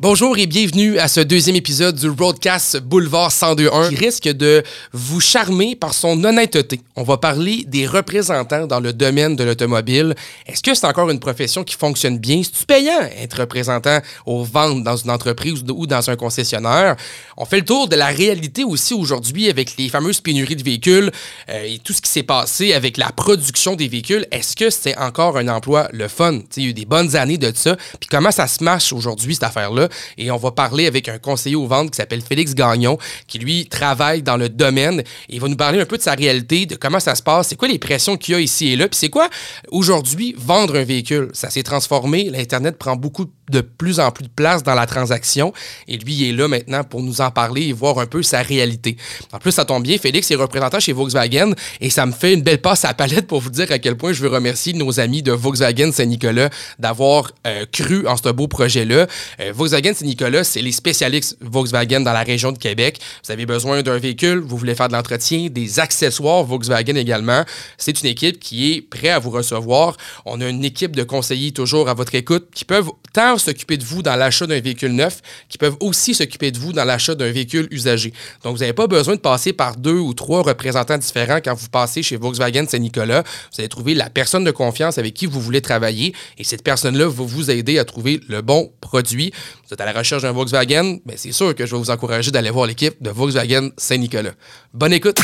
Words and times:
Bonjour 0.00 0.38
et 0.38 0.46
bienvenue 0.46 0.96
à 1.00 1.08
ce 1.08 1.18
deuxième 1.18 1.56
épisode 1.56 1.96
du 1.96 2.08
Roadcast 2.08 2.76
Boulevard 2.76 3.32
1021 3.32 3.88
qui 3.88 3.96
risque 3.96 4.28
de 4.28 4.62
vous 4.92 5.20
charmer 5.20 5.74
par 5.74 5.92
son 5.92 6.22
honnêteté. 6.22 6.80
On 6.94 7.02
va 7.02 7.16
parler 7.16 7.64
des 7.66 7.84
représentants 7.84 8.68
dans 8.68 8.78
le 8.78 8.92
domaine 8.92 9.34
de 9.34 9.42
l'automobile. 9.42 10.14
Est-ce 10.46 10.62
que 10.62 10.72
c'est 10.72 10.86
encore 10.86 11.10
une 11.10 11.18
profession 11.18 11.64
qui 11.64 11.74
fonctionne 11.74 12.16
bien? 12.16 12.40
C'est-tu 12.44 12.64
payant 12.64 13.00
être 13.20 13.40
représentant 13.40 13.98
aux 14.24 14.44
ventes 14.44 14.84
dans 14.84 14.96
une 14.96 15.10
entreprise 15.10 15.64
ou 15.68 15.88
dans 15.88 16.08
un 16.08 16.14
concessionnaire? 16.14 16.94
On 17.36 17.44
fait 17.44 17.58
le 17.58 17.64
tour 17.64 17.88
de 17.88 17.96
la 17.96 18.06
réalité 18.06 18.62
aussi 18.62 18.94
aujourd'hui 18.94 19.50
avec 19.50 19.76
les 19.78 19.88
fameuses 19.88 20.20
pénuries 20.20 20.54
de 20.54 20.62
véhicules 20.62 21.10
euh, 21.48 21.64
et 21.64 21.80
tout 21.80 21.92
ce 21.92 22.00
qui 22.00 22.10
s'est 22.10 22.22
passé 22.22 22.72
avec 22.72 22.98
la 22.98 23.10
production 23.10 23.74
des 23.74 23.88
véhicules. 23.88 24.26
Est-ce 24.30 24.54
que 24.54 24.70
c'est 24.70 24.96
encore 24.96 25.38
un 25.38 25.48
emploi 25.48 25.88
le 25.92 26.06
fun? 26.06 26.38
il 26.56 26.62
y 26.62 26.66
a 26.66 26.70
eu 26.70 26.74
des 26.74 26.84
bonnes 26.84 27.16
années 27.16 27.36
de 27.36 27.50
ça. 27.52 27.76
Puis 27.98 28.08
comment 28.08 28.30
ça 28.30 28.46
se 28.46 28.62
marche 28.62 28.92
aujourd'hui, 28.92 29.34
cette 29.34 29.42
affaire-là? 29.42 29.87
Et 30.16 30.30
on 30.30 30.36
va 30.36 30.50
parler 30.50 30.86
avec 30.86 31.08
un 31.08 31.18
conseiller 31.18 31.56
aux 31.56 31.66
ventes 31.66 31.90
qui 31.90 31.96
s'appelle 31.96 32.22
Félix 32.22 32.54
Gagnon, 32.54 32.98
qui 33.26 33.38
lui 33.38 33.66
travaille 33.68 34.22
dans 34.22 34.36
le 34.36 34.48
domaine 34.48 35.02
il 35.28 35.40
va 35.40 35.48
nous 35.48 35.56
parler 35.56 35.80
un 35.80 35.86
peu 35.86 35.96
de 35.96 36.02
sa 36.02 36.14
réalité, 36.14 36.66
de 36.66 36.76
comment 36.76 37.00
ça 37.00 37.14
se 37.14 37.22
passe, 37.22 37.48
c'est 37.48 37.56
quoi 37.56 37.68
les 37.68 37.78
pressions 37.78 38.16
qu'il 38.16 38.34
y 38.34 38.36
a 38.36 38.40
ici 38.40 38.68
et 38.68 38.76
là, 38.76 38.88
puis 38.88 38.98
c'est 38.98 39.08
quoi 39.08 39.28
aujourd'hui 39.70 40.34
vendre 40.38 40.76
un 40.76 40.84
véhicule. 40.84 41.30
Ça 41.32 41.50
s'est 41.50 41.62
transformé, 41.62 42.30
l'Internet 42.30 42.78
prend 42.78 42.96
beaucoup 42.96 43.26
de 43.50 43.60
plus 43.60 44.00
en 44.00 44.10
plus 44.10 44.24
de 44.24 44.30
place 44.30 44.62
dans 44.62 44.74
la 44.74 44.86
transaction 44.86 45.52
et 45.86 45.96
lui 45.96 46.14
il 46.14 46.28
est 46.28 46.32
là 46.32 46.48
maintenant 46.48 46.84
pour 46.84 47.02
nous 47.02 47.20
en 47.20 47.30
parler 47.30 47.68
et 47.68 47.72
voir 47.72 47.98
un 47.98 48.06
peu 48.06 48.22
sa 48.22 48.42
réalité. 48.42 48.96
En 49.32 49.38
plus, 49.38 49.52
ça 49.52 49.64
tombe 49.64 49.82
bien, 49.82 49.96
Félix 49.98 50.30
est 50.30 50.34
représentant 50.34 50.80
chez 50.80 50.92
Volkswagen 50.92 51.52
et 51.80 51.90
ça 51.90 52.06
me 52.06 52.12
fait 52.12 52.34
une 52.34 52.42
belle 52.42 52.60
passe 52.60 52.84
à 52.84 52.88
la 52.88 52.94
palette 52.94 53.26
pour 53.26 53.40
vous 53.40 53.50
dire 53.50 53.70
à 53.70 53.78
quel 53.78 53.96
point 53.96 54.12
je 54.12 54.22
veux 54.22 54.28
remercier 54.28 54.72
nos 54.72 55.00
amis 55.00 55.22
de 55.22 55.32
Volkswagen 55.32 55.92
Saint-Nicolas 55.92 56.50
d'avoir 56.78 57.32
euh, 57.46 57.64
cru 57.72 58.06
en 58.06 58.16
ce 58.16 58.28
beau 58.30 58.48
projet-là. 58.48 59.06
Euh, 59.40 59.52
Volkswagen 59.54 59.77
Volkswagen 59.78 59.94
Saint-Nicolas, 59.94 60.42
c'est 60.42 60.60
les 60.60 60.72
spécialistes 60.72 61.36
Volkswagen 61.40 62.00
dans 62.00 62.12
la 62.12 62.24
région 62.24 62.50
de 62.50 62.58
Québec. 62.58 62.98
Vous 63.24 63.30
avez 63.30 63.46
besoin 63.46 63.80
d'un 63.82 63.96
véhicule, 63.96 64.40
vous 64.40 64.56
voulez 64.56 64.74
faire 64.74 64.88
de 64.88 64.94
l'entretien, 64.94 65.46
des 65.50 65.78
accessoires 65.78 66.42
Volkswagen 66.42 66.96
également. 66.96 67.44
C'est 67.76 68.02
une 68.02 68.08
équipe 68.08 68.40
qui 68.40 68.72
est 68.72 68.80
prête 68.80 69.12
à 69.12 69.20
vous 69.20 69.30
recevoir. 69.30 69.96
On 70.26 70.40
a 70.40 70.48
une 70.48 70.64
équipe 70.64 70.96
de 70.96 71.04
conseillers 71.04 71.52
toujours 71.52 71.88
à 71.88 71.94
votre 71.94 72.16
écoute 72.16 72.48
qui 72.52 72.64
peuvent 72.64 72.90
tant 73.12 73.38
s'occuper 73.38 73.76
de 73.76 73.84
vous 73.84 74.02
dans 74.02 74.16
l'achat 74.16 74.48
d'un 74.48 74.60
véhicule 74.60 74.92
neuf, 74.92 75.20
qui 75.48 75.58
peuvent 75.58 75.76
aussi 75.78 76.12
s'occuper 76.12 76.50
de 76.50 76.58
vous 76.58 76.72
dans 76.72 76.84
l'achat 76.84 77.14
d'un 77.14 77.30
véhicule 77.30 77.68
usagé. 77.70 78.12
Donc, 78.42 78.54
vous 78.54 78.60
n'avez 78.60 78.72
pas 78.72 78.88
besoin 78.88 79.14
de 79.14 79.20
passer 79.20 79.52
par 79.52 79.76
deux 79.76 79.98
ou 79.98 80.12
trois 80.12 80.42
représentants 80.42 80.98
différents 80.98 81.38
quand 81.42 81.54
vous 81.54 81.68
passez 81.68 82.02
chez 82.02 82.16
Volkswagen 82.16 82.66
Saint-Nicolas. 82.66 83.22
Vous 83.22 83.60
allez 83.60 83.68
trouver 83.68 83.94
la 83.94 84.10
personne 84.10 84.42
de 84.42 84.50
confiance 84.50 84.98
avec 84.98 85.14
qui 85.14 85.26
vous 85.26 85.40
voulez 85.40 85.60
travailler 85.60 86.14
et 86.36 86.44
cette 86.44 86.64
personne-là 86.64 87.06
va 87.06 87.24
vous 87.24 87.50
aider 87.50 87.78
à 87.78 87.84
trouver 87.84 88.20
le 88.28 88.42
bon 88.42 88.72
produit 88.80 89.32
vous 89.68 89.74
êtes 89.74 89.80
à 89.82 89.84
la 89.84 89.92
recherche 89.92 90.22
d'un 90.22 90.32
Volkswagen, 90.32 90.96
mais 91.04 91.18
c'est 91.18 91.30
sûr 91.30 91.54
que 91.54 91.66
je 91.66 91.72
vais 91.72 91.78
vous 91.78 91.90
encourager 91.90 92.30
d'aller 92.30 92.48
voir 92.48 92.66
l'équipe 92.66 92.94
de 93.02 93.10
Volkswagen 93.10 93.68
Saint-Nicolas. 93.76 94.30
Bonne 94.72 94.94
écoute! 94.94 95.20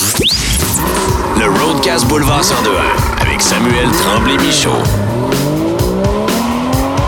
Le 1.39 1.49
Roadcast 1.49 2.07
Boulevard 2.09 2.45
102 2.45 2.71
avec 3.23 3.41
Samuel 3.41 3.89
Tremblay-Michaud. 3.91 4.83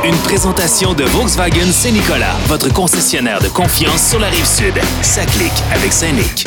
Une 0.02 0.16
présentation 0.24 0.94
de 0.94 1.04
Volkswagen 1.04 1.70
Saint-Nicolas, 1.70 2.36
votre 2.46 2.72
concessionnaire 2.72 3.42
de 3.42 3.48
confiance 3.48 4.08
sur 4.08 4.18
la 4.18 4.28
rive 4.28 4.46
sud. 4.46 4.74
Ça 5.02 5.26
clique 5.26 5.52
avec 5.74 5.92
Saint-Nic. 5.92 6.46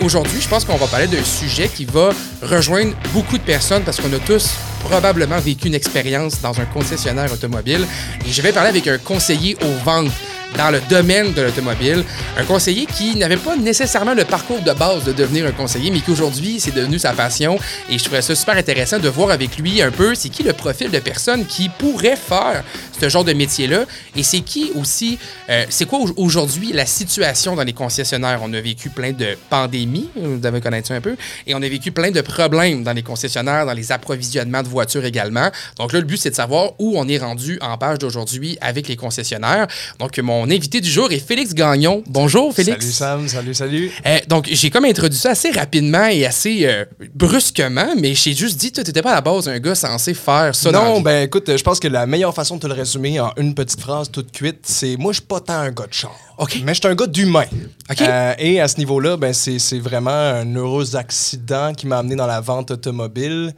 Aujourd'hui, 0.00 0.40
je 0.40 0.48
pense 0.48 0.64
qu'on 0.64 0.76
va 0.76 0.86
parler 0.86 1.08
d'un 1.08 1.22
sujet 1.22 1.68
qui 1.68 1.84
va 1.84 2.08
rejoindre 2.40 2.94
beaucoup 3.12 3.36
de 3.36 3.42
personnes 3.42 3.82
parce 3.82 4.00
qu'on 4.00 4.12
a 4.14 4.18
tous 4.18 4.54
probablement 4.84 5.38
vécu 5.38 5.68
une 5.68 5.74
expérience 5.74 6.40
dans 6.40 6.60
un 6.60 6.66
concessionnaire 6.66 7.32
automobile. 7.32 7.86
Et 8.26 8.30
je 8.30 8.42
vais 8.42 8.52
parler 8.52 8.70
avec 8.70 8.86
un 8.86 8.98
conseiller 8.98 9.56
aux 9.62 9.84
ventes 9.84 10.12
dans 10.56 10.70
le 10.70 10.80
domaine 10.88 11.32
de 11.32 11.42
l'automobile. 11.42 12.04
Un 12.36 12.44
conseiller 12.44 12.86
qui 12.86 13.16
n'avait 13.16 13.36
pas 13.36 13.56
nécessairement 13.56 14.14
le 14.14 14.24
parcours 14.24 14.60
de 14.60 14.72
base 14.72 15.04
de 15.04 15.12
devenir 15.12 15.46
un 15.46 15.52
conseiller, 15.52 15.90
mais 15.90 16.00
qu'aujourd'hui, 16.00 16.60
c'est 16.60 16.74
devenu 16.74 16.98
sa 16.98 17.12
passion. 17.12 17.58
Et 17.90 17.98
je 17.98 18.04
trouvais 18.04 18.22
ça 18.22 18.34
super 18.34 18.56
intéressant 18.56 18.98
de 18.98 19.08
voir 19.08 19.30
avec 19.30 19.56
lui 19.58 19.82
un 19.82 19.90
peu 19.90 20.14
c'est 20.14 20.28
qui 20.28 20.42
le 20.42 20.52
profil 20.52 20.90
de 20.90 20.98
personne 20.98 21.46
qui 21.46 21.68
pourrait 21.68 22.16
faire 22.16 22.62
ce 22.98 23.08
genre 23.08 23.24
de 23.24 23.32
métier-là. 23.32 23.84
Et 24.16 24.22
c'est 24.22 24.40
qui 24.40 24.70
aussi, 24.74 25.18
euh, 25.50 25.64
c'est 25.68 25.86
quoi 25.86 26.00
aujourd'hui 26.16 26.72
la 26.72 26.86
situation 26.86 27.56
dans 27.56 27.64
les 27.64 27.72
concessionnaires? 27.72 28.40
On 28.42 28.52
a 28.52 28.60
vécu 28.60 28.90
plein 28.90 29.12
de 29.12 29.36
pandémies, 29.50 30.08
vous 30.14 30.38
devez 30.38 30.60
connaître 30.60 30.92
un 30.92 31.00
peu, 31.00 31.16
et 31.46 31.54
on 31.54 31.62
a 31.62 31.68
vécu 31.68 31.92
plein 31.92 32.10
de 32.10 32.20
problèmes 32.20 32.82
dans 32.82 32.92
les 32.92 33.02
concessionnaires, 33.02 33.66
dans 33.66 33.72
les 33.72 33.92
approvisionnements 33.92 34.62
de 34.62 34.68
voitures 34.68 35.04
également. 35.04 35.50
Donc 35.78 35.92
là, 35.92 36.00
le 36.00 36.06
but, 36.06 36.16
c'est 36.16 36.30
de 36.30 36.34
savoir 36.34 36.72
où 36.78 36.94
on 36.96 37.08
est 37.08 37.18
rendu 37.18 37.58
en 37.60 37.76
page 37.78 37.98
d'aujourd'hui 37.98 38.58
avec 38.60 38.88
les 38.88 38.96
concessionnaires. 38.96 39.66
Donc, 39.98 40.18
mon 40.18 40.43
mon 40.44 40.50
invité 40.50 40.82
du 40.82 40.90
jour 40.90 41.10
est 41.10 41.26
Félix 41.26 41.54
Gagnon. 41.54 42.04
Bonjour, 42.06 42.54
Félix. 42.54 42.84
Salut, 42.84 42.92
Sam. 42.92 43.28
Salut, 43.28 43.54
salut. 43.54 43.90
Euh, 44.04 44.18
donc, 44.28 44.46
j'ai 44.52 44.68
comme 44.68 44.84
introduit 44.84 45.18
ça 45.18 45.30
assez 45.30 45.50
rapidement 45.50 46.04
et 46.04 46.26
assez 46.26 46.66
euh, 46.66 46.84
brusquement, 47.14 47.94
mais 47.98 48.14
j'ai 48.14 48.34
juste 48.34 48.58
dit, 48.58 48.70
tu 48.70 48.80
n'étais 48.80 49.00
pas 49.00 49.12
à 49.12 49.14
la 49.14 49.20
base 49.22 49.48
un 49.48 49.58
gars 49.58 49.74
censé 49.74 50.12
faire 50.12 50.54
ça. 50.54 50.70
Non, 50.70 51.00
ben 51.00 51.24
écoute, 51.24 51.56
je 51.56 51.62
pense 51.62 51.80
que 51.80 51.88
la 51.88 52.04
meilleure 52.04 52.34
façon 52.34 52.56
de 52.56 52.60
te 52.60 52.66
le 52.66 52.74
résumer 52.74 53.20
en 53.20 53.32
une 53.38 53.54
petite 53.54 53.80
phrase 53.80 54.10
toute 54.10 54.32
cuite, 54.32 54.60
c'est 54.64 54.98
moi, 54.98 55.12
je 55.12 55.20
suis 55.20 55.26
pas 55.26 55.40
tant 55.40 55.54
un 55.54 55.70
gars 55.70 55.86
de 55.86 55.94
char. 55.94 56.14
OK. 56.36 56.60
Mais 56.62 56.74
je 56.74 56.80
suis 56.80 56.90
un 56.90 56.94
gars 56.94 57.06
d'humain. 57.06 57.46
OK. 57.90 58.02
Euh, 58.02 58.34
et 58.38 58.60
à 58.60 58.68
ce 58.68 58.76
niveau-là, 58.76 59.16
ben, 59.16 59.32
c'est 59.32 59.78
vraiment 59.78 60.10
un 60.10 60.54
heureux 60.56 60.94
accident 60.94 61.72
qui 61.72 61.86
m'a 61.86 61.98
amené 61.98 62.16
dans 62.16 62.26
la 62.26 62.42
vente 62.42 62.70
automobile. 62.70 63.54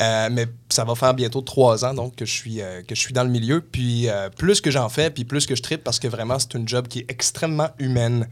Euh, 0.00 0.28
mais 0.32 0.46
ça 0.74 0.84
va 0.84 0.94
faire 0.94 1.14
bientôt 1.14 1.40
trois 1.40 1.84
ans 1.84 1.94
donc 1.94 2.16
que 2.16 2.24
je 2.24 2.32
suis, 2.32 2.60
euh, 2.60 2.82
que 2.82 2.94
je 2.94 3.00
suis 3.00 3.14
dans 3.14 3.22
le 3.22 3.30
milieu. 3.30 3.60
Puis 3.60 4.08
euh, 4.08 4.28
plus 4.28 4.60
que 4.60 4.70
j'en 4.70 4.88
fais, 4.88 5.10
puis 5.10 5.24
plus 5.24 5.46
que 5.46 5.54
je 5.54 5.62
tripe 5.62 5.84
parce 5.84 5.98
que 5.98 6.08
vraiment 6.08 6.38
c'est 6.38 6.54
une 6.54 6.68
job 6.68 6.88
qui 6.88 7.00
est 7.00 7.06
extrêmement 7.10 7.70
humaine. 7.78 8.28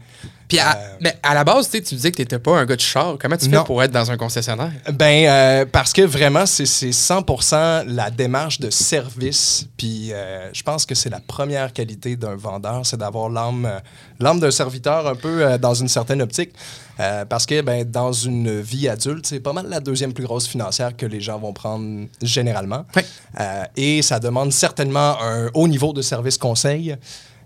Puis 0.49 0.59
à, 0.59 0.77
mais 0.99 1.17
à 1.23 1.33
la 1.33 1.43
base, 1.43 1.69
tu 1.69 1.79
disais 1.79 2.11
que 2.11 2.17
tu 2.17 2.21
n'étais 2.21 2.37
pas 2.37 2.59
un 2.59 2.65
gars 2.65 2.75
de 2.75 2.81
char. 2.81 3.17
Comment 3.19 3.37
tu 3.37 3.49
fais 3.49 3.63
pour 3.63 3.81
être 3.81 3.91
dans 3.91 4.11
un 4.11 4.17
concessionnaire? 4.17 4.71
Ben, 4.91 5.65
parce 5.71 5.93
que 5.93 6.01
vraiment, 6.03 6.45
c'est 6.45 6.65
100% 6.65 7.85
la 7.87 8.11
démarche 8.11 8.59
de 8.59 8.69
service. 8.69 9.65
Puis 9.77 10.11
je 10.51 10.63
pense 10.63 10.85
que 10.85 10.93
c'est 10.93 11.09
la 11.09 11.21
première 11.21 11.73
qualité 11.73 12.17
d'un 12.17 12.35
vendeur, 12.35 12.85
c'est 12.85 12.97
d'avoir 12.97 13.29
l'âme 13.29 13.81
d'un 14.19 14.51
serviteur 14.51 15.07
un 15.07 15.15
peu 15.15 15.57
dans 15.57 15.73
une 15.73 15.87
certaine 15.87 16.21
optique. 16.21 16.51
parce 16.97 17.47
que 17.47 17.61
ben, 17.61 17.89
dans 17.89 18.11
une 18.11 18.59
vie 18.59 18.89
adulte, 18.89 19.25
c'est 19.25 19.39
pas 19.39 19.53
mal 19.53 19.69
la 19.69 19.79
deuxième 19.79 20.13
plus 20.13 20.25
grosse 20.25 20.47
financière 20.47 20.95
que 20.95 21.05
les 21.05 21.21
gens 21.21 21.39
vont 21.39 21.53
prendre 21.53 22.05
généralement. 22.33 22.85
Euh, 23.39 23.63
et 23.75 24.01
ça 24.01 24.19
demande 24.19 24.51
certainement 24.51 25.21
un 25.21 25.49
haut 25.53 25.67
niveau 25.67 25.93
de 25.93 26.01
service 26.01 26.37
conseil. 26.37 26.95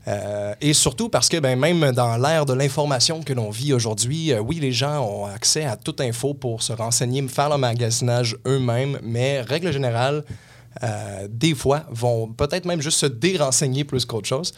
Euh, 0.07 0.53
et 0.61 0.73
surtout 0.73 1.09
parce 1.09 1.27
que 1.27 1.37
ben, 1.37 1.59
même 1.59 1.91
dans 1.91 2.15
l'ère 2.17 2.45
de 2.45 2.53
l'information 2.53 3.21
que 3.23 3.33
l'on 3.33 3.49
vit 3.49 3.73
aujourd'hui, 3.73 4.31
euh, 4.31 4.39
oui, 4.39 4.59
les 4.59 4.71
gens 4.71 5.01
ont 5.05 5.25
accès 5.25 5.65
à 5.65 5.75
toute 5.75 5.99
info 5.99 6.33
pour 6.33 6.63
se 6.63 6.71
renseigner, 6.71 7.21
faire 7.27 7.49
leur 7.49 7.57
magasinage 7.57 8.37
eux-mêmes, 8.45 8.99
mais 9.03 9.41
règle 9.41 9.73
générale, 9.73 10.23
euh, 10.83 11.27
des 11.29 11.55
fois, 11.55 11.83
vont 11.89 12.27
peut-être 12.27 12.65
même 12.65 12.81
juste 12.81 12.99
se 12.99 13.05
dérenseigner 13.05 13.83
plus 13.83 14.05
qu'autre 14.05 14.27
chose. 14.27 14.53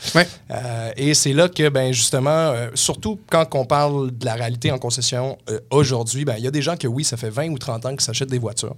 Euh, 0.51 0.91
et 0.97 1.13
c'est 1.13 1.33
là 1.33 1.49
que, 1.49 1.69
ben, 1.69 1.93
justement, 1.93 2.29
euh, 2.29 2.69
surtout 2.73 3.19
quand 3.29 3.45
on 3.55 3.65
parle 3.65 4.11
de 4.17 4.25
la 4.25 4.33
réalité 4.33 4.71
en 4.71 4.77
concession 4.77 5.37
aujourd'hui, 5.69 6.25
ben, 6.25 6.35
il 6.37 6.43
y 6.43 6.47
a 6.47 6.51
des 6.51 6.61
gens 6.61 6.77
que, 6.77 6.87
oui, 6.87 7.03
ça 7.03 7.17
fait 7.17 7.29
20 7.29 7.49
ou 7.49 7.57
30 7.57 7.85
ans 7.85 7.89
qu'ils 7.91 8.01
s'achètent 8.01 8.29
des 8.29 8.39
voitures, 8.39 8.75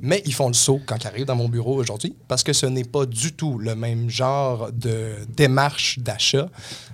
mais 0.00 0.22
ils 0.26 0.34
font 0.34 0.48
le 0.48 0.54
saut 0.54 0.80
quand 0.86 0.96
ils 1.02 1.06
arrivent 1.06 1.26
dans 1.26 1.36
mon 1.36 1.48
bureau 1.48 1.74
aujourd'hui 1.74 2.14
parce 2.28 2.42
que 2.42 2.52
ce 2.52 2.66
n'est 2.66 2.84
pas 2.84 3.06
du 3.06 3.32
tout 3.32 3.58
le 3.58 3.74
même 3.74 4.08
genre 4.10 4.70
de 4.72 5.12
démarche 5.36 5.98
d'achat. 5.98 6.48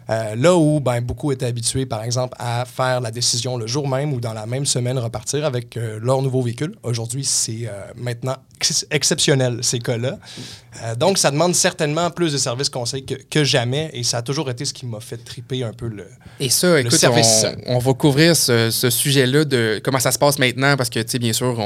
là 0.09 0.57
où 0.57 0.81
ben, 0.81 1.01
beaucoup 1.01 1.33
étaient 1.33 1.47
habitués, 1.47 1.87
par 1.87 2.03
exemple, 2.03 2.37
à 2.39 2.65
faire 2.65 3.01
la 3.01 3.11
décision 3.11 3.57
le 3.57 3.67
jour 3.67 3.89
même 3.89 4.13
ou 4.13 4.21
dans 4.21 4.33
la 4.33 4.47
même 4.47 4.67
semaine 4.67 4.99
repartir 4.99 5.45
avec 5.45 5.77
leur 5.77 6.23
nouveau 6.23 6.43
véhicule, 6.43 6.75
aujourd'hui, 6.83 7.25
c'est 7.25 7.69
maintenant 7.97 8.37
exceptionnel, 8.91 9.59
ces 9.63 9.79
cas-là. 9.79 10.19
Euh, 10.83 10.95
donc, 10.95 11.19
ça 11.19 11.31
demande 11.31 11.55
certainement 11.55 12.11
plus 12.11 12.33
de 12.33 12.39
services 12.39 12.69
conseils 12.69 13.05
que, 13.05 13.45
jamais, 13.45 13.91
et 13.93 14.05
ça 14.05 14.19
a 14.19 14.23
toujours 14.23 14.49
été 14.51 14.65
ce 14.65 14.73
qui 14.73 14.87
m'a 14.87 15.01
fait 15.01 15.17
triper 15.17 15.65
un 15.65 15.73
peu 15.73 15.89
le 15.89 16.07
Et 16.39 16.49
ça, 16.49 16.81
écoute, 16.81 17.05
On, 17.67 17.79
va 17.79 17.93
couvrir 17.95 18.37
ce, 18.37 18.71
sujet-là 18.71 19.45
de 19.45 19.81
comment 19.83 19.99
ça 19.99 20.13
se 20.13 20.19
passe 20.19 20.39
maintenant, 20.39 20.77
parce 20.77 20.89
que, 20.89 21.01
tu 21.01 21.11
sais, 21.11 21.19
bien 21.19 21.33
sûr, 21.33 21.59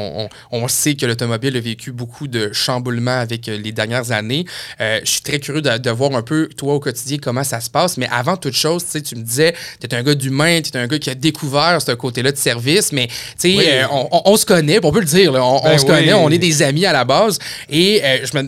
on, 0.50 0.69
sait 0.69 0.94
que 0.94 1.05
l'automobile 1.05 1.56
a 1.56 1.61
vécu 1.61 1.93
beaucoup 1.93 2.26
de 2.26 2.52
chamboulements 2.52 3.19
avec 3.19 3.49
euh, 3.49 3.58
les 3.58 3.73
dernières 3.73 4.11
années. 4.11 4.46
Euh, 4.81 5.00
je 5.05 5.11
suis 5.11 5.20
très 5.20 5.38
curieux 5.38 5.61
de, 5.61 5.91
voir 5.91 6.14
un 6.17 6.23
peu, 6.23 6.49
toi, 6.56 6.75
au 6.75 6.81
quotidien, 6.81 7.19
comment 7.23 7.44
ça 7.44 7.61
se 7.61 7.69
passe, 7.69 7.99
mais 7.99 8.08
avant 8.11 8.37
toute 8.37 8.55
chose, 8.55 8.85
tu 8.85 8.93
sais, 8.93 9.02
tu 9.02 9.17
me 9.17 9.23
disais, 9.23 9.55
tu 9.81 9.87
es 9.87 9.94
un 9.94 10.02
gars 10.02 10.14
d'humain, 10.14 10.62
tu 10.62 10.70
es 10.70 10.76
un 10.79 10.87
gars 10.87 10.99
qui 10.99 11.11
a 11.11 11.14
découvert 11.14 11.81
ce 11.82 11.93
côté-là 11.93 12.32
de 12.32 12.38
service, 12.38 12.91
mais, 12.93 13.08
tu 13.38 13.55
sais, 13.55 13.85
on, 13.91 14.37
se 14.37 14.46
connaît, 14.46 14.81
on 14.82 14.91
peut 14.91 15.00
le 15.00 15.06
dire, 15.06 15.35
on, 15.35 15.61
ben 15.62 15.79
se 15.79 15.85
connaît, 15.85 16.14
on 16.14 16.31
est 16.31 16.38
des 16.38 16.62
amis 16.62 16.83
à 16.86 16.92
la 16.92 17.04
base. 17.04 17.38
Et 17.69 18.02
euh, 18.04 18.19
je 18.25 18.36
me, 18.36 18.42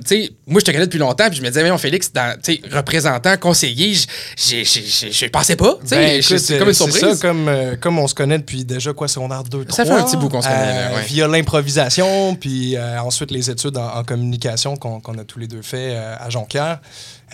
moi, 0.46 0.60
je 0.60 0.64
te 0.64 0.70
connais 0.70 0.86
depuis 0.86 0.98
longtemps, 0.98 1.28
puis 1.28 1.36
je 1.38 1.42
me 1.42 1.48
disais, 1.48 1.60
voyons, 1.60 1.78
Félix, 1.78 2.12
dans, 2.12 2.36
représentant, 2.72 3.36
conseiller, 3.36 3.94
je- 3.94 4.04
j'ai- 4.64 4.64
je 5.12 5.26
pensais 5.26 5.56
pas. 5.56 5.78
Ben, 5.90 6.20
c'est 6.22 6.58
comme 6.58 6.68
une 6.68 6.74
c'est 6.74 6.90
surprise. 6.90 7.18
ça, 7.18 7.28
comme, 7.28 7.48
euh, 7.48 7.76
comme 7.76 7.98
on 7.98 8.06
se 8.06 8.14
connaît 8.14 8.38
depuis 8.38 8.64
déjà 8.64 8.92
quoi, 8.92 9.08
secondaire 9.08 9.42
2, 9.44 9.64
3. 9.64 9.76
Ça 9.76 9.84
fait 9.84 9.98
un 9.98 10.04
petit 10.04 10.16
bout 10.16 10.28
qu'on 10.28 10.42
se 10.42 10.48
connaît, 10.48 10.90
là, 10.90 10.94
ouais. 10.96 11.02
Via 11.06 11.28
l'improvisation, 11.28 12.34
puis 12.36 12.76
euh, 12.76 13.00
ensuite 13.00 13.30
les 13.30 13.50
études 13.50 13.76
en, 13.76 13.88
en 13.96 14.04
communication 14.04 14.76
qu'on 14.76 15.00
qu'on 15.00 15.18
a 15.18 15.24
tous 15.24 15.38
les 15.38 15.46
deux 15.46 15.62
fait 15.62 15.90
euh, 15.94 16.14
à 16.18 16.30
Jonquière. 16.30 16.80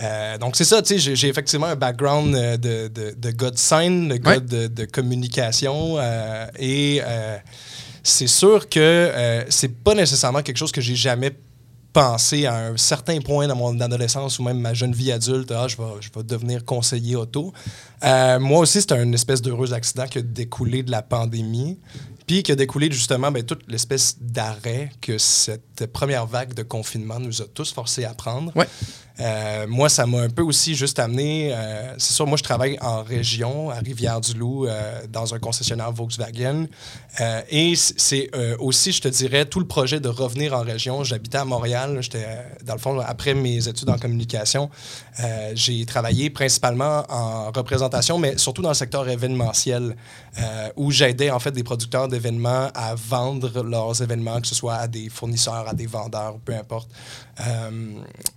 Euh, 0.01 0.37
donc 0.39 0.55
c'est 0.55 0.63
ça, 0.65 0.81
tu 0.81 0.99
sais, 0.99 1.15
j'ai- 1.15 1.27
effectivement 1.29 1.67
un 1.67 1.75
background 1.75 2.33
euh, 2.35 2.57
de, 2.57 2.87
de, 2.87 3.13
de 3.15 3.31
gars 3.31 3.51
de 3.51 3.57
scène, 3.57 4.07
de 4.09 4.15
gars 4.17 4.31
Ouais. 4.31 4.39
de, 4.39 4.67
de 4.67 4.85
communication, 4.85 5.95
euh, 5.99 6.45
et 6.57 7.01
euh, 7.05 7.37
c'est 8.03 8.27
sûr 8.27 8.67
que 8.67 8.79
euh, 8.79 9.45
c'est 9.49 9.73
pas 9.83 9.95
nécessairement 9.95 10.41
quelque 10.41 10.57
chose 10.57 10.71
que 10.71 10.81
j'ai 10.81 10.95
jamais 10.95 11.33
pensé 11.93 12.47
à 12.47 12.55
un 12.55 12.77
certain 12.77 13.21
point 13.21 13.47
dans 13.47 13.55
mon 13.55 13.79
adolescence 13.79 14.39
ou 14.39 14.43
même 14.43 14.59
ma 14.59 14.73
jeune 14.73 14.93
vie 14.93 15.11
adulte, 15.11 15.51
ah, 15.51 15.67
je, 15.67 15.77
vais, 15.77 15.83
je 16.01 16.09
vais 16.13 16.23
devenir 16.23 16.65
conseiller 16.65 17.15
auto. 17.15 17.53
Euh, 18.03 18.39
moi 18.39 18.59
aussi, 18.59 18.81
c'est 18.81 18.91
un 18.91 19.11
espèce 19.13 19.41
d'heureux 19.41 19.73
accident 19.73 20.05
qui 20.07 20.19
a 20.19 20.21
découlé 20.21 20.83
de 20.83 20.91
la 20.91 21.01
pandémie, 21.01 21.79
puis 22.27 22.43
qui 22.43 22.51
a 22.51 22.55
découlé 22.55 22.91
justement 22.91 23.31
ben, 23.31 23.43
toute 23.43 23.63
l'espèce 23.67 24.17
d'arrêt 24.19 24.91
que 25.01 25.17
cette 25.17 25.85
première 25.91 26.25
vague 26.25 26.53
de 26.53 26.63
confinement 26.63 27.19
nous 27.19 27.41
a 27.41 27.45
tous 27.45 27.71
forcés 27.71 28.05
à 28.05 28.13
prendre. 28.13 28.51
Ouais. 28.55 28.67
Euh, 29.19 29.67
moi, 29.67 29.89
ça 29.89 30.07
m'a 30.07 30.21
un 30.21 30.29
peu 30.29 30.41
aussi 30.41 30.75
juste 30.75 30.97
amené. 30.97 31.53
euh, 31.53 31.93
c'est 31.97 32.13
sûr, 32.13 32.25
moi, 32.25 32.37
je 32.37 32.43
travaille 32.43 32.77
en 32.81 33.03
région, 33.03 33.69
à 33.69 33.75
Rivière-du-Loup, 33.75 34.65
euh, 34.65 35.01
dans 35.07 35.35
un 35.35 35.39
concessionnaire 35.39 35.91
Volkswagen. 35.91 36.65
Et 37.49 37.75
c'est 37.75 38.31
aussi, 38.59 38.91
je 38.91 39.01
te 39.01 39.07
dirais, 39.07 39.45
tout 39.45 39.59
le 39.59 39.67
projet 39.67 39.99
de 39.99 40.09
revenir 40.09 40.53
en 40.53 40.61
région. 40.61 41.03
J'habitais 41.03 41.37
à 41.37 41.45
Montréal. 41.45 41.99
J'étais, 42.01 42.25
dans 42.65 42.73
le 42.73 42.79
fond, 42.79 42.99
après 42.99 43.33
mes 43.33 43.67
études 43.67 43.89
en 43.89 43.97
communication, 43.97 44.69
j'ai 45.53 45.85
travaillé 45.85 46.31
principalement 46.31 47.03
en 47.09 47.51
représentation, 47.51 47.92
mais 48.19 48.37
surtout 48.37 48.61
dans 48.61 48.69
le 48.69 48.75
secteur 48.75 49.07
événementiel, 49.07 49.95
euh, 50.39 50.69
où 50.75 50.91
j'aidais 50.91 51.29
en 51.31 51.39
fait 51.39 51.51
des 51.51 51.63
producteurs 51.63 52.07
d'événements 52.07 52.69
à 52.73 52.95
vendre 52.95 53.61
leurs 53.63 54.01
événements, 54.01 54.41
que 54.41 54.47
ce 54.47 54.55
soit 54.55 54.75
à 54.75 54.87
des 54.87 55.09
fournisseurs, 55.09 55.65
à 55.67 55.73
des 55.73 55.85
vendeurs, 55.87 56.35
peu 56.43 56.53
importe. 56.55 56.89
Euh, 57.39 57.69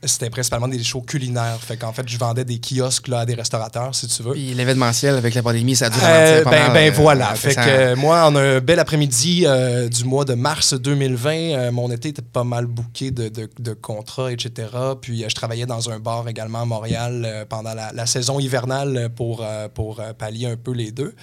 c'était 0.04 0.30
principalement 0.30 0.68
des 0.68 0.82
shows 0.82 1.02
culinaires. 1.02 1.58
Fait 1.60 1.76
qu'en 1.76 1.92
fait, 1.92 2.08
je 2.08 2.16
vendais 2.18 2.44
des 2.44 2.58
kiosques 2.58 3.08
là, 3.08 3.20
à 3.20 3.26
des 3.26 3.34
restaurateurs, 3.34 3.94
si 3.94 4.06
tu 4.08 4.22
veux. 4.22 4.32
Puis 4.32 4.54
l'événementiel 4.54 5.16
avec 5.16 5.34
la 5.34 5.42
pandémie, 5.42 5.76
ça 5.76 5.86
a 5.86 5.90
dû 5.90 5.98
Euh, 5.98 6.02
ralentir 6.02 6.44
pas 6.44 6.50
ben, 6.50 6.62
mal, 6.64 6.72
ben 6.72 6.92
voilà. 6.92 7.34
Fait 7.34 7.50
ça- 7.52 7.64
que 7.64 7.94
moi, 7.94 8.24
en 8.24 8.34
un 8.36 8.60
bel 8.60 8.78
après-midi 8.78 9.46
du 9.90 10.04
mois 10.04 10.24
de 10.24 10.34
mars 10.34 10.72
2020, 10.74 11.30
euh, 11.34 11.72
mon 11.72 11.90
été 11.90 12.08
était 12.08 12.22
pas 12.22 12.44
mal 12.44 12.66
booké 12.66 13.10
de, 13.10 13.28
de- 13.28 13.50
de 13.58 13.72
contrats, 13.74 14.32
etc. 14.32 14.68
Puis 15.00 15.24
je 15.28 15.34
travaillais 15.34 15.66
dans 15.66 15.90
un 15.90 15.98
bar 15.98 16.26
également 16.28 16.62
à 16.62 16.64
Montréal 16.64 17.46
pendant 17.50 17.74
la, 17.74 17.92
la 17.92 18.06
saison 18.06 18.40
hivernale 18.40 19.10
pour, 19.14 19.42
pour 19.72 20.00
euh, 20.00 20.12
pallier 20.12 20.46
un 20.46 20.56
peu 20.56 20.72
les 20.72 20.90
deux. 20.90 21.14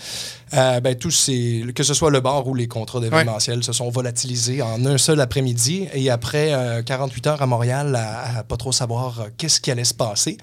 Euh, 0.53 0.79
ben, 0.79 0.95
tous 0.95 1.11
ces, 1.11 1.65
que 1.75 1.83
ce 1.83 1.93
soit 1.93 2.11
le 2.11 2.19
bar 2.19 2.47
ou 2.47 2.53
les 2.53 2.67
contrats 2.67 2.99
d'événementiel 2.99 3.63
se 3.63 3.73
sont 3.73 3.89
volatilisés 3.89 4.61
en 4.61 4.85
un 4.85 4.97
seul 4.97 5.19
après-midi. 5.19 5.87
Et 5.93 6.09
après 6.09 6.53
euh, 6.53 6.83
48 6.83 7.27
heures 7.27 7.41
à 7.41 7.47
Montréal, 7.47 7.95
à, 7.95 8.39
à 8.39 8.43
pas 8.43 8.57
trop 8.57 8.71
savoir 8.71 9.19
euh, 9.19 9.27
qu'est-ce 9.37 9.59
qui 9.59 9.71
allait 9.71 9.83
se 9.83 9.93
passer, 9.93 10.37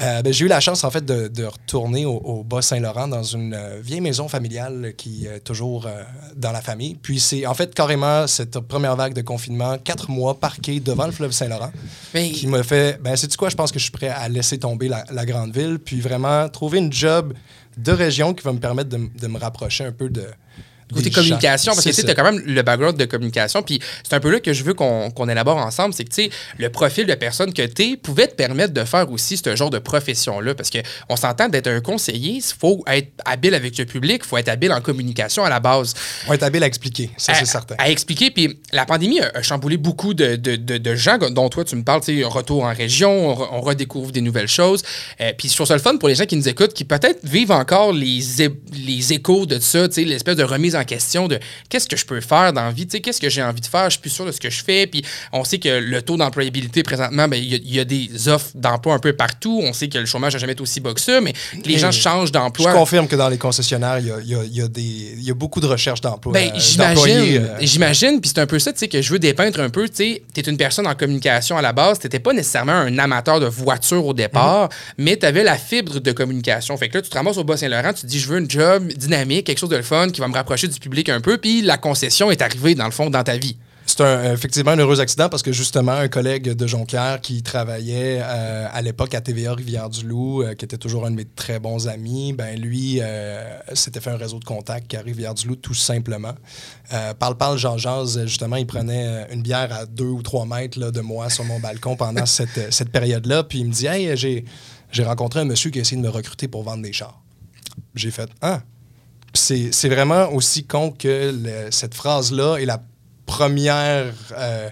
euh, 0.00 0.22
ben, 0.22 0.32
j'ai 0.32 0.44
eu 0.44 0.48
la 0.48 0.60
chance, 0.60 0.82
en 0.84 0.90
fait, 0.90 1.04
de, 1.04 1.28
de 1.28 1.44
retourner 1.44 2.06
au, 2.06 2.16
au 2.16 2.42
Bas-Saint-Laurent 2.44 3.08
dans 3.08 3.22
une 3.22 3.54
euh, 3.54 3.80
vieille 3.82 4.00
maison 4.00 4.28
familiale 4.28 4.94
qui 4.96 5.26
est 5.26 5.40
toujours 5.40 5.86
euh, 5.86 6.02
dans 6.36 6.52
la 6.52 6.60
famille. 6.60 6.94
Puis 6.94 7.20
c'est, 7.20 7.46
en 7.46 7.54
fait, 7.54 7.74
carrément 7.74 8.26
cette 8.26 8.58
première 8.60 8.96
vague 8.96 9.14
de 9.14 9.22
confinement, 9.22 9.76
quatre 9.78 10.10
mois 10.10 10.38
parqué 10.40 10.80
devant 10.80 11.06
le 11.06 11.12
fleuve 11.12 11.32
Saint-Laurent, 11.32 11.70
Mais- 12.14 12.30
qui 12.30 12.46
m'a 12.46 12.62
fait, 12.62 13.00
ben, 13.02 13.14
c'est 13.16 13.34
quoi, 13.36 13.48
je 13.50 13.56
pense 13.56 13.72
que 13.72 13.78
je 13.78 13.84
suis 13.84 13.92
prêt 13.92 14.08
à 14.08 14.28
laisser 14.28 14.58
tomber 14.58 14.88
la, 14.88 15.04
la 15.12 15.26
grande 15.26 15.54
ville, 15.54 15.78
puis 15.78 16.00
vraiment 16.00 16.48
trouver 16.48 16.78
une 16.78 16.92
job 16.92 17.34
de 17.76 17.92
région 17.92 18.34
qui 18.34 18.42
va 18.44 18.52
me 18.52 18.58
permettre 18.58 18.90
de 18.90 19.26
me 19.26 19.38
rapprocher 19.38 19.84
un 19.84 19.92
peu 19.92 20.08
de... 20.10 20.24
Côté 20.94 21.10
communication, 21.10 21.72
gens. 21.72 21.76
parce 21.76 21.84
que 21.96 22.00
tu 22.00 22.06
t'as 22.06 22.14
quand 22.14 22.24
même 22.24 22.42
le 22.44 22.62
background 22.62 22.96
de 22.96 23.04
communication, 23.04 23.62
puis 23.62 23.80
c'est 24.02 24.14
un 24.14 24.20
peu 24.20 24.30
là 24.30 24.40
que 24.40 24.52
je 24.52 24.64
veux 24.64 24.74
qu'on 24.74 25.10
qu'on 25.10 25.28
élabore 25.28 25.56
ensemble, 25.58 25.94
c'est 25.94 26.04
que 26.04 26.10
tu 26.10 26.24
sais, 26.24 26.30
le 26.58 26.68
profil 26.70 27.06
de 27.06 27.14
personne 27.14 27.52
que 27.52 27.62
tu 27.66 27.82
es 27.82 27.96
pouvait 27.96 28.26
te 28.26 28.34
permettre 28.34 28.72
de 28.74 28.84
faire 28.84 29.10
aussi 29.10 29.36
ce 29.36 29.54
genre 29.56 29.70
de 29.70 29.78
profession-là, 29.78 30.54
parce 30.54 30.70
qu'on 30.70 31.16
s'entend 31.16 31.48
d'être 31.48 31.68
un 31.68 31.80
conseiller, 31.80 32.32
il 32.34 32.42
faut 32.42 32.82
être 32.86 33.08
habile 33.24 33.54
avec 33.54 33.76
le 33.78 33.84
public, 33.84 34.22
il 34.24 34.28
faut 34.28 34.36
être 34.36 34.48
habile 34.48 34.72
en 34.72 34.80
communication 34.80 35.44
à 35.44 35.48
la 35.50 35.60
base. 35.60 35.94
On 36.28 36.32
est 36.32 36.42
habile 36.42 36.62
à 36.62 36.66
expliquer, 36.66 37.10
ça, 37.16 37.34
c'est 37.34 37.44
certain. 37.46 37.74
à 37.78 37.90
expliquer. 37.90 38.30
Puis 38.30 38.58
la 38.72 38.86
pandémie 38.86 39.20
a, 39.20 39.42
chamboulé 39.42 39.76
beaucoup 39.76 40.14
de, 40.14 40.36
de- 40.36 40.56
de- 40.56 40.78
de 40.78 40.94
gens 40.94 41.18
dont 41.18 41.48
toi 41.48 41.64
tu 41.64 41.76
me 41.76 41.82
parles, 41.84 42.00
tu 42.02 42.18
sais, 42.18 42.24
retour 42.24 42.64
en 42.64 42.72
région, 42.74 43.30
on, 43.30 43.34
re- 43.34 43.48
on 43.52 43.60
redécouvre 43.60 44.12
des 44.12 44.20
nouvelles 44.20 44.48
choses. 44.48 44.82
Euh, 45.20 45.32
puis 45.36 45.48
je 45.48 45.54
trouve 45.54 45.66
ça 45.66 45.74
le 45.74 45.80
fun 45.80 45.96
pour 45.96 46.08
les 46.08 46.14
gens 46.14 46.26
qui 46.26 46.36
nous 46.36 46.48
écoutent, 46.48 46.72
qui 46.74 46.84
peut-être 46.84 47.20
vivent 47.24 47.52
encore 47.52 47.92
les, 47.92 48.20
les 48.72 49.12
échos 49.12 49.46
de 49.46 49.58
ça, 49.58 49.88
tu 49.88 49.94
sais, 49.94 50.04
l'espèce 50.04 50.36
de 50.36 50.44
remise 50.44 50.76
en 50.76 50.79
question 50.84 51.28
de 51.28 51.38
qu'est-ce 51.68 51.88
que 51.88 51.96
je 51.96 52.04
peux 52.06 52.20
faire 52.20 52.52
dans 52.52 52.64
la 52.64 52.70
vie, 52.70 52.86
tu 52.86 53.00
qu'est-ce 53.00 53.20
que 53.20 53.28
j'ai 53.30 53.42
envie 53.42 53.60
de 53.60 53.66
faire, 53.66 53.84
je 53.86 53.90
suis 53.90 54.00
plus 54.00 54.10
sûr 54.10 54.24
de 54.26 54.32
ce 54.32 54.40
que 54.40 54.50
je 54.50 54.62
fais. 54.62 54.86
Puis 54.86 55.02
on 55.32 55.44
sait 55.44 55.58
que 55.58 55.68
le 55.68 56.02
taux 56.02 56.16
d'employabilité 56.16 56.82
présentement, 56.82 57.28
ben, 57.28 57.36
il 57.36 57.44
y, 57.52 57.54
a- 57.54 57.58
il 57.62 57.74
y 57.74 57.80
a 57.80 57.84
des 57.84 58.28
offres 58.28 58.50
d'emploi 58.54 58.94
un 58.94 58.98
peu 58.98 59.12
partout. 59.12 59.60
On 59.62 59.72
sait 59.72 59.88
que 59.88 59.98
le 59.98 60.06
chômage 60.06 60.32
n'a 60.34 60.38
jamais 60.38 60.52
été 60.52 60.62
aussi 60.62 60.80
bas 60.80 60.92
que 60.94 61.00
ça, 61.00 61.20
mais 61.20 61.32
les 61.64 61.74
Et 61.74 61.78
gens 61.78 61.90
changent 61.92 62.28
Je 62.28 62.32
d'emploi. 62.32 62.72
confirme 62.72 63.06
que 63.08 63.16
dans 63.16 63.28
les 63.28 63.38
concessionnaires, 63.38 63.98
il 63.98 64.06
y 64.06 64.10
a, 64.12 64.20
y 64.20 64.34
a- 64.34 64.44
y 64.44 64.60
a 64.62 64.68
des, 64.68 64.80
il 64.82 65.22
y 65.24 65.30
a 65.30 65.34
beaucoup 65.34 65.60
de 65.60 65.66
recherches 65.66 66.00
d'emploi. 66.00 66.32
Ben, 66.32 66.48
euh, 66.54 66.58
j'imagine, 66.58 67.36
euh, 67.44 67.56
j'imagine, 67.60 68.20
puis 68.20 68.30
c'est 68.34 68.40
un 68.40 68.46
peu 68.46 68.58
ça, 68.58 68.72
tu 68.72 68.78
sais, 68.78 68.88
que 68.88 69.00
je 69.00 69.12
veux 69.12 69.18
dépeindre 69.18 69.60
un 69.60 69.70
peu, 69.70 69.88
tu 69.88 70.18
t'es 70.32 70.40
une 70.42 70.56
personne 70.56 70.86
en 70.86 70.94
communication 70.94 71.56
à 71.56 71.62
la 71.62 71.72
base, 71.72 71.98
t'étais 71.98 72.18
pas 72.18 72.32
nécessairement 72.32 72.72
un 72.72 72.98
amateur 72.98 73.40
de 73.40 73.46
voiture 73.46 74.04
au 74.06 74.14
départ, 74.14 74.64
Mhm. 74.64 75.04
mais 75.04 75.16
t'avais 75.16 75.42
la 75.44 75.56
fibre 75.58 76.00
de 76.00 76.12
communication. 76.12 76.76
Fait 76.76 76.88
que 76.88 76.98
là, 76.98 77.02
tu 77.02 77.10
te 77.10 77.14
ramasses 77.16 77.36
au 77.36 77.44
Bas-Saint-Laurent, 77.44 77.92
tu 77.92 78.02
te 78.02 78.06
dis, 78.06 78.18
je 78.20 78.28
veux 78.28 78.38
un 78.38 78.48
job 78.48 78.88
dynamique, 78.96 79.46
quelque 79.46 79.58
chose 79.58 79.68
de 79.70 79.76
le 79.76 79.82
fun, 79.82 80.08
qui 80.10 80.20
va 80.20 80.28
me 80.28 80.34
rapprocher 80.34 80.68
du 80.70 80.80
public 80.80 81.08
un 81.08 81.20
peu, 81.20 81.38
puis 81.38 81.62
la 81.62 81.76
concession 81.78 82.30
est 82.30 82.42
arrivée, 82.42 82.74
dans 82.74 82.86
le 82.86 82.90
fond, 82.92 83.10
dans 83.10 83.22
ta 83.24 83.36
vie. 83.36 83.56
C'est 83.86 84.02
un- 84.02 84.32
effectivement 84.34 84.70
un 84.70 84.76
heureux 84.78 85.00
accident 85.00 85.28
parce 85.28 85.42
que 85.42 85.50
justement, 85.50 85.90
un 85.92 86.06
collègue 86.06 86.50
de 86.52 86.66
Jonquière 86.68 87.20
qui 87.20 87.42
travaillait 87.42 88.20
euh, 88.22 88.68
à 88.70 88.82
l'époque 88.82 89.14
à 89.14 89.20
TVA 89.20 89.52
Rivière-du-Loup, 89.54 90.42
euh, 90.42 90.54
qui 90.54 90.64
était 90.64 90.76
toujours 90.76 91.06
un 91.06 91.10
de 91.10 91.16
mes 91.16 91.24
très 91.24 91.58
bons 91.58 91.88
amis, 91.88 92.32
ben 92.32 92.56
lui 92.60 92.98
euh, 93.00 93.42
s'était 93.74 93.98
fait 94.00 94.10
un 94.10 94.16
réseau 94.16 94.38
de 94.38 94.44
contacts 94.44 94.94
à 94.94 95.00
Rivière-du-Loup 95.00 95.56
tout 95.56 95.74
simplement. 95.74 96.34
Euh, 96.92 97.14
parle, 97.14 97.36
parle, 97.36 97.58
Jean 97.58 97.78
Jazz, 97.78 98.20
justement, 98.26 98.56
il 98.56 98.66
prenait 98.66 99.06
euh, 99.06 99.24
une 99.34 99.42
bière 99.42 99.72
à 99.72 99.86
deux 99.86 100.04
ou 100.04 100.22
trois 100.22 100.46
mètres 100.46 100.78
là, 100.78 100.92
de 100.92 101.00
moi 101.00 101.28
sur 101.28 101.42
mon 101.44 101.58
balcon 101.58 101.96
pendant 101.96 102.26
cette, 102.26 102.58
euh, 102.58 102.68
cette 102.70 102.90
période-là. 102.90 103.42
Puis 103.42 103.58
il 103.60 103.66
me 103.66 103.72
dit 103.72 103.86
Hey, 103.86 104.16
j'ai, 104.16 104.44
j'ai 104.92 105.02
rencontré 105.02 105.40
un 105.40 105.44
monsieur 105.46 105.70
qui 105.70 105.78
a 105.78 105.82
essayé 105.82 105.96
de 106.00 106.06
me 106.06 106.10
recruter 106.12 106.46
pour 106.46 106.62
vendre 106.62 106.82
des 106.84 106.92
chars. 106.92 107.20
J'ai 107.96 108.12
fait 108.12 108.30
Ah, 108.40 108.60
c'est 109.40 109.88
vraiment 109.88 110.32
aussi 110.32 110.64
con 110.64 110.90
que 110.90 111.34
cette 111.70 111.94
phrase-là 111.94 112.56
est 112.56 112.66
la 112.66 112.82
première 113.26 114.12
euh, 114.36 114.70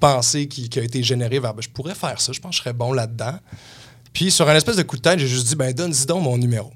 pensée 0.00 0.48
qui, 0.48 0.68
qui 0.68 0.78
a 0.78 0.82
été 0.82 1.02
générée 1.02 1.40
vers 1.40 1.54
ben, 1.54 1.62
je 1.62 1.68
pourrais 1.68 1.94
faire 1.94 2.20
ça, 2.20 2.32
je 2.32 2.40
pense 2.40 2.50
que 2.50 2.56
je 2.56 2.62
serais 2.62 2.72
bon 2.72 2.92
là-dedans. 2.92 3.38
Puis 4.12 4.30
sur 4.30 4.48
un 4.48 4.54
espèce 4.54 4.76
de 4.76 4.82
coup 4.82 4.96
de 4.96 5.02
tête, 5.02 5.18
j'ai 5.18 5.26
juste 5.26 5.46
dit 5.46 5.56
ben 5.56 5.72
donne-y 5.72 6.06
donc 6.06 6.22
mon 6.22 6.38
numéro. 6.38 6.72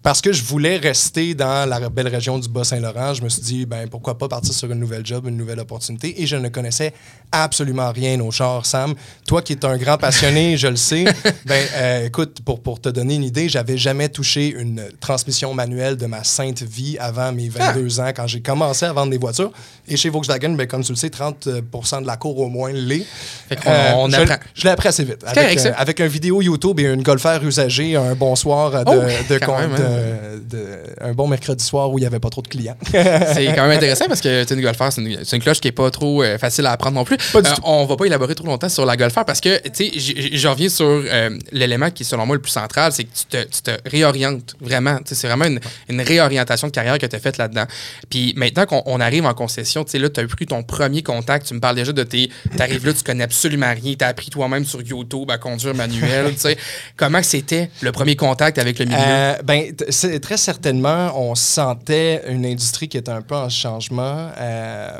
Parce 0.00 0.20
que 0.22 0.32
je 0.32 0.44
voulais 0.44 0.76
rester 0.76 1.34
dans 1.34 1.68
la 1.68 1.88
belle 1.90 2.06
région 2.08 2.38
du 2.38 2.48
Bas-Saint-Laurent, 2.48 3.14
je 3.14 3.22
me 3.22 3.28
suis 3.28 3.42
dit, 3.42 3.66
ben 3.66 3.88
pourquoi 3.88 4.16
pas 4.16 4.28
partir 4.28 4.54
sur 4.54 4.70
une 4.70 4.78
nouvelle 4.78 5.04
job, 5.04 5.26
une 5.26 5.36
nouvelle 5.36 5.58
opportunité. 5.58 6.22
Et 6.22 6.26
je 6.26 6.36
ne 6.36 6.48
connaissais 6.48 6.94
absolument 7.32 7.90
rien 7.92 8.18
au 8.20 8.30
char, 8.30 8.64
Sam. 8.64 8.94
Toi 9.26 9.42
qui 9.42 9.54
es 9.54 9.64
un 9.66 9.76
grand 9.76 9.98
passionné, 9.98 10.56
je 10.56 10.68
le 10.68 10.76
sais. 10.76 11.04
Ben 11.44 11.62
euh, 11.74 12.06
écoute, 12.06 12.38
pour, 12.44 12.62
pour 12.62 12.80
te 12.80 12.88
donner 12.88 13.16
une 13.16 13.24
idée, 13.24 13.48
j'avais 13.48 13.76
jamais 13.76 14.08
touché 14.08 14.48
une 14.48 14.84
transmission 15.00 15.52
manuelle 15.52 15.96
de 15.96 16.06
ma 16.06 16.22
sainte 16.22 16.62
vie 16.62 16.96
avant 16.98 17.32
mes 17.32 17.48
22 17.48 18.00
ans, 18.00 18.10
quand 18.14 18.26
j'ai 18.28 18.40
commencé 18.40 18.86
à 18.86 18.92
vendre 18.92 19.10
des 19.10 19.18
voitures. 19.18 19.50
Et 19.88 19.96
chez 19.96 20.10
Volkswagen, 20.10 20.50
ben, 20.54 20.66
comme 20.68 20.84
tu 20.84 20.92
le 20.92 20.96
sais, 20.96 21.10
30 21.10 21.48
de 21.48 22.06
la 22.06 22.16
cour 22.16 22.38
au 22.38 22.48
moins 22.48 22.70
l'est. 22.72 23.04
Fait 23.48 23.56
qu'on- 23.56 23.70
on 24.04 24.08
je 24.10 24.16
apprend. 24.16 24.36
je 24.54 24.62
l'ai 24.62 24.70
appris 24.70 24.88
assez 24.88 25.04
vite. 25.04 25.24
Avec, 25.26 25.58
euh, 25.66 25.72
avec 25.76 26.00
un 26.00 26.06
vidéo 26.06 26.40
YouTube 26.40 26.78
et 26.78 26.84
une 26.84 27.02
golfère 27.02 27.42
usagée, 27.44 27.96
un 27.96 28.14
bonsoir 28.14 28.84
de, 28.84 28.90
Oh, 28.90 29.32
de, 29.32 29.38
quand 29.38 29.58
même, 29.58 29.74
de- 29.74 29.87
de- 29.88 30.78
un 31.00 31.12
bon 31.12 31.26
mercredi 31.28 31.64
soir 31.64 31.90
où 31.90 31.98
il 31.98 32.02
n'y 32.02 32.06
avait 32.06 32.20
pas 32.20 32.30
trop 32.30 32.42
de 32.42 32.48
clients. 32.48 32.76
C'est 32.92 33.46
quand 33.54 33.66
même 33.66 33.76
intéressant 33.76 34.06
parce 34.08 34.20
que 34.20 34.44
tu 34.44 34.54
une 34.54 34.60
golfeur, 34.60 34.92
c'est 34.92 35.00
une, 35.02 35.18
une 35.32 35.40
cloche 35.42 35.60
qui 35.60 35.68
est 35.68 35.72
pas 35.72 35.90
trop 35.90 36.22
euh, 36.22 36.38
facile 36.38 36.66
à 36.66 36.72
apprendre 36.72 36.96
non 36.96 37.04
plus. 37.04 37.16
Pas 37.32 37.42
du 37.42 37.48
Euh, 37.50 37.54
tout. 37.54 37.62
on 37.64 37.84
va 37.86 37.96
pas 37.96 38.04
élaborer 38.06 38.34
trop 38.34 38.46
longtemps 38.46 38.68
sur 38.68 38.84
la 38.86 38.96
golfeur 38.96 39.24
parce 39.24 39.40
que, 39.40 39.58
tu 39.68 39.90
sais, 39.90 40.30
je 40.32 40.48
reviens 40.48 40.68
sur 40.68 40.86
euh, 40.86 41.30
l'élément 41.52 41.90
qui 41.90 42.02
est 42.02 42.06
selon 42.06 42.26
moi 42.26 42.36
le 42.36 42.42
plus 42.42 42.50
central, 42.50 42.92
c'est 42.92 43.04
que 43.04 43.10
tu 43.14 43.24
te, 43.26 43.44
tu 43.44 43.62
te 43.62 43.70
réorientes 43.88 44.54
vraiment. 44.60 44.96
Tu 44.98 45.08
sais, 45.08 45.14
C'est 45.14 45.28
vraiment 45.28 45.44
une, 45.44 45.60
une 45.88 46.00
réorientation 46.00 46.66
de 46.68 46.72
carrière 46.72 46.98
que 46.98 47.06
tu 47.06 47.14
as 47.16 47.18
faite 47.20 47.38
là-dedans. 47.38 47.64
Puis 48.10 48.32
maintenant 48.36 48.66
qu'on 48.66 48.82
on 48.86 49.00
arrive 49.00 49.24
en 49.26 49.34
concession, 49.34 49.84
tu 49.84 49.92
sais, 49.92 49.98
là, 49.98 50.08
tu 50.08 50.20
as 50.20 50.26
pris 50.26 50.46
ton 50.46 50.62
premier 50.62 51.02
contact, 51.02 51.46
tu 51.46 51.54
me 51.54 51.60
parles 51.60 51.76
déjà 51.76 51.92
de 51.92 52.02
tes. 52.02 52.30
Tu 52.56 52.62
arrives 52.62 52.84
là, 52.86 52.92
tu 52.92 53.02
connais 53.04 53.24
absolument 53.24 53.72
rien, 53.72 53.94
tu 53.98 54.04
as 54.04 54.08
appris 54.08 54.30
toi-même 54.30 54.64
sur 54.64 54.82
YouTube 54.82 55.30
à 55.30 55.38
conduire 55.38 55.74
manuel, 55.74 56.32
tu 56.34 56.40
sais. 56.40 56.56
Comment 56.96 57.22
c'était 57.22 57.70
le 57.82 57.92
premier 57.92 58.16
contact 58.16 58.58
avec 58.58 58.78
le 58.78 58.86
milieu? 58.86 58.98
Euh, 58.98 59.34
ben, 59.44 59.64
c'est 59.88 60.20
très 60.20 60.36
certainement, 60.36 61.12
on 61.20 61.34
sentait 61.34 62.22
une 62.28 62.44
industrie 62.46 62.88
qui 62.88 62.96
était 62.96 63.10
un 63.10 63.22
peu 63.22 63.34
en 63.34 63.48
changement. 63.48 64.30
euh, 64.38 64.90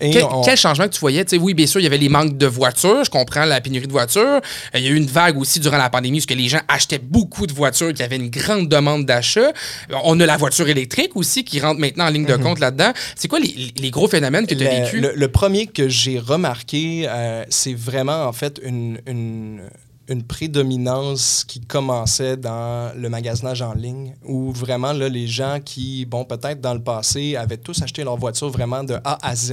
et 0.00 0.10
Quel, 0.10 0.24
on- 0.24 0.42
quel 0.42 0.56
changement 0.56 0.86
que 0.86 0.92
tu 0.94 1.00
voyais? 1.00 1.24
Tu 1.24 1.36
sais, 1.36 1.42
oui, 1.42 1.54
bien 1.54 1.66
sûr, 1.66 1.80
il 1.80 1.84
y 1.84 1.86
avait 1.86 1.98
les 1.98 2.08
manques 2.08 2.36
de 2.36 2.46
voitures. 2.46 3.04
Je 3.04 3.10
comprends 3.10 3.44
la 3.44 3.60
pénurie 3.60 3.86
de 3.86 3.92
voitures. 3.92 4.20
Euh, 4.22 4.40
Il 4.74 4.82
y 4.82 4.88
a 4.88 4.90
eu 4.90 4.96
une 4.96 5.06
vague 5.06 5.38
aussi 5.38 5.60
durant 5.60 5.78
la 5.78 5.90
pandémie 5.90 6.18
parce 6.18 6.26
que 6.26 6.34
les 6.34 6.48
gens 6.48 6.60
achetaient 6.68 6.98
beaucoup 6.98 7.46
de 7.46 7.52
voitures, 7.52 7.88
qu'il 7.88 8.00
y 8.00 8.02
avait 8.02 8.16
une 8.16 8.30
grande 8.30 8.68
demande 8.68 9.06
d'achat. 9.06 9.48
Euh, 9.90 9.94
On 10.04 10.18
a 10.20 10.26
la 10.26 10.36
voiture 10.36 10.68
électrique 10.68 11.12
aussi 11.16 11.44
qui 11.44 11.60
rentre 11.60 11.80
maintenant 11.80 12.06
en 12.06 12.10
ligne 12.10 12.26
de 12.26 12.36
compte 12.36 12.58
là-dedans. 12.60 12.92
C'est 13.16 13.28
quoi 13.28 13.38
les, 13.40 13.72
les 13.78 13.90
gros 13.90 14.08
phénomènes 14.08 14.46
que 14.46 14.54
tu 14.54 14.66
as 14.66 14.80
vécu? 14.84 15.00
Le, 15.00 15.12
le 15.14 15.28
premier 15.28 15.66
que 15.66 15.88
j'ai 15.88 16.18
remarqué, 16.18 17.06
euh, 17.08 17.44
c'est 17.48 17.74
vraiment 17.74 18.24
en 18.26 18.32
fait 18.32 18.60
une, 18.62 19.00
une, 19.06 19.60
une 20.08 20.22
prédominance 20.22 21.44
qui 21.46 21.60
commençait 21.60 22.36
dans 22.36 22.92
le 22.96 23.08
magasinage 23.08 23.62
en 23.62 23.72
ligne, 23.74 24.14
où 24.24 24.52
vraiment 24.52 24.92
là, 24.92 25.08
les 25.08 25.26
gens 25.26 25.60
qui, 25.64 26.04
bon, 26.04 26.24
peut-être 26.24 26.60
dans 26.60 26.74
le 26.74 26.82
passé, 26.82 27.36
avaient 27.36 27.56
tous 27.56 27.80
acheté 27.82 28.04
leur 28.04 28.16
voiture 28.16 28.50
vraiment 28.50 28.84
de 28.84 28.94
A 29.04 29.18
à 29.26 29.34
Z 29.34 29.52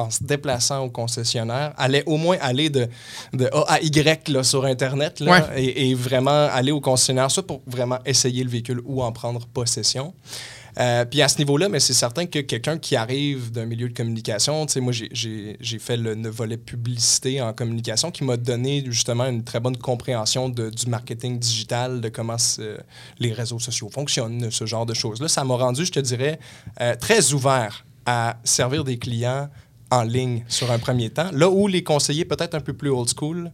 en 0.00 0.10
se 0.10 0.22
déplaçant 0.22 0.84
au 0.84 0.90
concessionnaire, 0.90 1.72
allaient 1.76 2.04
au 2.06 2.16
moins 2.16 2.36
aller 2.40 2.70
de, 2.70 2.86
de 3.32 3.46
A 3.52 3.64
à 3.74 3.80
Y 3.80 4.28
là, 4.28 4.44
sur 4.44 4.64
Internet 4.64 5.18
là, 5.18 5.32
Ouais. 5.32 5.62
et, 5.64 5.90
et 5.90 5.94
vraiment 5.94 6.30
aller 6.52 6.70
au 6.70 6.80
concessionnaire, 6.80 7.28
soit 7.30 7.44
pour 7.46 7.60
vraiment 7.66 7.98
essayer 8.06 8.44
le 8.44 8.50
véhicule 8.50 8.80
ou 8.84 9.02
en 9.02 9.10
prendre 9.10 9.44
possession. 9.46 10.14
Euh, 10.78 11.04
puis 11.04 11.22
à 11.22 11.28
ce 11.28 11.38
niveau-là, 11.38 11.68
mais 11.68 11.80
c'est 11.80 11.92
certain 11.94 12.26
que 12.26 12.38
quelqu'un 12.38 12.78
qui 12.78 12.94
arrive 12.94 13.50
d'un 13.50 13.66
milieu 13.66 13.88
de 13.88 13.94
communication, 13.94 14.64
tu 14.66 14.74
sais, 14.74 14.80
moi 14.80 14.92
j'ai- 14.92 15.56
fait 15.80 15.96
le, 15.96 16.14
le 16.14 16.28
volet 16.28 16.56
publicité 16.56 17.40
en 17.40 17.52
communication 17.52 18.10
qui 18.10 18.24
m'a 18.24 18.36
donné 18.36 18.84
justement 18.86 19.26
une 19.26 19.42
très 19.44 19.60
bonne 19.60 19.76
compréhension 19.76 20.48
du 20.48 20.86
marketing 20.88 21.38
digital, 21.38 22.00
de 22.00 22.08
comment 22.08 22.36
les 23.18 23.32
réseaux 23.32 23.58
sociaux 23.58 23.88
fonctionnent, 23.92 24.50
ce 24.50 24.66
genre 24.66 24.86
de 24.86 24.94
choses-là. 24.94 25.28
Ça 25.28 25.44
m'a 25.44 25.54
rendu, 25.56 25.84
je 25.84 25.92
te 25.92 26.00
dirais, 26.00 26.38
euh, 26.80 26.94
très 26.96 27.32
ouvert 27.32 27.84
à 28.06 28.38
servir 28.44 28.84
des 28.84 28.98
clients 28.98 29.48
en 29.90 30.02
ligne 30.02 30.44
sur 30.48 30.70
un 30.70 30.78
premier 30.78 31.10
temps, 31.10 31.30
là 31.32 31.48
où 31.48 31.66
les 31.66 31.82
conseillers 31.82 32.24
peut-être 32.26 32.54
un 32.54 32.60
peu 32.60 32.72
plus 32.74 32.90
old 32.90 33.08
school 33.08 33.50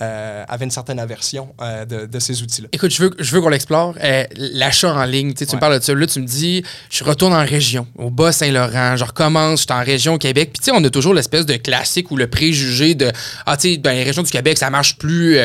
euh, 0.00 0.44
avaient 0.48 0.64
une 0.64 0.70
certaine 0.70 0.98
aversion 0.98 1.54
euh, 1.60 1.84
de, 1.84 2.06
de 2.06 2.18
ces 2.18 2.42
outils-là. 2.42 2.68
Écoute, 2.72 2.92
je 2.92 3.02
veux, 3.02 3.10
je 3.18 3.34
veux 3.34 3.40
qu'on 3.40 3.48
l'explore. 3.48 3.94
Euh, 4.02 4.24
L'achat 4.36 4.94
en 4.94 5.04
ligne, 5.04 5.34
tu 5.34 5.44
me 5.44 5.60
parles 5.60 5.78
de 5.78 5.84
ça. 5.84 5.94
Là, 5.94 6.06
tu 6.06 6.20
me 6.20 6.26
dis, 6.26 6.62
je 6.90 7.04
retourne 7.04 7.32
en 7.32 7.44
région, 7.44 7.86
au 7.96 8.10
Bas-Saint-Laurent, 8.10 8.96
je 8.96 9.04
recommence, 9.04 9.60
je 9.60 9.64
suis 9.64 9.72
en 9.72 9.84
région 9.84 10.18
Québec. 10.18 10.50
Puis, 10.52 10.60
tu 10.60 10.64
sais, 10.66 10.70
on 10.74 10.84
a 10.84 10.90
toujours 10.90 11.14
l'espèce 11.14 11.46
de 11.46 11.56
classique 11.56 12.10
ou 12.10 12.16
le 12.16 12.28
préjugé 12.28 12.94
de, 12.94 13.10
ah, 13.46 13.56
tu 13.56 13.72
sais, 13.72 13.78
ben, 13.78 13.92
les 13.92 14.04
régions 14.04 14.22
du 14.22 14.30
Québec, 14.30 14.58
ça 14.58 14.70
marche 14.70 14.98
plus 14.98 15.38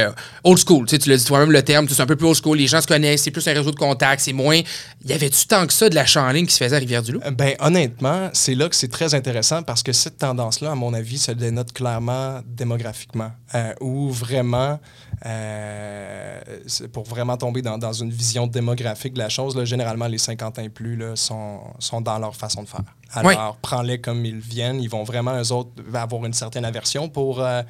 old 0.43 0.59
school. 0.59 0.85
Tu 0.85 0.97
l'as 1.09 1.17
dit 1.17 1.25
toi-même 1.25 1.51
le 1.51 1.61
terme, 1.61 1.87
c'est 1.89 2.01
un 2.01 2.05
peu 2.05 2.15
plus 2.15 2.27
old 2.27 2.37
school. 2.41 2.57
Les 2.57 2.67
gens 2.67 2.81
se 2.81 2.87
connaissent, 2.87 3.23
c'est 3.23 3.31
plus 3.31 3.47
un 3.47 3.53
réseau 3.53 3.71
de 3.71 3.75
contacts, 3.75 4.21
c'est 4.21 4.33
moins. 4.33 4.61
Y 5.05 5.11
avait-tu 5.11 5.47
tant 5.47 5.67
que 5.67 5.73
ça 5.73 5.89
de 5.89 5.95
l'achat 5.95 6.23
en 6.23 6.29
ligne 6.31 6.45
qui 6.45 6.53
se 6.53 6.63
faisait 6.63 6.77
à 6.77 6.79
Rivière-du-Loup? 6.79 7.19
Euh, 7.25 7.31
Ben, 7.31 7.55
honnêtement, 7.59 8.29
c'est 8.31 8.55
là 8.55 8.69
que 8.69 8.75
c'est 8.75 8.87
très 8.87 9.13
intéressant 9.15 9.61
parce 9.61 9.83
que 9.83 9.91
cette 9.91 10.17
tendance-là, 10.17 10.71
à 10.71 10.75
mon 10.75 10.93
avis, 10.93 11.17
se 11.17 11.31
dénote 11.33 11.73
clairement 11.73 12.39
démographiquement. 12.45 13.31
euh, 13.55 13.73
où 13.81 14.09
vraiment, 14.11 14.79
euh, 15.25 16.39
pour 16.91 17.03
vraiment 17.03 17.37
tomber 17.37 17.61
dans, 17.61 17.77
dans 17.77 17.93
une 17.93 18.09
vision 18.11 18.47
démographique 18.47 19.13
de 19.13 19.19
la 19.19 19.29
chose, 19.29 19.55
là, 19.55 19.65
généralement, 19.65 20.07
les 20.07 20.17
50 20.17 20.57
ans 20.59 20.61
et 20.63 20.69
plus 20.69 20.95
là, 20.95 21.15
sont, 21.15 21.59
sont 21.79 22.01
dans 22.01 22.17
leur 22.17 22.35
façon 22.35 22.63
de 22.63 22.69
faire. 22.69 22.81
Alors, 23.13 23.27
Oui. 23.27 23.35
prends-les 23.61 23.99
comme 24.01 24.25
ils 24.25 24.39
viennent. 24.39 24.81
Ils 24.81 24.89
vont 24.89 25.03
vraiment, 25.03 25.39
eux 25.39 25.51
autres, 25.51 25.71
avoir 25.93 26.25
une 26.25 26.33
certaine 26.33 26.65
aversion 26.65 27.09
pour. 27.09 27.41
euh, 27.41 27.61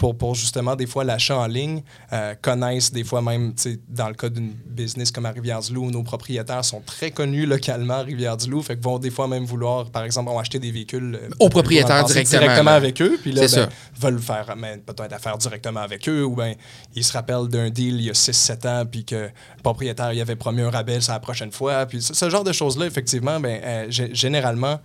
pour, 0.00 0.16
pour 0.16 0.34
justement, 0.34 0.76
des 0.76 0.86
fois, 0.86 1.04
l'achat 1.04 1.36
en 1.36 1.46
ligne, 1.46 1.82
euh, 2.14 2.34
connaissent 2.40 2.90
des 2.90 3.04
fois 3.04 3.20
même, 3.20 3.54
tu 3.54 3.62
sais, 3.74 3.80
dans 3.86 4.08
le 4.08 4.14
cas 4.14 4.30
d'une 4.30 4.54
business 4.66 5.10
comme 5.12 5.26
à 5.26 5.30
Rivière-du-Loup, 5.30 5.90
nos 5.90 6.02
propriétaires 6.02 6.64
sont 6.64 6.80
très 6.80 7.10
connus 7.10 7.44
localement 7.44 7.94
à 7.98 8.02
Rivière-du-Loup, 8.02 8.62
fait 8.62 8.78
que 8.78 8.82
vont 8.82 8.98
des 8.98 9.10
fois 9.10 9.28
même 9.28 9.44
vouloir, 9.44 9.90
par 9.90 10.04
exemple, 10.04 10.30
ont 10.30 10.38
acheté 10.38 10.58
des 10.58 10.70
véhicules 10.70 11.18
euh, 11.22 11.28
Au 11.38 11.50
propriétaire 11.50 11.88
dans 11.88 11.96
le 11.96 12.02
passé, 12.04 12.14
directement, 12.22 12.40
directement 12.46 12.70
avec 12.70 13.02
eux, 13.02 13.18
puis 13.20 13.32
là, 13.32 13.42
ben, 13.42 13.48
ça. 13.48 13.68
veulent 14.00 14.18
faire 14.20 14.54
peut-être 14.86 15.12
affaire 15.12 15.36
directement 15.36 15.80
avec 15.80 16.08
eux, 16.08 16.24
ou 16.24 16.34
bien 16.34 16.54
ils 16.94 17.04
se 17.04 17.12
rappellent 17.12 17.48
d'un 17.48 17.68
deal 17.68 17.96
il 17.96 18.06
y 18.06 18.08
a 18.08 18.14
6-7 18.14 18.66
ans, 18.68 18.86
puis 18.90 19.04
que 19.04 19.14
le 19.16 19.62
propriétaire 19.62 20.14
il 20.14 20.20
avait 20.22 20.34
promis 20.34 20.62
un 20.62 20.70
rabais 20.70 21.02
sur 21.02 21.12
la 21.12 21.20
prochaine 21.20 21.52
fois, 21.52 21.84
puis 21.84 22.00
ce, 22.00 22.14
ce 22.14 22.30
genre 22.30 22.42
de 22.44 22.52
choses-là, 22.52 22.86
effectivement, 22.86 23.38
ben, 23.38 23.60
euh, 23.62 23.88
gé- 23.90 24.14
généralement, 24.14 24.80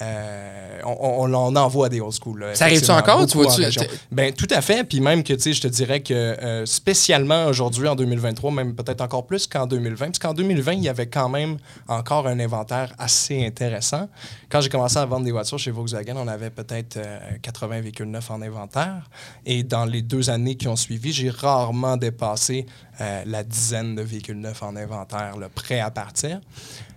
euh, 0.00 0.80
on, 0.84 1.24
on, 1.26 1.34
on 1.34 1.56
en 1.56 1.68
voit 1.68 1.88
des 1.88 2.00
old 2.00 2.12
school. 2.12 2.40
là, 2.40 2.54
Ça 2.54 2.66
arrive-tu 2.66 2.90
encore, 2.90 3.26
tu 3.26 3.38
vois-tu? 3.38 3.62
Ben, 4.12 4.32
tout 4.32 4.46
à 4.50 4.60
fait. 4.60 4.84
Puis 4.84 5.00
même 5.00 5.22
que, 5.22 5.32
tu 5.32 5.40
sais, 5.40 5.52
je 5.52 5.60
te 5.62 5.68
dirais 5.68 6.00
que 6.00 6.14
euh, 6.14 6.66
spécialement 6.66 7.46
aujourd'hui, 7.46 7.88
en 7.88 7.96
2023, 7.96 8.50
même 8.52 8.74
peut-être 8.74 9.00
encore 9.00 9.26
plus 9.26 9.46
qu'en 9.46 9.66
2020, 9.66 10.06
parce 10.06 10.18
qu'en 10.18 10.34
2020, 10.34 10.72
il 10.74 10.82
y 10.84 10.88
avait 10.88 11.08
quand 11.08 11.28
même 11.28 11.56
encore 11.88 12.26
un 12.26 12.38
inventaire 12.38 12.92
assez 12.98 13.44
intéressant. 13.44 14.08
Quand 14.48 14.60
j'ai 14.60 14.68
commencé 14.68 14.98
à 14.98 15.04
vendre 15.06 15.24
des 15.24 15.32
voitures 15.32 15.58
chez 15.58 15.70
Volkswagen, 15.70 16.16
on 16.16 16.28
avait 16.28 16.50
peut-être 16.50 16.96
euh, 16.98 17.18
80 17.42 17.80
véhicules 17.80 18.10
neufs 18.10 18.30
en 18.30 18.42
inventaire. 18.42 19.08
Et 19.46 19.62
dans 19.62 19.84
les 19.84 20.02
deux 20.02 20.30
années 20.30 20.54
qui 20.54 20.68
ont 20.68 20.76
suivi, 20.76 21.12
j'ai 21.12 21.30
rarement 21.30 21.96
dépassé 21.96 22.66
euh, 23.00 23.22
la 23.26 23.42
dizaine 23.42 23.94
de 23.94 24.02
véhicules 24.02 24.38
neufs 24.38 24.62
en 24.62 24.76
inventaire, 24.76 25.36
là, 25.36 25.48
prêts 25.48 25.80
à 25.80 25.90
partir. 25.90 26.40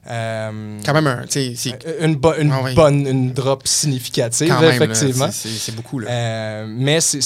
Euh, 0.10 0.80
Quand 0.84 0.94
même, 0.94 1.06
un, 1.08 1.24
sais, 1.30 1.54
c'est 1.56 1.78
une, 2.02 2.16
bo- 2.16 2.34
une 2.40 2.52
Ah 2.52 2.62
oui. 2.64 2.74
bonne, 2.74 3.06
une 3.06 3.32
drop 3.34 3.68
significative, 3.68 4.48
quand 4.48 4.60
même, 4.60 4.70
là, 4.70 4.76
effectivement. 4.76 5.30
c'est- 5.32 5.50
beaucoup, 5.76 6.00
là. 6.00 6.10
Euh, 6.10 6.66
mais 6.68 7.00
c'est- 7.02 7.22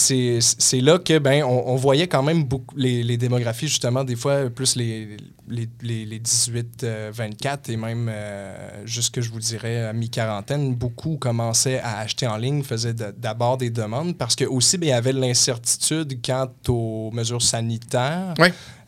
là 0.82 1.00
que 1.00 1.18
ben 1.20 1.44
on, 1.44 1.70
on 1.70 1.76
voyait 1.78 2.08
quand 2.08 2.22
même 2.24 2.44
beaucoup 2.44 2.76
les, 2.76 3.02
les 3.04 3.16
démographies 3.16 3.68
justement 3.70 4.04
des 4.04 4.18
fois 4.18 4.50
plus 4.50 4.76
les 4.76 5.16
les, 5.48 5.70
les, 5.82 6.06
les 6.06 6.20
18 6.20 6.84
euh, 6.84 7.12
24 7.14 7.70
et 7.70 7.78
même 7.78 8.10
euh, 8.12 8.86
jusque 8.86 9.22
je 9.22 9.30
vous 9.30 9.40
dirais 9.40 9.94
mi-quarantaine 9.94 10.74
beaucoup 10.74 11.18
commençaient 11.18 11.80
à 11.80 12.00
acheter 12.00 12.26
en 12.28 12.38
ligne 12.38 12.64
faisaient 12.64 12.94
de- 12.94 13.14
d'abord 13.18 13.58
des 13.58 13.70
demandes 13.70 14.18
parce 14.18 14.36
que 14.36 14.46
aussi 14.46 14.78
ben, 14.78 14.88
il 14.88 14.90
y 14.90 14.94
avait 14.94 15.14
l'incertitude 15.14 16.20
quant 16.26 16.50
aux 16.68 17.12
mesures 17.12 17.42
sanitaires 17.42 18.34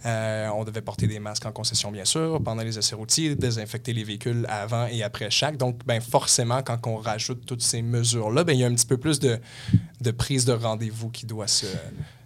euh, 0.05 0.47
on 0.55 0.63
devait 0.63 0.81
porter 0.81 1.07
des 1.07 1.19
masques 1.19 1.45
en 1.47 1.51
concession, 1.51 1.91
bien 1.91 2.05
sûr, 2.05 2.39
pendant 2.43 2.61
les 2.63 2.77
essais 2.77 2.95
routiers, 2.95 3.35
désinfecter 3.35 3.93
les 3.93 4.03
véhicules 4.03 4.45
avant 4.47 4.85
et 4.87 5.01
après 5.03 5.29
chaque. 5.31 5.57
Donc, 5.57 5.79
ben, 5.85 5.99
forcément, 5.99 6.61
quand 6.61 6.85
on 6.87 6.97
rajoute 6.97 7.45
toutes 7.45 7.63
ces 7.63 7.81
mesures-là, 7.81 8.43
ben, 8.43 8.53
il 8.53 8.59
y 8.59 8.63
a 8.63 8.67
un 8.67 8.73
petit 8.75 8.85
peu 8.85 8.97
plus 8.97 9.19
de, 9.19 9.39
de 9.99 10.11
prise 10.11 10.45
de 10.45 10.53
rendez-vous 10.53 11.09
qui 11.09 11.25
doit 11.25 11.47
se. 11.47 11.65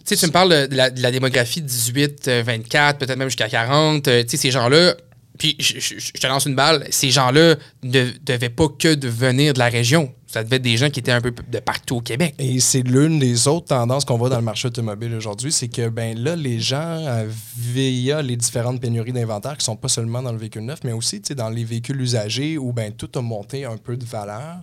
Tu 0.05 0.15
me 0.25 0.31
parles 0.31 0.67
de 0.67 0.75
la, 0.75 1.11
démographie 1.11 1.61
18, 1.61 2.27
euh, 2.27 2.43
24, 2.45 2.99
peut-être 2.99 3.17
même 3.17 3.29
jusqu'à 3.29 3.49
40. 3.49 4.07
euh, 4.07 4.23
tu 4.23 4.29
sais, 4.29 4.37
ces 4.37 4.51
gens-là, 4.51 4.95
puis 5.37 5.55
je 5.59 6.11
te 6.11 6.27
lance 6.27 6.45
une 6.45 6.55
balle, 6.55 6.85
ces 6.89 7.09
gens-là 7.09 7.55
ne 7.83 8.05
devaient 8.23 8.49
pas 8.49 8.67
que 8.67 8.93
de 8.93 9.07
venir 9.07 9.53
de 9.53 9.59
la 9.59 9.69
région. 9.69 10.13
Ça 10.31 10.45
devait 10.45 10.55
être 10.55 10.61
des 10.61 10.77
gens 10.77 10.89
qui 10.89 11.01
étaient 11.01 11.11
un 11.11 11.19
peu 11.19 11.31
de 11.31 11.59
partout 11.59 11.97
au 11.97 12.01
Québec. 12.01 12.35
Et 12.39 12.61
c'est 12.61 12.83
l'une 12.83 13.19
des 13.19 13.49
autres 13.49 13.67
tendances 13.67 14.05
qu'on 14.05 14.17
voit 14.17 14.29
dans 14.29 14.37
le 14.37 14.43
marché 14.43 14.69
automobile 14.69 15.13
aujourd'hui, 15.13 15.51
c'est 15.51 15.67
que 15.67 15.89
ben 15.89 16.17
là, 16.17 16.37
les 16.37 16.59
gens, 16.59 16.77
euh, 16.77 17.27
via 17.57 18.21
les 18.21 18.37
différentes 18.37 18.79
pénuries 18.79 19.11
d'inventaire 19.11 19.57
qui 19.57 19.65
sont 19.65 19.75
pas 19.75 19.89
seulement 19.89 20.21
dans 20.21 20.31
le 20.31 20.37
véhicule 20.37 20.63
neuf, 20.63 20.79
mais 20.85 20.93
aussi 20.93 21.19
dans 21.19 21.49
les 21.49 21.65
véhicules 21.65 21.99
usagés 21.99 22.57
où 22.57 22.71
ben 22.71 22.93
tout 22.93 23.09
a 23.15 23.21
monté 23.21 23.65
un 23.65 23.75
peu 23.75 23.97
de 23.97 24.05
valeur, 24.05 24.59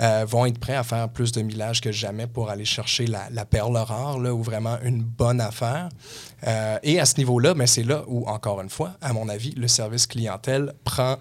euh, 0.00 0.26
vont 0.28 0.44
être 0.44 0.58
prêts 0.58 0.74
à 0.74 0.82
faire 0.82 1.08
plus 1.08 1.32
de 1.32 1.40
millage 1.40 1.80
que 1.80 1.90
jamais 1.90 2.26
pour 2.26 2.50
aller 2.50 2.66
chercher 2.66 3.06
la, 3.06 3.28
la 3.30 3.46
perle 3.46 3.76
rare, 3.78 4.18
là, 4.18 4.34
ou 4.34 4.42
vraiment 4.42 4.76
une 4.82 5.02
bonne 5.02 5.40
affaire. 5.40 5.88
Euh, 6.46 6.78
et 6.82 7.00
à 7.00 7.06
ce 7.06 7.16
niveau-là, 7.16 7.54
ben, 7.54 7.66
c'est 7.66 7.82
là 7.82 8.04
où, 8.06 8.26
encore 8.26 8.60
une 8.60 8.68
fois, 8.68 8.92
à 9.00 9.14
mon 9.14 9.28
avis, 9.28 9.52
le 9.52 9.68
service 9.68 10.06
clientèle 10.06 10.74
prend 10.84 11.16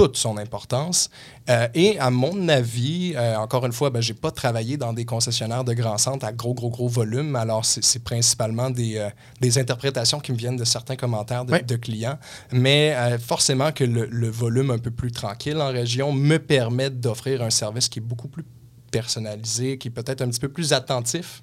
toute 0.00 0.16
son 0.16 0.38
importance. 0.38 1.10
Euh, 1.50 1.68
et 1.74 1.98
à 1.98 2.08
mon 2.08 2.48
avis, 2.48 3.12
euh, 3.16 3.36
encore 3.36 3.66
une 3.66 3.72
fois, 3.72 3.90
ben, 3.90 4.00
j'ai 4.00 4.14
pas 4.14 4.30
travaillé 4.30 4.78
dans 4.78 4.94
des 4.94 5.04
concessionnaires 5.04 5.62
de 5.62 5.74
grands 5.74 5.98
centres 5.98 6.24
à 6.24 6.32
gros, 6.32 6.54
gros, 6.54 6.70
gros 6.70 6.88
volume. 6.88 7.36
Alors, 7.36 7.66
c'est 7.66 8.02
principalement 8.02 8.70
des, 8.70 8.96
euh, 8.96 9.10
des 9.42 9.58
interprétations 9.58 10.18
qui 10.18 10.32
me 10.32 10.38
viennent 10.38 10.56
de 10.56 10.64
certains 10.64 10.96
commentaires 10.96 11.44
de, 11.44 11.76
clients. 11.76 12.18
Mais 12.50 12.96
forcément 13.18 13.72
que 13.72 13.84
le, 13.84 14.06
le 14.06 14.30
volume 14.30 14.70
un 14.70 14.78
peu 14.78 14.90
plus 14.90 15.12
tranquille 15.12 15.58
en 15.58 15.68
région 15.68 16.12
me 16.12 16.38
permet 16.38 16.88
d'offrir 16.88 17.42
un 17.42 17.50
service 17.50 17.90
qui 17.90 17.98
est 17.98 18.02
beaucoup 18.02 18.28
plus 18.28 18.44
personnalisé, 18.90 19.76
qui 19.76 19.88
est 19.88 19.90
peut-être 19.90 20.22
un 20.22 20.30
petit 20.30 20.40
peu 20.40 20.48
plus 20.48 20.72
attentif 20.72 21.42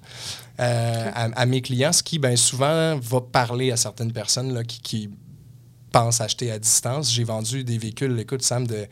à, 0.58 1.24
à 1.24 1.46
mes 1.46 1.62
clients, 1.62 1.92
ce 1.92 2.02
qui, 2.02 2.18
ben, 2.18 2.36
souvent, 2.36 2.98
va 2.98 3.20
parler 3.20 3.70
à 3.70 3.76
certaines 3.76 4.12
personnes 4.12 4.52
là, 4.52 4.64
qui, 4.64 4.80
qui 4.80 5.10
pensent 5.92 6.20
acheter 6.20 6.50
à 6.50 6.58
distance. 6.58 7.12
J'ai 7.12 7.24
vendu 7.24 7.64
des 7.64 7.78
véhicules, 7.78 8.18
écoute, 8.20 8.42
Sam, 8.42 8.66
de, 8.66 8.86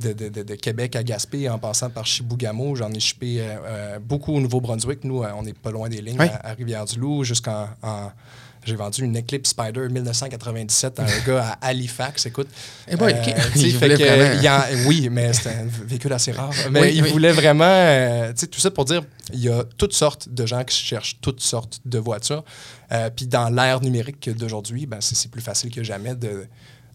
de, 0.00 0.12
de- 0.12 0.28
de- 0.28 0.42
de 0.42 0.54
Québec 0.54 0.96
à 0.96 1.02
Gaspé 1.02 1.48
en 1.48 1.58
passant 1.58 1.90
par 1.90 2.06
Chibougamau. 2.06 2.74
J'en 2.76 2.90
ai 2.92 3.00
shippé 3.00 3.40
euh, 3.40 3.56
euh, 3.64 3.98
beaucoup 3.98 4.32
au 4.34 4.40
Nouveau-Brunswick. 4.40 5.04
Nous, 5.04 5.22
euh, 5.22 5.30
on 5.36 5.42
n'est 5.42 5.52
pas 5.52 5.70
loin 5.70 5.88
des 5.88 6.00
lignes 6.00 6.18
Oui. 6.20 6.26
à, 6.28 6.50
à 6.50 6.54
Rivière-du-Loup 6.54 7.24
jusqu'en... 7.24 7.68
j'ai 8.64 8.76
vendu 8.76 9.02
une 9.04 9.16
Eclipse 9.18 9.50
Spider 9.50 9.88
1997 9.88 11.00
à 11.00 11.04
un 11.04 11.06
gars 11.26 11.56
à 11.60 11.68
Halifax. 11.68 12.26
Écoute, 12.26 12.48
Eh 12.88 12.96
sais, 13.58 13.66
Il 13.68 13.76
fait 13.76 13.88
que, 13.88 13.94
vraiment- 14.04 14.34
il 14.36 14.42
oui, 14.86 15.08
mais 15.10 15.32
c'était 15.32 15.50
un 15.50 15.66
véhicule 15.86 16.12
assez 16.12 16.32
rare. 16.32 16.52
Mais 16.70 16.80
Oui, 16.80 16.92
il 16.94 17.02
oui. 17.02 17.10
voulait 17.10 17.32
vraiment, 17.32 17.64
euh, 17.66 18.28
tu 18.32 18.40
sais, 18.40 18.46
tout 18.46 18.60
ça 18.60 18.70
pour 18.70 18.84
dire, 18.84 19.02
il 19.32 19.40
y 19.40 19.48
a 19.48 19.64
toutes 19.78 19.94
sortes 19.94 20.28
de 20.28 20.46
gens 20.46 20.62
qui 20.64 20.76
cherchent 20.76 21.18
toutes 21.20 21.40
sortes 21.40 21.80
de 21.84 21.98
voitures. 21.98 22.44
Euh, 22.92 23.08
Puis 23.14 23.26
dans 23.26 23.48
l'ère 23.50 23.80
numérique 23.80 24.28
d'aujourd'hui, 24.36 24.86
ben, 24.86 24.98
c'est 25.00 25.14
c'est 25.14 25.30
plus 25.30 25.42
facile 25.42 25.70
que 25.70 25.82
jamais 25.82 26.14
de, 26.14 26.46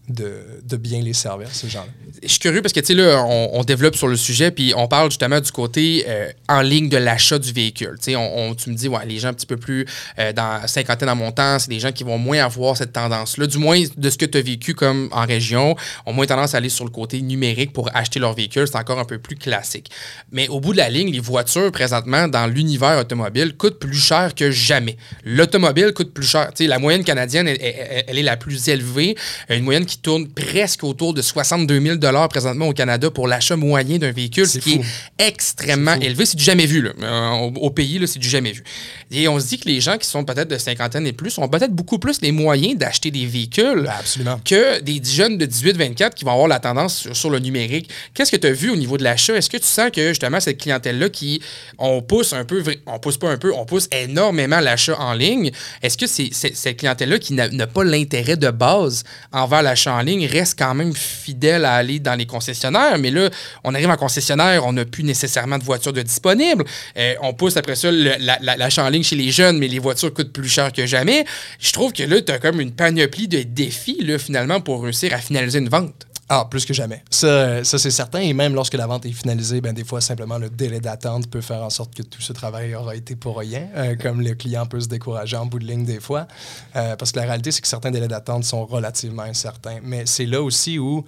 de, 0.08 0.76
bien 0.76 1.00
les 1.00 1.12
servir, 1.12 1.48
ces 1.52 1.68
gens-là. 1.68 1.88
Je 2.22 2.28
suis 2.28 2.38
curieux 2.38 2.62
parce 2.62 2.72
que, 2.72 2.80
tu 2.80 2.86
sais, 2.86 2.94
là, 2.94 3.24
on, 3.24 3.64
développe 3.64 3.96
sur 3.96 4.06
le 4.08 4.16
sujet, 4.16 4.50
puis 4.50 4.72
on 4.76 4.86
parle 4.86 5.10
justement 5.10 5.40
du 5.40 5.50
côté 5.50 6.04
euh, 6.06 6.30
en 6.48 6.60
ligne 6.60 6.88
de 6.88 6.96
l'achat 6.96 7.38
du 7.38 7.52
véhicule. 7.52 7.94
Tu 7.98 8.12
sais, 8.12 8.16
on, 8.16 8.54
tu 8.54 8.70
me 8.70 8.76
dis, 8.76 8.88
ouais, 8.88 9.04
les 9.06 9.18
gens 9.18 9.28
un 9.28 9.34
petit 9.34 9.46
peu 9.46 9.56
plus 9.56 9.86
euh, 10.18 10.32
dans 10.32 10.66
cinquantaine 10.68 11.08
en 11.08 11.16
montant, 11.16 11.58
c'est 11.58 11.68
des 11.68 11.80
gens 11.80 11.92
qui 11.92 12.04
vont 12.04 12.18
moins 12.18 12.38
avoir 12.44 12.76
cette 12.76 12.92
tendance-là. 12.92 13.46
Du 13.46 13.58
moins, 13.58 13.82
de 13.96 14.10
ce 14.10 14.16
que 14.16 14.24
tu 14.26 14.38
as 14.38 14.42
vécu 14.42 14.74
comme 14.74 15.08
en 15.12 15.26
région, 15.26 15.74
ont 16.06 16.12
moins 16.12 16.26
tendance 16.26 16.54
à 16.54 16.58
aller 16.58 16.68
sur 16.68 16.84
le 16.84 16.90
côté 16.90 17.20
numérique 17.20 17.72
pour 17.72 17.90
acheter 17.94 18.20
leur 18.20 18.32
véhicule. 18.34 18.66
C'est 18.66 18.76
encore 18.76 18.98
un 18.98 19.04
peu 19.04 19.18
plus 19.18 19.36
classique. 19.36 19.90
Mais 20.30 20.48
au 20.48 20.60
bout 20.60 20.72
de 20.72 20.78
la 20.78 20.88
ligne, 20.88 21.10
les 21.10 21.20
voitures, 21.20 21.72
présentement, 21.72 22.28
dans 22.28 22.46
l'univers 22.46 22.98
automobile, 22.98 23.56
coûtent 23.56 23.78
plus 23.80 23.98
cher 23.98 24.34
que 24.34 24.50
jamais. 24.50 24.96
L'automobile 25.24 25.92
coûte 25.92 26.12
plus 26.14 26.26
cher. 26.26 26.50
Tu 26.54 26.64
sais, 26.64 26.68
la 26.68 26.78
moyenne 26.78 27.04
canadienne, 27.04 27.48
elle, 27.48 27.58
elle- 27.60 28.04
elle 28.06 28.18
est 28.18 28.22
la 28.22 28.36
plus 28.36 28.68
élevée. 28.68 29.16
Une 29.48 29.64
moyenne 29.64 29.86
qui 29.86 29.95
tourne 29.98 30.28
presque 30.28 30.84
autour 30.84 31.14
de 31.14 31.22
62 31.22 31.80
000 31.80 32.28
présentement 32.28 32.68
au 32.68 32.72
Canada 32.72 33.10
pour 33.10 33.28
l'achat 33.28 33.56
moyen 33.56 33.98
d'un 33.98 34.12
véhicule, 34.12 34.46
ce 34.46 34.58
qui 34.58 34.76
fou. 34.76 34.84
est 35.18 35.26
extrêmement 35.28 35.94
élevé. 35.94 36.26
C'est 36.26 36.36
du 36.36 36.44
jamais 36.44 36.66
vu. 36.66 36.82
Là. 36.82 36.90
Euh, 37.02 37.30
au, 37.30 37.66
au 37.66 37.70
pays, 37.70 37.98
là, 37.98 38.06
c'est 38.06 38.18
du 38.18 38.28
jamais 38.28 38.52
vu. 38.52 38.64
Et 39.10 39.28
on 39.28 39.38
se 39.38 39.46
dit 39.46 39.58
que 39.58 39.68
les 39.68 39.80
gens 39.80 39.96
qui 39.98 40.08
sont 40.08 40.24
peut-être 40.24 40.48
de 40.48 40.58
cinquantaine 40.58 41.06
et 41.06 41.12
plus 41.12 41.38
ont 41.38 41.48
peut-être 41.48 41.72
beaucoup 41.72 41.98
plus 41.98 42.20
les 42.20 42.32
moyens 42.32 42.76
d'acheter 42.76 43.10
des 43.10 43.26
véhicules 43.26 43.82
Ben, 43.84 43.92
absolument. 43.98 44.40
que 44.44 44.80
des 44.80 45.00
jeunes 45.04 45.38
de 45.38 45.46
18-24 45.46 46.14
qui 46.14 46.24
vont 46.24 46.32
avoir 46.32 46.48
la 46.48 46.60
tendance 46.60 46.96
sur, 46.96 47.16
sur 47.16 47.30
le 47.30 47.38
numérique. 47.38 47.90
Qu'est-ce 48.14 48.30
que 48.32 48.36
tu 48.36 48.46
as 48.46 48.52
vu 48.52 48.70
au 48.70 48.76
niveau 48.76 48.96
de 48.98 49.04
l'achat? 49.04 49.34
Est-ce 49.36 49.50
que 49.50 49.56
tu 49.56 49.66
sens 49.66 49.90
que 49.92 50.08
justement 50.08 50.40
cette 50.40 50.58
clientèle-là 50.58 51.08
qui, 51.08 51.40
on 51.78 52.02
pousse 52.02 52.32
un 52.32 52.44
peu, 52.44 52.62
on 52.86 52.98
pousse 52.98 53.16
pas 53.18 53.30
un 53.30 53.38
peu, 53.38 53.52
on 53.54 53.64
pousse 53.64 53.88
énormément 53.92 54.60
l'achat 54.60 54.98
en 54.98 55.12
ligne, 55.12 55.50
est-ce 55.82 55.96
que 55.96 56.06
c'est, 56.06 56.30
cette 56.32 56.76
clientèle-là 56.78 57.18
qui 57.18 57.34
n'a 57.34 57.66
pas 57.66 57.84
l'intérêt 57.84 58.36
de 58.36 58.50
base 58.50 59.04
envers 59.32 59.62
l'achat 59.62 59.85
en 59.88 60.00
ligne 60.00 60.26
reste 60.26 60.58
quand 60.58 60.74
même 60.74 60.94
fidèle 60.94 61.64
à 61.64 61.74
aller 61.74 61.98
dans 61.98 62.14
les 62.14 62.26
concessionnaires? 62.26 62.98
Mais 62.98 63.10
là, 63.10 63.30
on 63.64 63.74
arrive 63.74 63.90
en 63.90 63.96
concessionnaire, 63.96 64.64
on 64.66 64.72
n'a 64.72 64.84
plus 64.84 65.04
nécessairement 65.04 65.58
de 65.58 65.64
voitures 65.64 65.92
de 65.92 66.02
disponibles. 66.02 66.64
Euh, 66.96 67.14
on 67.22 67.32
pousse 67.34 67.56
après 67.56 67.76
ça 67.76 67.90
le- 67.90 68.14
la- 68.18 68.38
la- 68.40 68.56
l'achat 68.56 68.84
en 68.84 68.88
ligne 68.88 69.02
chez 69.02 69.16
les 69.16 69.30
jeunes, 69.30 69.58
mais 69.58 69.68
les 69.68 69.78
voitures 69.78 70.12
coûtent 70.12 70.32
plus 70.32 70.48
cher 70.48 70.72
que 70.72 70.86
jamais. 70.86 71.24
Je 71.60 71.72
trouve 71.72 71.92
que 71.92 72.02
là, 72.02 72.20
tu 72.20 72.32
as 72.32 72.38
comme 72.38 72.60
une 72.60 72.72
panoplie 72.72 73.28
de 73.28 73.42
défis, 73.42 73.98
finalement, 74.18 74.60
pour 74.60 74.82
réussir 74.82 75.12
à 75.14 75.18
finaliser 75.18 75.58
une 75.58 75.68
vente. 75.68 76.06
Ah, 76.28 76.46
plus 76.50 76.64
que 76.64 76.74
jamais. 76.74 77.04
Ça, 77.08 77.26
euh, 77.26 77.64
ça 77.64 77.78
c'est 77.78 77.92
certain. 77.92 78.18
Et 78.18 78.32
même 78.32 78.54
lorsque 78.54 78.74
la 78.74 78.86
vente 78.86 79.06
est 79.06 79.12
finalisée, 79.12 79.60
ben, 79.60 79.72
des 79.72 79.84
fois, 79.84 80.00
simplement 80.00 80.38
le 80.38 80.50
délai 80.50 80.80
d'attente 80.80 81.30
peut 81.30 81.40
faire 81.40 81.62
en 81.62 81.70
sorte 81.70 81.94
que 81.94 82.02
tout 82.02 82.20
ce 82.20 82.32
travail 82.32 82.74
aura 82.74 82.96
été 82.96 83.14
pour 83.14 83.38
rien, 83.38 83.68
euh, 83.76 83.94
comme 83.94 84.20
le 84.20 84.34
client 84.34 84.66
peut 84.66 84.80
se 84.80 84.88
décourager 84.88 85.36
en 85.36 85.46
bout 85.46 85.60
de 85.60 85.66
ligne 85.66 85.84
des 85.84 86.00
fois. 86.00 86.26
Euh, 86.74 86.96
parce 86.96 87.12
que 87.12 87.20
la 87.20 87.26
réalité, 87.26 87.52
c'est 87.52 87.60
que 87.60 87.68
certains 87.68 87.92
délais 87.92 88.08
d'attente 88.08 88.42
sont 88.42 88.66
relativement 88.66 89.22
incertains. 89.22 89.78
Mais 89.84 90.04
c'est 90.06 90.26
là 90.26 90.42
aussi 90.42 90.80
où, 90.80 91.04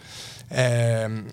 ben, 0.50 1.24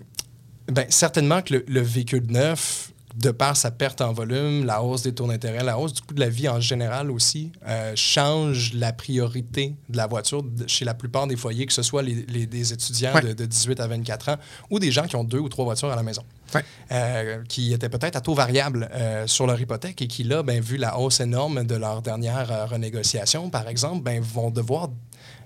certainement 0.88 1.42
que 1.42 1.54
le, 1.54 1.64
le 1.68 1.80
véhicule 1.80 2.26
neuf, 2.28 2.90
de 3.16 3.30
par 3.30 3.56
sa 3.56 3.70
perte 3.70 4.00
en 4.02 4.12
volume, 4.12 4.64
la 4.66 4.82
hausse 4.82 5.02
des 5.02 5.14
taux 5.14 5.26
d'intérêt, 5.26 5.64
la 5.64 5.78
hausse 5.78 5.94
du 5.94 6.02
coût 6.02 6.12
de 6.14 6.20
la 6.20 6.28
vie 6.28 6.48
en 6.48 6.60
général 6.60 7.10
aussi, 7.10 7.50
euh, 7.66 7.92
change 7.96 8.74
la 8.74 8.92
priorité 8.92 9.74
de 9.88 9.96
la 9.96 10.06
voiture 10.06 10.44
chez 10.66 10.84
la 10.84 10.92
plupart 10.94 11.26
des 11.26 11.36
foyers, 11.36 11.64
que 11.66 11.72
ce 11.72 11.82
soit 11.82 12.02
les, 12.02 12.26
les- 12.28 12.46
des 12.46 12.72
étudiants 12.72 13.14
Ouais. 13.14 13.22
de, 13.22 13.32
de 13.32 13.46
18 13.46 13.80
à 13.80 13.86
24 13.86 14.28
ans 14.30 14.36
ou 14.70 14.78
des 14.78 14.90
gens 14.92 15.06
qui 15.06 15.16
ont 15.16 15.24
deux 15.24 15.38
ou 15.38 15.48
trois 15.48 15.64
voitures 15.64 15.90
à 15.90 15.96
la 15.96 16.02
maison. 16.02 16.22
Ouais. 16.54 16.64
Euh, 16.92 17.42
qui 17.48 17.72
étaient 17.72 17.88
peut-être 17.88 18.16
à 18.16 18.20
taux 18.20 18.34
variable 18.34 18.88
euh, 18.92 19.26
sur 19.26 19.46
leur 19.46 19.60
hypothèque 19.60 20.00
et 20.02 20.06
qui, 20.06 20.22
là, 20.22 20.42
ben, 20.42 20.60
vu 20.60 20.76
la 20.76 20.98
hausse 20.98 21.20
énorme 21.20 21.64
de 21.64 21.74
leur 21.74 22.02
dernière 22.02 22.68
renégociation, 22.68 23.50
par 23.50 23.66
exemple, 23.68 24.02
ben, 24.02 24.20
vont 24.22 24.50
devoir 24.50 24.90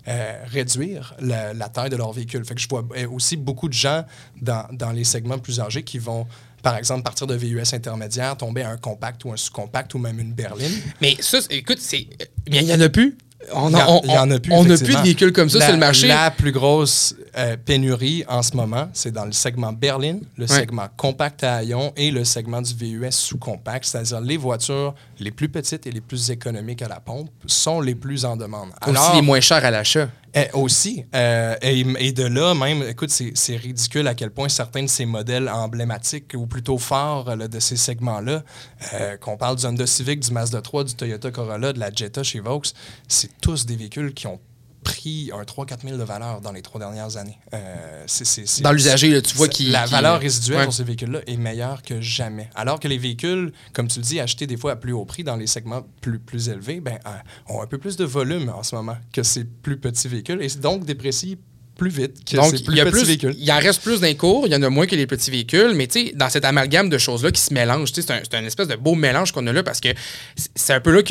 euh, 0.08 0.42
réduire 0.46 1.14
la, 1.20 1.52
la 1.54 1.68
taille 1.68 1.90
de 1.90 1.96
leur 1.96 2.12
véhicule. 2.12 2.44
Fait 2.44 2.54
que 2.54 2.60
je 2.60 2.68
vois 2.68 2.84
aussi 3.12 3.36
beaucoup 3.36 3.68
de 3.68 3.74
gens 3.74 4.04
dans, 4.40 4.66
dans 4.72 4.90
les 4.92 5.04
segments 5.04 5.38
plus 5.38 5.60
âgés 5.60 5.82
qui 5.84 5.98
vont, 5.98 6.26
par 6.62 6.76
exemple, 6.76 7.02
partir 7.02 7.26
de 7.26 7.34
VUS 7.34 7.62
intermédiaire, 7.72 8.36
tomber 8.36 8.62
à 8.62 8.70
un 8.70 8.76
compact 8.76 9.24
ou 9.24 9.32
un 9.32 9.36
sous-compact 9.36 9.94
ou 9.94 9.98
même 9.98 10.18
une 10.18 10.32
berline. 10.32 10.72
Mais 11.00 11.16
ça, 11.20 11.40
c'est- 11.40 11.52
écoute, 11.54 11.78
c'est. 11.80 12.06
Bien, 12.46 12.60
il 12.62 12.66
n'y 12.66 12.74
en 12.74 12.80
a 12.80 12.88
plus. 12.88 13.16
On 13.54 13.70
Il 13.70 13.72
y 13.72 13.76
en- 13.82 13.88
on- 13.96 14.00
il 14.04 14.10
y 14.10 14.18
en 14.18 14.30
a 14.30 14.38
plus, 14.38 14.52
On 14.52 14.64
n'a 14.64 14.76
plus 14.76 14.94
de 14.94 15.00
véhicules 15.00 15.32
comme 15.32 15.48
ça 15.48 15.58
la, 15.60 15.64
sur 15.64 15.72
le 15.74 15.80
marché. 15.80 16.08
La 16.08 16.30
plus 16.30 16.52
grosse 16.52 17.14
euh, 17.38 17.56
pénurie 17.56 18.22
en 18.28 18.42
ce 18.42 18.54
moment, 18.54 18.90
c'est 18.92 19.12
dans 19.12 19.24
le 19.24 19.32
segment 19.32 19.72
berline, 19.72 20.20
le 20.36 20.44
Ouais. 20.44 20.54
segment 20.54 20.88
compact 20.98 21.42
à 21.42 21.54
haillons 21.54 21.92
et 21.96 22.10
le 22.10 22.24
segment 22.24 22.60
du 22.60 22.74
VUS 22.74 23.10
sous-compact, 23.12 23.86
c'est-à-dire 23.86 24.20
les 24.20 24.36
voitures 24.36 24.94
les 25.20 25.30
plus 25.30 25.48
petites 25.48 25.86
et 25.86 25.90
les 25.90 26.02
plus 26.02 26.30
économiques 26.30 26.82
à 26.82 26.88
la 26.88 27.00
pompe 27.00 27.30
sont 27.46 27.80
les 27.80 27.94
plus 27.94 28.26
en 28.26 28.36
demande. 28.36 28.70
aussi 28.86 29.14
les 29.14 29.22
moins 29.22 29.40
chers 29.40 29.64
à 29.64 29.70
l'achat. 29.70 30.10
Eh, 30.34 30.46
aussi. 30.52 31.04
Euh, 31.14 31.56
et, 31.62 32.12
de 32.12 32.24
là, 32.24 32.54
même, 32.54 32.82
écoute, 32.82 33.10
c'est 33.10 33.56
ridicule 33.56 34.06
à 34.06 34.14
quel 34.14 34.30
point 34.30 34.48
certains 34.48 34.82
de 34.82 34.88
ces 34.88 35.04
modèles 35.04 35.48
emblématiques, 35.48 36.32
ou 36.34 36.46
plutôt 36.46 36.78
forts 36.78 37.36
de 37.36 37.60
ces 37.60 37.76
segments-là, 37.76 38.44
euh, 38.94 39.16
qu'on 39.16 39.36
parle 39.36 39.56
du 39.56 39.66
Honda 39.66 39.86
Civic, 39.86 40.20
du 40.20 40.32
Mazda 40.32 40.62
3, 40.62 40.84
du 40.84 40.94
Toyota 40.94 41.30
Corolla, 41.30 41.72
de 41.72 41.80
la 41.80 41.90
Jetta 41.92 42.22
chez 42.22 42.40
Vaux, 42.40 42.62
c'est 43.08 43.40
tous 43.40 43.66
des 43.66 43.76
véhicules 43.76 44.14
qui 44.14 44.26
ont 44.26 44.40
pris 44.82 45.30
un 45.32 45.42
3-4 45.42 45.82
000 45.84 45.98
de 45.98 46.02
valeur 46.04 46.40
dans 46.40 46.52
les 46.52 46.62
trois 46.62 46.80
dernières 46.80 47.16
années. 47.16 47.38
Euh, 47.54 48.06
Dans 48.62 48.72
l'usager, 48.72 49.20
tu 49.22 49.34
vois 49.36 49.48
qui. 49.48 49.66
La 49.70 49.84
qui- 49.84 49.92
valeur 49.92 50.20
résiduelle 50.20 50.58
Ouais. 50.58 50.64
sur 50.64 50.72
ces 50.74 50.84
véhicules-là 50.84 51.20
est 51.26 51.36
meilleure 51.36 51.82
que 51.82 52.00
jamais. 52.00 52.48
Alors 52.54 52.80
que 52.80 52.88
les 52.88 52.98
véhicules, 52.98 53.52
comme 53.72 53.88
tu 53.88 53.98
le 53.98 54.04
dis, 54.04 54.20
achetés 54.20 54.46
des 54.46 54.56
fois 54.56 54.72
à 54.72 54.76
plus 54.76 54.92
haut 54.92 55.04
prix 55.04 55.24
dans 55.24 55.36
les 55.36 55.46
segments 55.46 55.86
plus, 56.00 56.18
plus 56.18 56.48
élevés, 56.48 56.80
ben, 56.80 56.98
euh, 57.06 57.10
ont 57.54 57.62
un 57.62 57.66
peu 57.66 57.78
plus 57.78 57.96
de 57.96 58.04
volume 58.04 58.48
en 58.48 58.62
ce 58.62 58.74
moment 58.74 58.96
que 59.12 59.22
ces 59.22 59.44
plus 59.44 59.78
petits 59.78 60.08
véhicules 60.08 60.42
et 60.42 60.48
donc 60.60 60.84
déprécient 60.84 61.36
plus 61.76 61.88
vite 61.90 62.24
que 62.30 62.36
Donc, 62.36 62.50
ces 62.50 62.56
il 62.58 62.64
plus 62.64 62.76
y, 62.76 62.80
a 62.80 62.84
petits 62.84 62.92
plus, 62.92 63.04
véhicules. 63.06 63.34
il 63.38 63.50
en 63.50 63.58
reste 63.58 63.80
plus 63.82 64.00
d'un 64.02 64.12
cours, 64.12 64.46
il 64.46 64.52
y 64.52 64.56
en 64.56 64.62
a 64.62 64.68
moins 64.68 64.86
que 64.86 64.94
les 64.94 65.06
petits 65.06 65.30
véhicules, 65.30 65.72
mais 65.74 65.86
tu 65.86 66.08
sais, 66.08 66.12
dans 66.14 66.28
cet 66.28 66.44
amalgame 66.44 66.90
de 66.90 66.98
choses-là 66.98 67.30
qui 67.32 67.40
se 67.40 67.54
mélangent, 67.54 67.90
c'est 67.94 68.10
un, 68.10 68.44
espèce 68.44 68.68
de 68.68 68.76
beau 68.76 68.94
mélange 68.94 69.32
qu'on 69.32 69.46
a 69.46 69.52
là 69.52 69.62
parce 69.62 69.80
que 69.80 69.88
c'est- 70.54 70.74
un 70.74 70.80
peu 70.80 70.92
là 70.94 71.02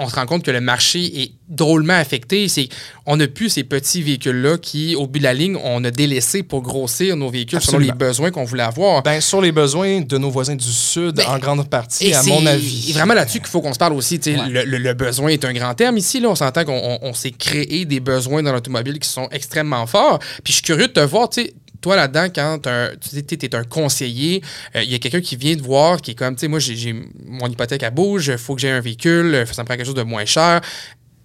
qu'on 0.00 0.08
se 0.08 0.14
rend 0.14 0.26
compte 0.26 0.42
que 0.44 0.50
le 0.50 0.60
marché 0.60 1.22
est 1.22 1.32
drôlement 1.48 1.94
affecté. 1.94 2.48
C'est 2.48 2.68
on 3.06 3.16
n'a 3.16 3.26
plus 3.28 3.48
ces 3.50 3.64
petits 3.64 4.02
véhicules-là 4.02 4.56
qui, 4.58 4.94
au 4.94 5.06
bout 5.06 5.18
de 5.18 5.24
la 5.24 5.34
ligne, 5.34 5.56
on 5.62 5.82
a 5.84 5.90
délaissé 5.90 6.42
pour 6.42 6.62
grossir 6.62 7.16
nos 7.16 7.28
véhicules 7.28 7.58
Absolument. 7.58 7.82
selon 7.86 7.92
les 7.92 7.98
besoins 8.06 8.30
qu'on 8.30 8.44
voulait 8.44 8.62
avoir. 8.62 9.02
Ben, 9.02 9.20
sur 9.20 9.40
les 9.40 9.52
besoins 9.52 10.00
de 10.00 10.18
nos 10.18 10.30
voisins 10.30 10.54
du 10.56 10.64
Sud, 10.70 11.16
Ben, 11.16 11.26
en 11.26 11.38
grande 11.38 11.68
partie, 11.68 12.06
Et 12.08 12.14
à 12.14 12.22
mon 12.22 12.46
avis. 12.46 12.92
vraiment 12.92 13.14
là-dessus 13.14 13.38
qu'il 13.40 13.48
faut 13.48 13.60
qu'on 13.60 13.74
se 13.74 13.78
parle 13.78 13.92
aussi. 13.94 14.20
Ouais. 14.26 14.36
Le, 14.48 14.64
le- 14.64 14.78
le 14.78 14.94
besoin 14.94 15.30
est 15.30 15.44
un 15.44 15.52
grand 15.52 15.74
terme 15.74 15.98
ici. 15.98 16.20
Là, 16.20 16.28
on 16.30 16.34
s'entend 16.34 16.64
qu'on 16.64 16.72
on- 16.80 16.98
on 17.02 17.12
s'est 17.14 17.30
créé 17.32 17.84
des 17.84 18.00
besoins 18.00 18.42
dans 18.42 18.52
l'automobile 18.52 18.98
qui 18.98 19.08
sont 19.08 19.28
extrêmement 19.30 19.86
forts. 19.86 20.18
Puis 20.44 20.52
je 20.52 20.52
suis 20.54 20.62
curieux 20.62 20.86
de 20.88 20.92
te 20.92 21.00
voir, 21.00 21.28
tu 21.28 21.42
toi 21.80 21.96
là-dedans, 21.96 22.26
quand 22.34 22.66
un- 22.66 22.90
tu 23.00 23.34
es 23.46 23.54
un 23.54 23.64
conseiller, 23.64 24.42
euh, 24.76 24.82
il 24.82 24.90
y 24.90 24.94
a 24.94 24.98
quelqu'un 24.98 25.20
qui 25.20 25.36
vient 25.36 25.56
te 25.56 25.62
voir, 25.62 26.00
qui 26.00 26.12
est 26.12 26.14
comme, 26.14 26.34
tu 26.36 26.40
sais, 26.40 26.48
moi, 26.48 26.58
j'ai- 26.58 26.94
mon 27.26 27.46
hypothèque 27.48 27.82
à 27.82 27.90
bouge, 27.90 28.28
il 28.32 28.38
faut 28.38 28.54
que 28.54 28.60
j'ai 28.60 28.70
un 28.70 28.80
véhicule, 28.80 29.34
euh, 29.34 29.46
ça 29.46 29.62
me 29.62 29.66
prend 29.66 29.76
quelque 29.76 29.86
chose 29.86 29.94
de 29.94 30.02
moins 30.02 30.24
cher. 30.24 30.60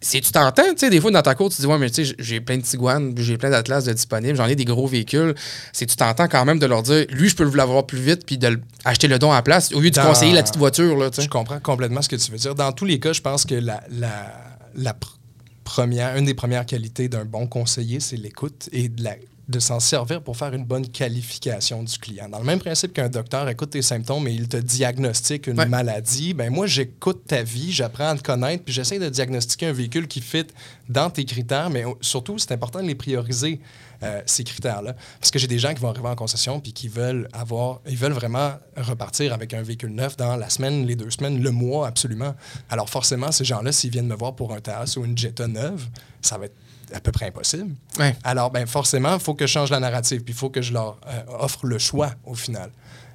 Si 0.01 0.21
tu 0.21 0.31
t'entends, 0.31 0.61
tu 0.73 0.77
sais, 0.77 0.89
des 0.91 1.01
fois 1.01 1.09
dans 1.09 1.21
ta 1.23 1.33
cour, 1.33 1.49
tu 1.49 1.55
te 1.55 1.61
dis, 1.61 1.67
ouais, 1.67 1.79
mais 1.79 1.89
tu 1.89 2.05
sais, 2.05 2.15
j'ai 2.19 2.39
plein 2.39 2.57
de 2.57 2.61
Tiguan, 2.61 3.13
j'ai 3.17 3.37
plein 3.37 3.49
d'Atlas 3.49 3.85
de 3.85 3.93
disponibles, 3.93 4.37
j'en 4.37 4.45
ai 4.45 4.55
des 4.55 4.65
gros 4.65 4.85
véhicules. 4.85 5.33
Si 5.73 5.87
tu 5.87 5.95
t'entends 5.95 6.27
quand 6.27 6.45
même 6.45 6.59
de 6.59 6.65
leur 6.67 6.83
dire, 6.83 7.05
lui, 7.09 7.27
je 7.27 7.35
peux 7.35 7.49
l'avoir 7.55 7.87
plus 7.87 7.97
vite, 7.97 8.23
puis 8.23 8.37
de 8.37 8.59
acheter 8.83 9.07
le 9.07 9.17
don 9.17 9.31
à 9.31 9.35
la 9.35 9.41
place, 9.41 9.71
au 9.73 9.79
lieu 9.79 9.89
de 9.89 9.95
Dans- 9.95 10.05
conseiller 10.05 10.33
la 10.33 10.43
petite 10.43 10.57
voiture, 10.57 10.95
là, 10.95 11.09
tu 11.09 11.15
sais. 11.15 11.21
Je 11.23 11.29
comprends 11.29 11.59
complètement 11.59 12.03
ce 12.03 12.09
que 12.09 12.17
tu 12.17 12.31
veux 12.31 12.37
dire. 12.37 12.53
Dans 12.53 12.71
tous 12.71 12.85
les 12.85 12.99
cas, 12.99 13.13
je 13.13 13.21
pense 13.21 13.45
que 13.45 13.55
la, 13.55 13.81
la, 13.97 14.31
la 14.75 14.91
pr- 14.91 15.15
première, 15.63 16.15
une 16.17 16.25
des 16.25 16.35
premières 16.35 16.67
qualités 16.67 17.07
d'un 17.09 17.25
bon 17.25 17.47
conseiller, 17.47 17.99
c'est 17.99 18.17
l'écoute 18.17 18.69
et 18.71 18.89
de, 18.89 19.03
la- 19.03 19.15
de 19.47 19.59
s'en 19.59 19.79
servir 19.79 20.21
pour 20.23 20.35
faire 20.37 20.53
une 20.53 20.65
bonne 20.65 20.87
qualification 20.87 21.83
du 21.83 21.97
client. 21.99 22.27
Dans 22.29 22.39
le 22.39 22.45
même 22.45 22.59
principe 22.59 22.93
qu'un 22.93 23.09
docteur 23.09 23.47
écoute 23.47 23.69
tes 23.69 23.81
symptômes 23.83 24.27
et 24.27 24.31
il 24.33 24.47
te 24.47 24.57
diagnostique 24.57 25.47
une 25.47 25.59
Ouais. 25.59 25.67
maladie, 25.67 26.33
ben 26.33 26.51
moi, 26.51 26.65
j'écoute 26.65 27.23
ta 27.27 27.43
vie, 27.43 27.71
j'apprends 27.71 28.07
à 28.09 28.15
te 28.15 28.23
connaître, 28.23 28.63
puis 28.63 28.73
j'essaie 28.73 28.97
de 28.99 29.07
diagnostiquer 29.09 29.67
un 29.67 29.71
véhicule 29.73 30.07
qui 30.07 30.21
fit 30.21 30.47
dans 30.89 31.09
tes 31.09 31.25
critères, 31.25 31.69
mais 31.69 31.83
surtout, 32.01 32.37
c'est 32.39 32.51
important 32.51 32.81
de 32.81 32.87
les 32.87 32.95
prioriser, 32.95 33.59
euh, 34.03 34.21
ces 34.25 34.43
critères-là. 34.43 34.95
Parce 35.19 35.31
que 35.31 35.39
j'ai 35.39 35.47
des 35.47 35.59
gens 35.59 35.73
qui 35.73 35.79
vont 35.81 35.89
arriver 35.89 36.07
en 36.09 36.15
concession 36.15 36.59
puis 36.59 36.73
qui 36.73 36.87
veulent 36.87 37.29
avoir, 37.31 37.81
ils 37.87 37.95
veulent 37.97 38.11
vraiment 38.13 38.53
repartir 38.75 39.31
avec 39.31 39.53
un 39.53 39.61
véhicule 39.61 39.91
neuf 39.91 40.17
dans 40.17 40.35
la 40.35 40.49
semaine, 40.49 40.85
les 40.85 40.95
deux 40.95 41.09
semaines, 41.11 41.41
le 41.41 41.51
mois, 41.51 41.87
absolument. 41.87 42.35
Alors 42.69 42.89
forcément, 42.89 43.31
ces 43.31 43.45
gens-là, 43.45 43.71
s'ils 43.71 43.91
viennent 43.91 44.07
me 44.07 44.15
voir 44.15 44.35
pour 44.35 44.53
un 44.53 44.59
Taos 44.59 44.97
ou 44.97 45.05
une 45.05 45.17
Jetta 45.17 45.47
neuve, 45.47 45.87
ça 46.21 46.37
va 46.37 46.45
être 46.45 46.55
à 46.93 46.99
peu 46.99 47.11
près 47.11 47.27
impossible. 47.27 47.75
Ouais. 47.99 48.15
Alors, 48.23 48.51
ben 48.51 48.65
forcément, 48.65 49.13
il 49.15 49.19
faut 49.19 49.33
que 49.33 49.47
je 49.47 49.51
change 49.51 49.69
la 49.71 49.79
narrative, 49.79 50.21
puis 50.23 50.33
il 50.33 50.37
faut 50.37 50.49
que 50.49 50.61
je 50.61 50.73
leur 50.73 50.97
euh, 51.07 51.23
offre 51.39 51.65
le 51.65 51.77
choix 51.77 52.11
au 52.25 52.35
final. 52.35 52.71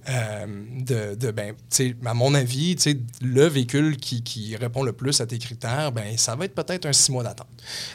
Euh, 0.09 0.47
de, 0.79 1.15
de, 1.15 1.31
ben, 1.31 1.55
à 2.07 2.15
mon 2.15 2.35
avis, 2.35 2.75
le 3.21 3.47
véhicule 3.47 3.99
qui, 3.99 4.23
qui 4.23 4.57
répond 4.57 4.83
le 4.83 4.93
plus 4.93 5.21
à 5.21 5.27
tes 5.27 5.39
critères, 5.39 5.93
ben, 5.93 6.17
ça 6.17 6.35
va 6.37 6.47
être 6.47 6.55
peut-être 6.55 6.87
un 6.87 6.93
six 6.95 7.13
mois 7.13 7.23
d'attente. 7.23 7.49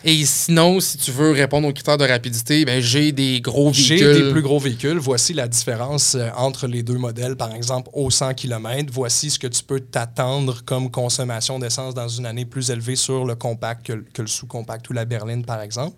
Et 0.04 0.24
sinon, 0.26 0.80
si 0.80 0.98
tu 1.00 1.10
veux 1.12 1.32
répondre 1.32 1.68
aux 1.68 1.74
critères 1.74 1.98
de 1.98 2.06
rapidité, 2.06 2.64
ben, 2.64 2.80
j'ai 2.80 3.12
des 3.12 3.42
gros 3.42 3.74
J'ai 3.74 3.96
véhicules. 3.98 4.24
des 4.28 4.32
plus 4.32 4.44
gros 4.44 4.60
véhicules. 4.60 5.00
Voici 5.00 5.34
la 5.34 5.48
différence 5.48 6.14
euh, 6.14 6.30
entre 6.38 6.68
les 6.68 6.84
deux 6.84 6.98
modèles, 7.00 7.36
par 7.36 7.54
exemple, 7.56 7.90
au 7.92 8.12
100 8.12 8.36
km. 8.36 8.94
Voici 8.94 9.32
ce 9.32 9.40
que 9.40 9.48
tu 9.48 9.64
peux 9.64 9.80
t'attendre 9.80 10.64
comme 10.64 10.92
consommation 10.92 11.58
d'essence 11.58 11.96
dans 11.96 12.08
une 12.08 12.28
année 12.28 12.46
plus 12.46 12.70
élevée 12.70 12.96
sur 12.96 13.26
le 13.26 13.34
compact 13.34 13.84
que, 13.88 13.94
le- 13.94 14.06
que 14.14 14.22
le 14.22 14.28
sous-compact 14.28 14.88
ou 14.92 14.94
la 14.94 15.06
berline, 15.06 15.44
par 15.44 15.60
exemple. 15.62 15.98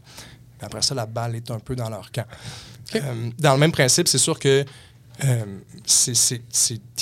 Après 0.62 0.82
ça, 0.82 0.96
la 0.96 1.06
balle 1.06 1.36
est 1.36 1.52
un 1.52 1.60
peu 1.60 1.76
dans 1.76 1.89
leur 1.89 2.12
camp. 2.13 2.26
Euh, 2.96 3.30
dans 3.38 3.52
le 3.54 3.60
même 3.60 3.74
principe, 3.74 4.08
c'est 4.08 4.17
sûr 4.17 4.39
que 4.39 4.63
euh, 5.23 5.43
c'est- 5.86 6.41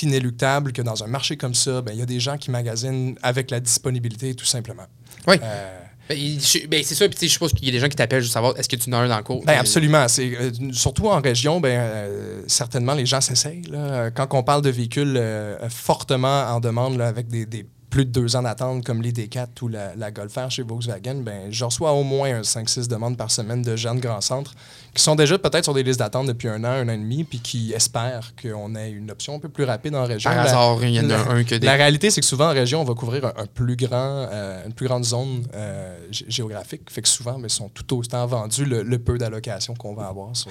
inéluctable 0.02 0.72
que 0.72 0.82
dans 0.82 1.02
un 1.04 1.06
marché 1.06 1.36
comme 1.36 1.54
ça, 1.54 1.82
ben, 1.82 1.92
il 1.92 1.98
y 1.98 2.02
a 2.02 2.06
des 2.06 2.20
gens 2.20 2.36
qui 2.36 2.50
magasinent 2.50 3.16
avec 3.22 3.50
la 3.50 3.60
disponibilité, 3.60 4.34
tout 4.34 4.44
simplement. 4.44 4.84
Oui. 5.26 5.36
Euh, 5.42 5.80
Ben, 6.08 6.16
ben, 6.68 6.82
c'est 6.84 6.94
ça, 6.94 7.08
puis 7.08 7.18
je 7.26 7.32
suppose 7.32 7.52
qu'il 7.52 7.64
y 7.64 7.68
a 7.68 7.72
des 7.72 7.80
gens 7.80 7.88
qui 7.88 7.96
t'appellent 7.96 8.20
juste 8.22 8.32
savoir 8.34 8.56
est-ce 8.56 8.68
que 8.68 8.76
tu 8.76 8.88
en 8.90 8.92
as 8.92 8.98
un 8.98 9.08
dans 9.08 9.16
le 9.16 9.24
cours? 9.24 9.42
Ben 9.44 9.58
absolument. 9.58 10.06
C'est, 10.06 10.36
euh, 10.36 10.50
surtout 10.72 11.08
en 11.08 11.20
région, 11.20 11.58
ben, 11.58 11.76
euh, 11.80 12.42
certainement 12.46 12.94
les 12.94 13.06
gens 13.06 13.20
s'essayent. 13.20 13.62
Quand 14.14 14.28
on 14.34 14.44
parle 14.44 14.62
de 14.62 14.70
véhicules 14.70 15.16
euh, 15.16 15.68
fortement 15.68 16.44
en 16.44 16.60
demande 16.60 16.96
là, 16.96 17.08
avec 17.08 17.26
des, 17.26 17.44
des 17.44 17.66
plus 17.90 18.04
de 18.04 18.10
deux 18.10 18.36
ans 18.36 18.42
d'attente 18.42 18.84
comme 18.84 19.00
l'ID4 19.02 19.48
ou 19.62 19.68
la, 19.68 19.96
la 19.96 20.10
Golf 20.12 20.32
R 20.36 20.48
chez 20.50 20.62
Volkswagen, 20.62 21.22
ben, 21.22 21.50
je 21.50 21.64
reçois 21.64 21.92
au 21.92 22.04
moins 22.04 22.36
un 22.38 22.42
5-6 22.42 22.86
demandes 22.88 23.16
par 23.16 23.30
semaine 23.32 23.62
de 23.62 23.74
jeunes 23.74 23.98
grands 23.98 24.20
centres 24.20 24.54
qui 24.96 25.02
sont 25.02 25.14
déjà 25.14 25.38
peut-être 25.38 25.64
sur 25.64 25.74
des 25.74 25.82
listes 25.82 26.00
d'attente 26.00 26.26
depuis 26.26 26.48
un 26.48 26.62
an, 26.64 26.68
un 26.70 26.88
an 26.88 26.92
et 26.92 26.96
demi, 26.98 27.24
puis 27.24 27.38
qui 27.40 27.72
espèrent 27.72 28.32
qu'on 28.40 28.74
ait 28.74 28.90
une 28.90 29.10
option 29.10 29.36
un 29.36 29.38
peu 29.38 29.48
plus 29.48 29.64
rapide 29.64 29.94
en 29.94 30.04
région. 30.04 30.28
Par 30.30 30.36
La- 30.44 30.50
hasard, 30.50 30.78
il 30.82 30.90
y 30.94 31.00
en 31.00 31.04
a 31.10 31.16
la- 31.16 31.30
un 31.30 31.44
que 31.44 31.54
des. 31.54 31.66
La 31.66 31.74
réalité, 31.74 32.10
c'est 32.10 32.20
que 32.20 32.26
souvent 32.26 32.50
en 32.50 32.54
région, 32.54 32.80
on 32.80 32.84
va 32.84 32.94
couvrir 32.94 33.24
un, 33.26 33.32
un 33.36 33.46
plus 33.46 33.76
grand, 33.76 34.26
euh, 34.30 34.66
une 34.66 34.72
plus 34.72 34.86
grande 34.86 35.04
zone 35.04 35.44
euh, 35.54 35.96
gé- 36.10 36.24
géographique. 36.28 36.82
Fait 36.90 37.02
que 37.02 37.08
souvent, 37.08 37.38
mais 37.38 37.48
sont 37.48 37.68
tout 37.68 37.96
autant 37.98 38.26
vendus 38.26 38.64
le, 38.64 38.82
le 38.82 38.98
peu 38.98 39.18
d'allocations 39.18 39.74
qu'on 39.74 39.94
va 39.94 40.06
avoir. 40.08 40.34
sur- 40.36 40.50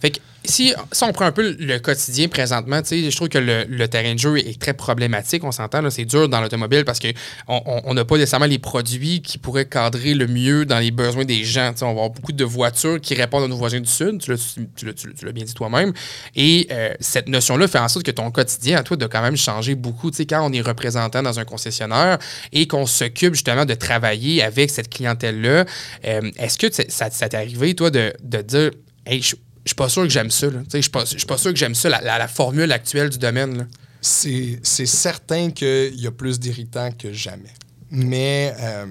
Fait 0.00 0.10
que 0.10 0.18
si, 0.44 0.72
si 0.92 1.04
on 1.04 1.12
prend 1.12 1.26
un 1.26 1.32
peu 1.32 1.54
le 1.58 1.78
quotidien 1.78 2.28
présentement, 2.28 2.80
tu 2.80 2.88
sais, 2.88 3.10
je 3.10 3.14
trouve 3.16 3.28
que 3.28 3.36
le, 3.38 3.64
le 3.68 3.88
terrain 3.88 4.14
de 4.14 4.18
jeu 4.18 4.38
est 4.38 4.58
très 4.58 4.72
problématique. 4.72 5.44
On 5.44 5.52
s'entend, 5.52 5.88
c'est 5.90 6.04
dur 6.06 6.28
dans 6.28 6.40
l'automobile 6.40 6.84
parce 6.84 6.98
qu'on 7.00 7.10
on 7.48 7.80
on 7.84 7.94
n'a 7.94 8.04
pas 8.04 8.14
nécessairement 8.16 8.46
les 8.46 8.58
produits 8.58 9.20
qui 9.20 9.36
pourraient 9.38 9.66
cadrer 9.66 10.14
le 10.14 10.26
mieux 10.26 10.64
dans 10.64 10.78
les 10.78 10.90
besoins 10.90 11.24
des 11.24 11.44
gens. 11.44 11.72
On 11.82 11.86
va 11.86 11.90
avoir 11.90 12.10
beaucoup 12.10 12.32
de 12.32 12.44
voitures 12.44 13.00
qui 13.00 13.14
répondent 13.14 13.44
à 13.44 13.48
nos 13.48 13.56
voisins 13.56 13.79
du 13.80 13.90
Sud. 13.90 14.20
Tu 14.20 14.30
l'as 14.30 15.32
bien 15.32 15.44
dit 15.44 15.54
toi-même. 15.54 15.92
Et 16.34 16.68
euh, 16.70 16.92
cette 17.00 17.28
notion-là 17.28 17.68
fait 17.68 17.78
en 17.78 17.88
sorte 17.88 18.04
que 18.04 18.10
ton 18.10 18.30
quotidien, 18.30 18.78
à 18.78 18.82
toi, 18.82 18.96
doit 18.96 19.08
quand 19.08 19.22
même 19.22 19.36
changer 19.36 19.74
beaucoup. 19.74 20.10
Tu 20.10 20.18
sais, 20.18 20.26
quand 20.26 20.48
on 20.48 20.52
est 20.52 20.60
représentant 20.60 21.22
dans 21.22 21.38
un 21.38 21.44
concessionnaire 21.44 22.18
et 22.52 22.66
qu'on 22.66 22.86
s'occupe 22.86 23.34
justement 23.34 23.64
de 23.64 23.74
travailler 23.74 24.42
avec 24.42 24.70
cette 24.70 24.88
clientèle-là, 24.88 25.64
euh, 26.04 26.30
est-ce 26.36 26.58
que 26.58 26.66
ça, 26.88 27.10
t'est 27.10 27.34
arrivé, 27.34 27.74
toi, 27.74 27.90
de, 27.90 28.12
de 28.22 28.42
dire, 28.42 28.70
hey, 29.06 29.22
je 29.22 29.36
suis 29.66 29.76
pas 29.76 29.88
sûr 29.88 30.02
que 30.02 30.08
j'aime 30.08 30.30
ça. 30.30 30.48
Je 30.72 30.80
suis 30.80 30.90
pas, 30.90 31.38
sûr 31.38 31.52
que 31.52 31.58
j'aime 31.58 31.74
ça, 31.74 31.88
la, 31.88 32.28
formule 32.28 32.72
actuelle 32.72 33.10
du 33.10 33.18
domaine. 33.18 33.68
c'est 34.00 34.60
certain 34.64 35.50
qu'il 35.50 36.00
y 36.00 36.06
a 36.06 36.10
plus 36.10 36.40
d'irritants 36.40 36.90
que 36.92 37.12
jamais. 37.12 37.52
Mais 37.90 38.54
euh, 38.60 38.86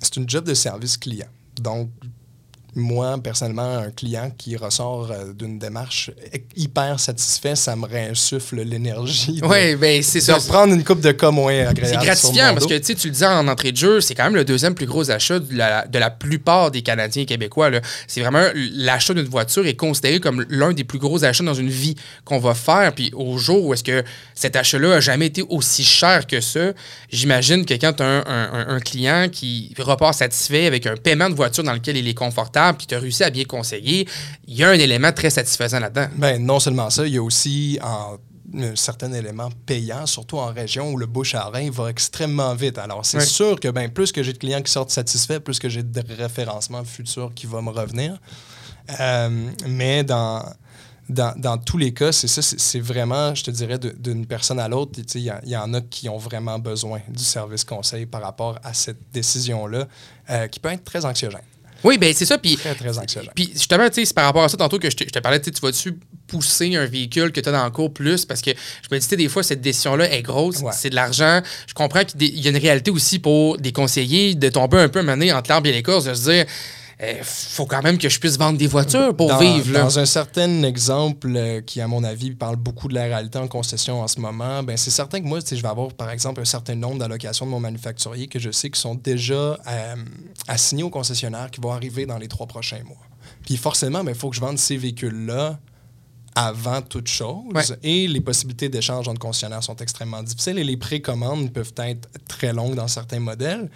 c'est 0.00 0.16
une 0.16 0.28
job 0.28 0.44
de 0.44 0.54
service 0.54 0.96
client. 0.96 1.28
Donc, 1.60 1.90
moi, 2.74 3.18
personnellement, 3.22 3.78
un 3.78 3.90
client 3.90 4.30
qui 4.36 4.56
ressort 4.56 5.10
euh, 5.10 5.32
d'une 5.32 5.58
démarche 5.58 6.10
hyper 6.56 7.00
satisfait, 7.00 7.56
ça 7.56 7.74
me 7.76 7.86
réinsuffle 7.86 8.62
l'énergie. 8.62 9.40
Oui, 9.42 9.74
ben 9.76 10.02
c'est 10.02 10.18
de 10.20 10.24
ça. 10.24 10.34
reprendre 10.36 10.72
une 10.74 10.84
coupe 10.84 11.00
de 11.00 11.12
cas 11.12 11.30
moins 11.30 11.66
agréable. 11.66 11.86
C'est 12.00 12.06
gratifiant 12.06 12.54
parce 12.54 12.66
que 12.66 12.78
tu 12.78 13.06
le 13.08 13.12
disais 13.12 13.26
en 13.26 13.48
entrée 13.48 13.72
de 13.72 13.76
jeu, 13.76 14.00
c'est 14.00 14.14
quand 14.14 14.24
même 14.24 14.34
le 14.36 14.44
deuxième 14.44 14.74
plus 14.74 14.86
gros 14.86 15.10
achat 15.10 15.38
de 15.40 15.56
la, 15.56 15.86
de 15.86 15.98
la 15.98 16.10
plupart 16.10 16.70
des 16.70 16.82
Canadiens 16.82 17.22
et 17.22 17.26
Québécois. 17.26 17.70
C'est 18.06 18.20
vraiment 18.20 18.46
l'achat 18.54 19.14
d'une 19.14 19.24
voiture 19.26 19.66
est 19.66 19.74
considéré 19.74 20.20
comme 20.20 20.44
l'un 20.48 20.72
des 20.72 20.84
plus 20.84 20.98
gros 20.98 21.24
achats 21.24 21.44
dans 21.44 21.54
une 21.54 21.68
vie 21.70 21.96
qu'on 22.24 22.38
va 22.38 22.54
faire. 22.54 22.94
Puis 22.94 23.10
au 23.14 23.36
jour 23.38 23.64
où 23.66 23.74
est-ce 23.74 23.84
que 23.84 24.04
cet 24.34 24.54
achat-là 24.56 24.94
a 24.96 25.00
jamais 25.00 25.26
été 25.26 25.42
aussi 25.48 25.82
cher 25.84 26.26
que 26.26 26.40
ça, 26.40 26.72
j'imagine 27.10 27.64
que 27.64 27.74
quand 27.74 27.94
tu 27.94 28.02
as 28.02 28.06
un, 28.06 28.20
un- 28.26 28.52
un- 28.52 28.76
un 28.76 28.80
client 28.80 29.28
qui 29.30 29.74
repart 29.78 30.14
satisfait 30.14 30.66
avec 30.66 30.86
un 30.86 30.96
paiement 30.96 31.28
de 31.30 31.34
voiture 31.34 31.64
dans 31.64 31.72
lequel 31.74 31.96
il 31.96 32.06
est 32.06 32.14
confortable, 32.14 32.59
puis 32.76 32.86
tu 32.86 32.94
as 32.94 32.98
réussi 33.00 33.24
à 33.24 33.30
bien 33.30 33.44
conseiller, 33.44 34.06
il 34.46 34.54
y 34.54 34.64
a 34.64 34.68
un 34.70 34.78
élément 34.78 35.12
très 35.12 35.30
satisfaisant 35.30 35.80
là-dedans. 35.80 36.08
Ben, 36.16 36.44
non 36.44 36.60
seulement 36.60 36.90
ça, 36.90 37.06
il 37.06 37.14
y 37.14 37.18
a 37.18 37.22
aussi 37.22 37.78
en- 37.82 38.16
un 38.52 38.74
certain 38.74 39.12
élément 39.12 39.48
payant, 39.64 40.06
surtout 40.06 40.38
en 40.38 40.46
région 40.52 40.90
où 40.92 40.96
le 40.96 41.06
bouche 41.06 41.36
à 41.36 41.46
oreille 41.46 41.70
va 41.70 41.88
extrêmement 41.88 42.52
vite. 42.56 42.78
Alors, 42.78 43.06
c'est 43.06 43.18
sûr 43.26 43.60
que 43.60 43.68
ben, 43.68 43.88
plus 43.88 44.10
que 44.10 44.22
j'ai 44.24 44.32
de 44.32 44.38
clients 44.38 44.60
qui 44.62 44.72
sortent 44.72 44.90
satisfaits, 44.90 45.38
plus 45.38 45.58
que 45.60 45.68
j'ai 45.68 45.84
de 45.84 46.02
référencement 46.18 46.82
futur 46.84 47.30
qui 47.32 47.46
va 47.46 47.62
me 47.62 47.70
revenir. 47.70 48.18
Euh, 48.98 49.50
mais 49.68 50.02
dans, 50.02 50.42
dans, 51.08 51.32
dans 51.38 51.58
tous 51.58 51.78
les 51.78 51.92
cas, 51.94 52.10
c'est 52.12 52.26
ça, 52.28 52.42
c'est 52.42 52.80
vraiment, 52.80 53.34
je 53.36 53.44
te 53.44 53.50
dirais, 53.52 53.78
d'une 53.78 54.26
personne 54.26 54.58
à 54.58 54.66
l'autre. 54.68 54.92
Tu 54.96 55.02
sais, 55.06 55.18
Il 55.20 55.24
y, 55.26 55.30
a- 55.30 55.40
il 55.44 55.50
y 55.50 55.56
en 55.56 55.72
a 55.74 55.80
qui 55.80 56.08
ont 56.08 56.18
vraiment 56.18 56.58
besoin 56.58 57.00
du 57.08 57.22
service 57.22 57.62
conseil 57.64 58.06
par 58.06 58.22
rapport 58.22 58.58
à 58.64 58.74
cette 58.74 58.98
décision-là, 59.12 59.86
euh, 60.30 60.48
qui 60.48 60.58
peut 60.58 60.70
être 60.70 60.84
très 60.84 61.04
anxiogène. 61.04 61.40
Oui, 61.84 61.98
ben 61.98 62.12
c'est 62.14 62.24
ça. 62.26 62.38
Puis 62.38 62.56
Très, 62.56 62.74
très 62.74 62.98
anxiogène. 62.98 63.30
Puis 63.34 63.50
justement, 63.52 63.88
tu 63.88 63.94
sais, 63.96 64.04
c'est 64.04 64.14
par 64.14 64.24
rapport 64.26 64.44
à 64.44 64.48
ça, 64.48 64.56
tantôt 64.56 64.78
que 64.78 64.90
je 64.90 64.96
te, 64.96 65.04
je 65.04 65.10
te 65.10 65.18
parlais, 65.18 65.40
tu 65.40 65.50
vas-tu 65.62 65.94
pousser 66.26 66.76
un 66.76 66.86
véhicule 66.86 67.32
que 67.32 67.40
tu 67.40 67.48
as 67.48 67.52
dans 67.52 67.64
le 67.64 67.70
cours 67.70 67.92
plus? 67.92 68.24
Parce 68.24 68.40
que 68.42 68.50
je 68.50 68.94
me 68.94 69.00
dis, 69.00 69.16
des 69.16 69.28
fois, 69.28 69.42
cette 69.42 69.60
décision-là 69.60 70.12
est 70.12 70.22
grosse, 70.22 70.58
Ouais. 70.60 70.72
c'est 70.76 70.90
de 70.90 70.94
l'argent. 70.94 71.40
Je 71.66 71.74
comprends 71.74 72.04
qu'il 72.04 72.38
y 72.40 72.46
a 72.46 72.50
une 72.50 72.56
réalité 72.56 72.90
aussi 72.90 73.18
pour 73.18 73.56
des 73.58 73.72
conseillers 73.72 74.34
de 74.34 74.48
tomber 74.48 74.78
un 74.78 74.88
peu 74.88 75.02
mané 75.02 75.32
entre 75.32 75.50
l'arbre 75.50 75.66
et 75.68 75.72
l'écorce, 75.72 76.04
de 76.04 76.14
se 76.14 76.30
dire, 76.30 76.44
il 77.02 77.24
faut 77.24 77.66
quand 77.66 77.82
même 77.82 77.98
que 77.98 78.08
je 78.08 78.20
puisse 78.20 78.36
vendre 78.36 78.58
des 78.58 78.66
voitures 78.66 79.14
pour 79.16 79.28
dans, 79.28 79.38
vivre. 79.38 79.72
Là. 79.72 79.82
Dans 79.82 79.98
un 79.98 80.06
certain 80.06 80.62
exemple 80.62 81.32
euh, 81.34 81.60
qui, 81.62 81.80
à 81.80 81.88
mon 81.88 82.04
avis, 82.04 82.32
parle 82.32 82.56
beaucoup 82.56 82.88
de 82.88 82.94
la 82.94 83.04
réalité 83.04 83.38
en 83.38 83.48
concession 83.48 84.02
en 84.02 84.08
ce 84.08 84.20
moment, 84.20 84.62
ben, 84.62 84.76
c'est 84.76 84.90
certain 84.90 85.20
que 85.20 85.26
moi, 85.26 85.38
je 85.40 85.54
vais 85.54 85.68
avoir, 85.68 85.92
par 85.94 86.10
exemple, 86.10 86.40
un 86.40 86.44
certain 86.44 86.74
nombre 86.74 86.98
d'allocations 86.98 87.46
de 87.46 87.50
mon 87.50 87.60
manufacturier 87.60 88.26
que 88.26 88.38
je 88.38 88.50
sais 88.50 88.70
qui 88.70 88.80
sont 88.80 88.94
déjà 88.94 89.34
euh, 89.34 89.96
assignés 90.46 90.82
au 90.82 90.90
concessionnaire 90.90 91.50
qui 91.50 91.60
vont 91.60 91.72
arriver 91.72 92.04
dans 92.04 92.18
les 92.18 92.28
trois 92.28 92.46
prochains 92.46 92.82
mois. 92.84 92.96
Puis 93.44 93.56
forcément, 93.56 94.02
il 94.06 94.14
faut 94.14 94.30
que 94.30 94.36
je 94.36 94.40
vende 94.40 94.58
ces 94.58 94.76
véhicules-là 94.76 95.58
avant 96.40 96.80
toute 96.80 97.08
chose. 97.08 97.44
Ouais. 97.54 97.64
Et 97.82 98.08
les 98.08 98.22
possibilités 98.22 98.70
d'échange 98.70 99.06
entre 99.08 99.18
concessionnaires 99.18 99.62
sont 99.62 99.76
extrêmement 99.76 100.22
difficiles 100.22 100.58
et 100.58 100.64
les 100.64 100.78
précommandes 100.78 101.52
peuvent 101.52 101.74
être 101.76 102.08
très 102.28 102.54
longues 102.54 102.74
dans 102.74 102.88
certains 102.88 103.20
modèles. 103.20 103.70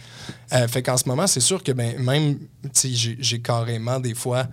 Euh, 0.53 0.66
fait 0.66 0.83
qu'en 0.83 0.96
ce 0.96 1.07
moment, 1.07 1.27
c'est 1.27 1.40
sûr 1.40 1.62
que 1.62 1.72
ben, 1.72 1.98
même, 1.98 2.38
j'ai 2.74 3.40
carrément 3.42 4.00
des 4.00 4.14
fois 4.14 4.46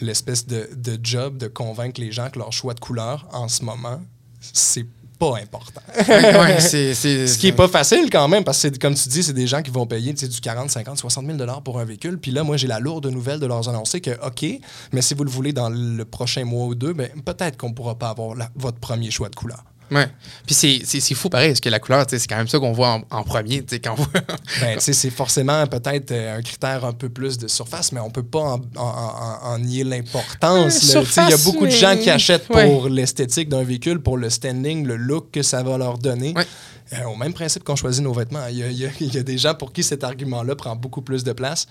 l'espèce 0.00 0.46
de, 0.46 0.70
de 0.74 0.98
job 1.02 1.36
de 1.36 1.46
convaincre 1.46 2.00
les 2.00 2.10
gens 2.10 2.30
que 2.30 2.38
leur 2.38 2.52
choix 2.52 2.72
de 2.72 2.80
couleur 2.80 3.28
en 3.32 3.48
ce 3.48 3.62
moment, 3.62 4.00
c'est 4.40 4.86
pas 5.18 5.36
important. 5.38 5.80
Ouais, 6.08 6.38
ouais, 6.38 6.60
c'est- 6.60 6.94
c'est- 6.94 7.26
Ce 7.28 7.38
qui 7.38 7.48
est 7.48 7.52
pas 7.52 7.68
facile 7.68 8.08
quand 8.10 8.28
même, 8.28 8.44
parce 8.44 8.62
que 8.62 8.78
comme 8.78 8.94
tu 8.94 9.08
dis, 9.08 9.22
c'est 9.22 9.32
des 9.32 9.46
gens 9.46 9.62
qui 9.62 9.70
vont 9.70 9.86
payer 9.86 10.12
du 10.12 10.40
40, 10.40 10.70
50, 10.70 10.98
60 10.98 11.26
000 11.26 11.36
dollars 11.36 11.62
pour 11.62 11.78
un 11.80 11.84
véhicule. 11.84 12.18
Puis 12.18 12.30
là, 12.30 12.44
moi, 12.44 12.56
j'ai 12.56 12.66
la 12.68 12.78
lourde 12.78 13.06
nouvelle 13.06 13.40
de 13.40 13.46
leur 13.46 13.68
annoncer 13.68 14.00
que, 14.00 14.10
OK, 14.24 14.44
mais 14.92 15.02
si 15.02 15.14
vous 15.14 15.24
le 15.24 15.30
voulez 15.30 15.52
dans 15.52 15.68
le 15.70 16.04
prochain 16.04 16.44
mois 16.44 16.66
ou 16.66 16.74
deux, 16.74 16.92
ben, 16.92 17.08
peut-être 17.24 17.56
qu'on 17.56 17.72
pourra 17.72 17.96
pas 17.96 18.10
avoir 18.10 18.34
la- 18.36 18.50
votre 18.54 18.78
premier 18.78 19.10
choix 19.10 19.28
de 19.28 19.34
couleur. 19.36 19.64
Ouais. 19.90 20.06
Puis 20.46 20.54
c'est- 20.54 20.80
c'est 20.84 21.00
c'est 21.00 21.14
fou 21.14 21.28
pareil, 21.28 21.48
parce 21.50 21.60
que 21.60 21.68
la 21.68 21.78
couleur, 21.80 22.04
c'est 22.08 22.26
quand 22.26 22.36
même 22.36 22.48
ça 22.48 22.58
qu'on 22.58 22.72
voit 22.72 22.90
en, 22.94 23.02
en 23.10 23.22
premier. 23.22 23.62
tu 23.64 23.76
sais, 23.76 23.80
Quand 23.80 23.92
on 23.92 24.02
voit... 24.02 24.08
Ben, 24.60 24.78
c'est 24.80 25.10
forcément 25.10 25.66
peut-être 25.66 26.10
euh, 26.12 26.38
un 26.38 26.42
critère 26.42 26.84
un 26.84 26.92
peu 26.92 27.08
plus 27.08 27.38
de 27.38 27.48
surface, 27.48 27.92
mais 27.92 28.00
on 28.00 28.10
peut 28.10 28.22
pas 28.22 28.40
en, 28.40 28.60
en- 28.76 28.82
en- 28.82 29.38
en 29.54 29.58
nier 29.58 29.84
l'importance. 29.84 30.74
Sais, 30.74 31.00
Il 31.24 31.30
y 31.30 31.34
a 31.34 31.44
beaucoup 31.44 31.66
de 31.66 31.70
gens 31.72 31.96
qui 31.96 32.10
achètent 32.10 32.48
Ouais. 32.50 32.66
pour 32.66 32.88
l'esthétique 32.88 33.48
d'un 33.48 33.62
véhicule, 33.62 34.00
pour 34.00 34.16
le 34.16 34.30
standing, 34.30 34.86
le 34.86 34.96
look 34.96 35.30
que 35.32 35.42
ça 35.42 35.62
va 35.62 35.78
leur 35.78 35.98
donner. 35.98 36.32
Ouais. 36.36 36.46
Euh, 36.94 37.04
au 37.04 37.16
même 37.16 37.34
principe 37.34 37.64
qu'on 37.64 37.76
choisit 37.76 38.02
nos 38.02 38.14
vêtements. 38.14 38.46
Il 38.50 38.56
y, 38.58 38.62
a, 38.62 38.68
il 38.70 38.78
y 38.78 38.86
a- 38.86 38.90
il 39.00 39.14
y 39.14 39.18
a 39.18 39.22
des 39.22 39.36
gens 39.36 39.54
pour 39.54 39.72
qui 39.74 39.82
cet 39.82 40.04
argument-là 40.04 40.56
prend 40.56 40.74
beaucoup 40.74 41.02
plus 41.02 41.22
de 41.22 41.32
place, 41.32 41.66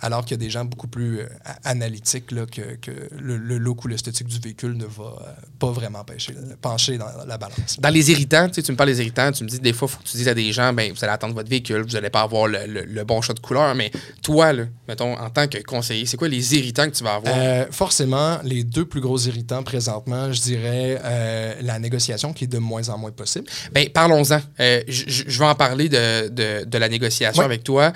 alors 0.00 0.24
qu'il 0.24 0.32
y 0.32 0.34
a 0.40 0.44
des 0.44 0.50
gens 0.50 0.64
beaucoup 0.64 0.88
plus 0.88 1.20
euh, 1.20 1.26
analytiques 1.64 2.32
là, 2.32 2.46
que, 2.46 2.76
que 2.76 2.90
le, 3.18 3.36
le 3.36 3.58
look 3.58 3.84
ou 3.84 3.88
l'esthétique 3.88 4.26
du 4.26 4.38
véhicule 4.38 4.76
ne 4.76 4.84
va 4.86 5.04
euh, 5.04 5.30
pas 5.58 5.70
vraiment 5.70 6.04
pencher, 6.04 6.34
pencher 6.60 6.98
dans 6.98 7.06
la 7.26 7.38
balance. 7.38 7.78
Dans 7.78 7.88
les 7.90 8.10
irritants, 8.10 8.48
tu 8.48 8.54
sais, 8.54 8.62
tu 8.62 8.72
me 8.72 8.76
parles 8.76 8.90
des 8.90 9.00
irritants, 9.00 9.30
tu 9.32 9.44
me 9.44 9.48
dis 9.48 9.60
des 9.60 9.72
fois, 9.72 9.88
il 9.88 9.92
faut 9.96 10.02
que 10.02 10.08
tu 10.08 10.16
dises 10.16 10.28
à 10.28 10.34
des 10.34 10.52
gens, 10.52 10.72
ben, 10.72 10.92
vous 10.92 11.04
allez 11.04 11.12
attendre 11.12 11.34
votre 11.34 11.48
véhicule, 11.50 11.82
vous 11.82 11.90
n'allez 11.92 12.10
pas 12.10 12.22
avoir 12.22 12.46
le, 12.46 12.66
le- 12.66 12.84
le 12.84 13.04
bon 13.04 13.20
choix 13.20 13.34
de 13.34 13.40
couleur, 13.40 13.74
mais 13.74 13.90
toi, 14.22 14.52
là, 14.52 14.64
mettons, 14.88 15.14
en 15.18 15.30
tant 15.30 15.46
que 15.46 15.58
conseiller, 15.62 16.06
c'est 16.06 16.16
quoi 16.16 16.28
les 16.28 16.54
irritants 16.56 16.86
que 16.88 16.96
tu 16.96 17.04
vas 17.04 17.14
avoir? 17.14 17.34
Euh, 17.36 17.66
forcément, 17.70 18.38
les 18.42 18.64
deux 18.64 18.84
plus 18.86 19.00
gros 19.00 19.18
irritants 19.18 19.62
présentement, 19.62 20.32
je 20.32 20.40
dirais 20.40 21.00
euh, 21.04 21.54
la 21.62 21.78
négociation 21.78 22.32
qui 22.32 22.44
est 22.44 22.46
de 22.48 22.58
moins 22.58 22.88
en 22.88 22.98
moins 22.98 23.10
possible. 23.10 23.46
Ben, 23.72 23.88
parlons-en. 23.90 24.40
Euh, 24.60 24.82
je 24.88 25.38
vais 25.38 25.44
en 25.46 25.54
parler 25.54 25.88
de, 25.88 26.28
de- 26.28 26.64
de 26.64 26.78
la 26.78 26.88
négociation 26.88 27.42
avec 27.42 27.64
toi, 27.64 27.92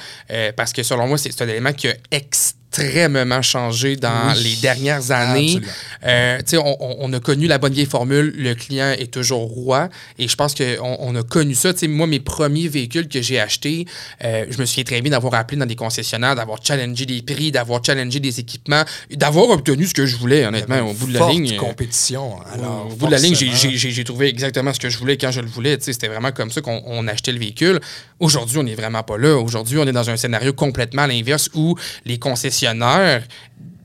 parce 0.56 0.72
que 0.72 0.82
selon 0.82 1.06
moi, 1.08 1.18
c'est 1.18 1.32
c'est 1.32 1.42
un 1.42 1.48
élément 1.48 1.72
qui 1.72 1.88
a 1.88 1.93
extrêmement 2.10 3.40
changé 3.40 3.94
dans 3.94 4.32
Oui. 4.34 4.42
les 4.42 4.56
dernières 4.56 5.12
années. 5.12 5.60
Euh, 6.04 6.40
on, 6.54 6.96
on- 7.00 7.12
a 7.12 7.20
connu 7.20 7.46
la 7.46 7.58
bonne 7.58 7.72
vieille 7.72 7.86
formule, 7.86 8.34
le 8.36 8.54
client 8.56 8.90
est 8.98 9.12
toujours 9.12 9.42
roi, 9.48 9.88
et 10.18 10.26
je 10.26 10.34
pense 10.34 10.54
qu'on 10.56 10.96
on 10.98 11.14
a 11.14 11.22
connu 11.22 11.54
ça. 11.54 11.72
Tu 11.72 11.78
sais, 11.80 11.88
moi, 11.88 12.08
mes 12.08 12.18
premiers 12.18 12.66
véhicules 12.66 13.06
que 13.06 13.22
j'ai 13.22 13.38
achetés, 13.38 13.86
euh, 14.24 14.44
je 14.50 14.58
me 14.58 14.66
souviens 14.66 14.82
très 14.82 15.00
bien 15.02 15.12
d'avoir 15.12 15.34
appelé 15.34 15.56
dans 15.56 15.66
des 15.66 15.76
concessionnaires, 15.76 16.34
d'avoir 16.34 16.58
challengé 16.64 17.06
des 17.06 17.22
prix, 17.22 17.52
d'avoir 17.52 17.80
challengé 17.84 18.18
des 18.18 18.40
équipements, 18.40 18.82
d'avoir 19.12 19.50
obtenu 19.50 19.86
ce 19.86 19.94
que 19.94 20.04
je 20.06 20.16
voulais, 20.16 20.44
honnêtement, 20.44 20.80
au 20.80 20.92
bout 20.94 21.06
de 21.06 21.16
la 21.16 21.28
ligne. 21.30 21.54
euh, 21.54 21.58
compétition. 21.58 22.40
Alors, 22.52 22.88
au 22.90 22.94
bout 22.96 23.06
de 23.06 23.12
la 23.12 23.18
ligne, 23.18 23.36
j'ai- 23.36 24.04
trouvé 24.04 24.26
exactement 24.28 24.72
ce 24.74 24.80
que 24.80 24.90
je 24.90 24.98
voulais 24.98 25.16
quand 25.16 25.30
je 25.30 25.40
le 25.40 25.46
voulais. 25.46 25.78
C'était 25.80 26.08
vraiment 26.08 26.32
comme 26.32 26.50
ça 26.50 26.60
qu'on 26.60 26.82
on 26.86 27.06
achetait 27.06 27.30
le 27.32 27.38
véhicule. 27.38 27.80
Aujourd'hui, 28.24 28.58
on 28.58 28.62
n'est 28.62 28.74
vraiment 28.74 29.02
pas 29.02 29.18
là. 29.18 29.36
Aujourd'hui, 29.36 29.78
on 29.78 29.86
est 29.86 29.92
dans 29.92 30.08
un 30.10 30.16
scénario 30.16 30.52
complètement 30.52 31.02
à 31.02 31.06
l'inverse 31.06 31.48
où 31.54 31.76
les 32.04 32.18
concessionnaires 32.18 33.26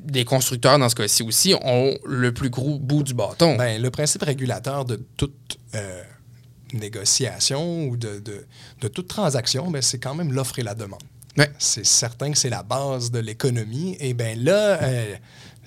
des 0.04 0.26
constructeurs, 0.26 0.80
dans 0.80 0.90
ce 0.90 0.96
cas-ci 0.96 1.22
aussi, 1.24 1.54
ont 1.62 1.96
le 2.06 2.34
plus 2.34 2.50
gros 2.50 2.80
bout 2.80 3.04
du 3.04 3.14
bâton. 3.14 3.56
Ben, 3.58 3.80
le 3.82 3.92
principe 3.92 4.24
régulateur 4.24 4.86
de 4.86 4.96
toute 5.18 5.58
euh, 5.76 6.02
négociation 6.74 7.86
ou 7.88 7.98
de, 7.98 8.20
de- 8.20 8.46
de 8.82 8.88
toute 8.88 9.08
transaction, 9.08 9.70
ben, 9.70 9.82
c'est 9.82 10.00
quand 10.00 10.16
même 10.16 10.32
l'offre 10.34 10.58
et 10.60 10.64
la 10.64 10.74
demande. 10.76 11.02
Ouais. 11.38 11.52
C'est 11.60 11.86
certain 11.86 12.32
que 12.32 12.38
c'est 12.38 12.50
la 12.50 12.64
base 12.64 13.12
de 13.12 13.20
l'économie. 13.20 13.98
Et 14.00 14.14
bien 14.14 14.36
là, 14.36 14.82
euh, 14.82 15.16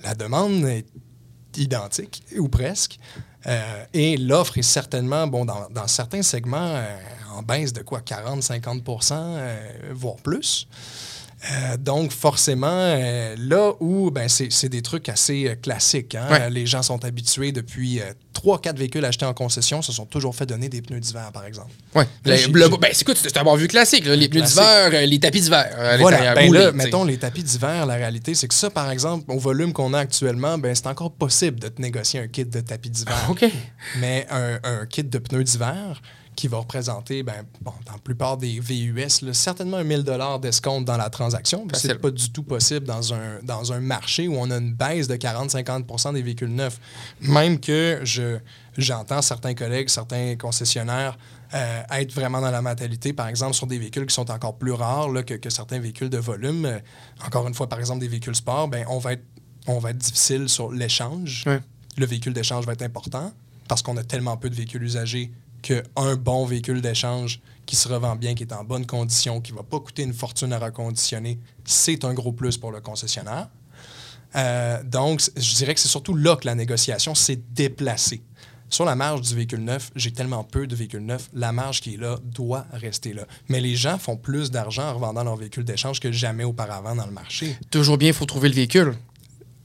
la 0.03 0.13
demande 0.15 0.65
est 0.65 0.85
identique, 1.55 2.23
ou 2.37 2.49
presque. 2.49 2.99
Euh, 3.47 3.85
et 3.93 4.17
l'offre 4.17 4.57
est 4.57 4.61
certainement, 4.61 5.27
bon, 5.27 5.45
dans, 5.45 5.87
certains 5.87 6.21
segments, 6.21 6.75
euh, 6.75 6.97
en 7.35 7.41
baisse 7.41 7.73
de 7.73 7.81
quoi, 7.81 7.99
40-50% 7.99 9.13
euh, 9.13 9.71
voire 9.91 10.15
plus. 10.15 10.67
Euh, 11.51 11.77
donc, 11.77 12.11
forcément, 12.11 12.67
euh, 12.71 13.35
là 13.37 13.73
où 13.81 14.11
ben, 14.11 14.29
c'est 14.29 14.69
des 14.69 14.81
trucs 14.81 15.09
assez 15.09 15.47
euh, 15.49 15.55
classiques. 15.55 16.15
hein. 16.15 16.27
Ouais. 16.31 16.49
Les 16.49 16.65
gens 16.65 16.81
sont 16.81 17.03
habitués 17.03 17.51
depuis 17.51 17.99
3-4 18.33 18.77
véhicules 18.77 19.03
achetés 19.03 19.25
en 19.25 19.33
concession, 19.33 19.81
se 19.81 19.91
sont 19.91 20.05
toujours 20.05 20.35
fait 20.35 20.45
donner 20.45 20.69
des 20.69 20.81
pneus 20.81 21.01
d'hiver, 21.01 21.31
par 21.33 21.45
exemple. 21.45 21.71
J'ai- 22.37 22.47
le- 22.47 22.61
j'ai- 22.61 22.77
ben, 22.77 22.89
c'est 22.93 23.01
écoute, 23.01 23.17
c'est 23.21 23.35
un 23.37 23.43
bon 23.43 23.55
vu 23.55 23.67
classique. 23.67 24.05
là. 24.05 24.15
Les 24.15 24.29
pneus 24.29 24.41
d'hiver, 24.47 25.05
les 25.07 25.19
tapis 25.19 25.41
d'hiver. 25.41 25.69
Voilà. 25.99 26.17
Ben 26.35 26.53
là, 26.53 26.71
mettons 26.85 27.03
les 27.03 27.17
tapis 27.17 27.43
d'hiver, 27.43 27.85
la 27.85 27.95
réalité, 27.95 28.35
c'est 28.35 28.47
que 28.47 28.53
ça, 28.55 28.69
par 28.69 28.89
exemple, 28.89 29.25
au 29.29 29.37
volume 29.37 29.73
qu'on 29.73 29.93
a 29.93 29.99
actuellement, 29.99 30.57
ben, 30.57 30.73
c'est 30.73 30.87
encore 30.87 31.11
possible 31.11 31.59
de 31.59 31.67
te 31.67 31.81
négocier 31.81 32.21
un 32.21 32.27
kit 32.27 32.45
de 32.45 32.59
tapis 32.61 32.89
d'hiver. 32.89 33.17
OK. 33.29 33.45
Mais 33.99 34.25
un, 34.31 34.59
un 34.63 34.85
kit 34.85 35.03
de 35.03 35.17
pneus 35.17 35.43
d'hiver 35.43 36.01
qui 36.35 36.47
va 36.47 36.57
représenter, 36.57 37.23
ben, 37.23 37.45
bon, 37.61 37.73
dans 37.85 37.93
la 37.93 37.99
plupart 37.99 38.37
des 38.37 38.59
VUS, 38.59 39.21
là, 39.21 39.33
certainement 39.33 39.77
un 39.77 39.83
1000 39.83 40.03
d'escompte 40.41 40.85
dans 40.85 40.97
la 40.97 41.09
transaction. 41.09 41.67
Facile. 41.69 41.91
C'est 41.91 41.99
pas 41.99 42.11
du 42.11 42.29
tout 42.31 42.43
possible 42.43 42.85
dans 42.85 43.13
un, 43.13 43.39
dans 43.43 43.71
un 43.73 43.79
marché 43.79 44.27
où 44.27 44.35
on 44.37 44.49
a 44.51 44.57
une 44.57 44.73
baisse 44.73 45.07
de 45.07 45.15
40-50% 45.15 46.13
des 46.13 46.21
véhicules 46.21 46.53
neufs. 46.53 46.79
Même 47.21 47.59
que 47.59 47.99
je, 48.03 48.37
j'entends 48.77 49.21
certains 49.21 49.53
collègues, 49.53 49.89
certains 49.89 50.35
concessionnaires 50.35 51.17
euh, 51.53 51.83
être 51.91 52.11
vraiment 52.13 52.41
dans 52.41 52.49
la 52.49 52.63
mentalité, 52.63 53.13
par 53.13 53.27
exemple, 53.27 53.53
sur 53.53 53.67
des 53.67 53.77
véhicules 53.77 54.07
qui 54.07 54.15
sont 54.15 54.31
encore 54.31 54.57
plus 54.57 54.71
rares 54.71 55.09
là, 55.09 55.21
que, 55.21 55.35
que 55.35 55.51
certains 55.51 55.79
véhicules 55.79 56.09
de 56.09 56.17
volume. 56.17 56.65
Euh, 56.65 56.79
encore 57.25 57.47
une 57.47 57.53
fois, 57.53 57.69
par 57.69 57.79
exemple, 57.79 57.99
des 57.99 58.07
véhicules 58.07 58.35
sport, 58.35 58.67
ben, 58.67 58.85
on, 58.89 58.97
va 58.97 59.13
être, 59.13 59.23
on 59.67 59.77
va 59.77 59.91
être 59.91 59.99
difficile 59.99 60.49
sur 60.49 60.71
l'échange. 60.71 61.45
Le 61.97 62.05
véhicule 62.07 62.33
d'échange 62.33 62.65
va 62.65 62.73
être 62.73 62.81
important 62.81 63.31
parce 63.67 63.83
qu'on 63.83 63.95
a 63.97 64.03
tellement 64.03 64.35
peu 64.35 64.49
de 64.49 64.55
véhicules 64.55 64.81
usagés 64.81 65.31
qu'un 65.63 66.15
bon 66.15 66.45
véhicule 66.45 66.81
d'échange 66.81 67.41
qui 67.65 67.75
se 67.75 67.87
revend 67.87 68.15
bien, 68.15 68.35
qui 68.35 68.43
est 68.43 68.53
en 68.53 68.63
bonne 68.63 68.85
condition, 68.85 69.41
qui 69.41 69.53
ne 69.53 69.57
va 69.57 69.63
pas 69.63 69.79
coûter 69.79 70.03
une 70.03 70.13
fortune 70.13 70.53
à 70.53 70.59
reconditionner, 70.59 71.39
c'est 71.65 72.05
un 72.05 72.13
gros 72.13 72.33
plus 72.33 72.57
pour 72.57 72.71
le 72.71 72.81
concessionnaire. 72.81 73.49
Euh, 74.35 74.83
donc, 74.83 75.21
je 75.35 75.55
dirais 75.55 75.73
que 75.73 75.79
c'est 75.79 75.87
surtout 75.87 76.15
là 76.15 76.35
que 76.35 76.45
la 76.45 76.55
négociation 76.55 77.15
s'est 77.15 77.39
déplacée. 77.51 78.21
Sur 78.69 78.85
la 78.85 78.95
marge 78.95 79.21
du 79.21 79.35
véhicule 79.35 79.63
neuf, 79.63 79.91
j'ai 79.95 80.11
tellement 80.11 80.43
peu 80.43 80.65
de 80.65 80.75
véhicules 80.75 81.05
neufs, 81.05 81.29
la 81.33 81.51
marge 81.51 81.79
qui 81.81 81.93
est 81.93 81.97
là 81.97 82.17
doit 82.23 82.65
rester 82.73 83.13
là. 83.13 83.27
Mais 83.47 83.61
les 83.61 83.75
gens 83.75 83.99
font 83.99 84.17
plus 84.17 84.49
d'argent 84.49 84.89
en 84.89 84.95
revendant 84.95 85.23
leur 85.23 85.35
véhicule 85.35 85.63
d'échange 85.63 85.99
que 85.99 86.11
jamais 86.11 86.43
auparavant 86.43 86.95
dans 86.95 87.05
le 87.05 87.11
marché. 87.11 87.55
Toujours 87.69 87.99
bien, 87.99 88.09
il 88.09 88.15
faut 88.15 88.25
trouver 88.25 88.49
le 88.49 88.55
véhicule. 88.55 88.95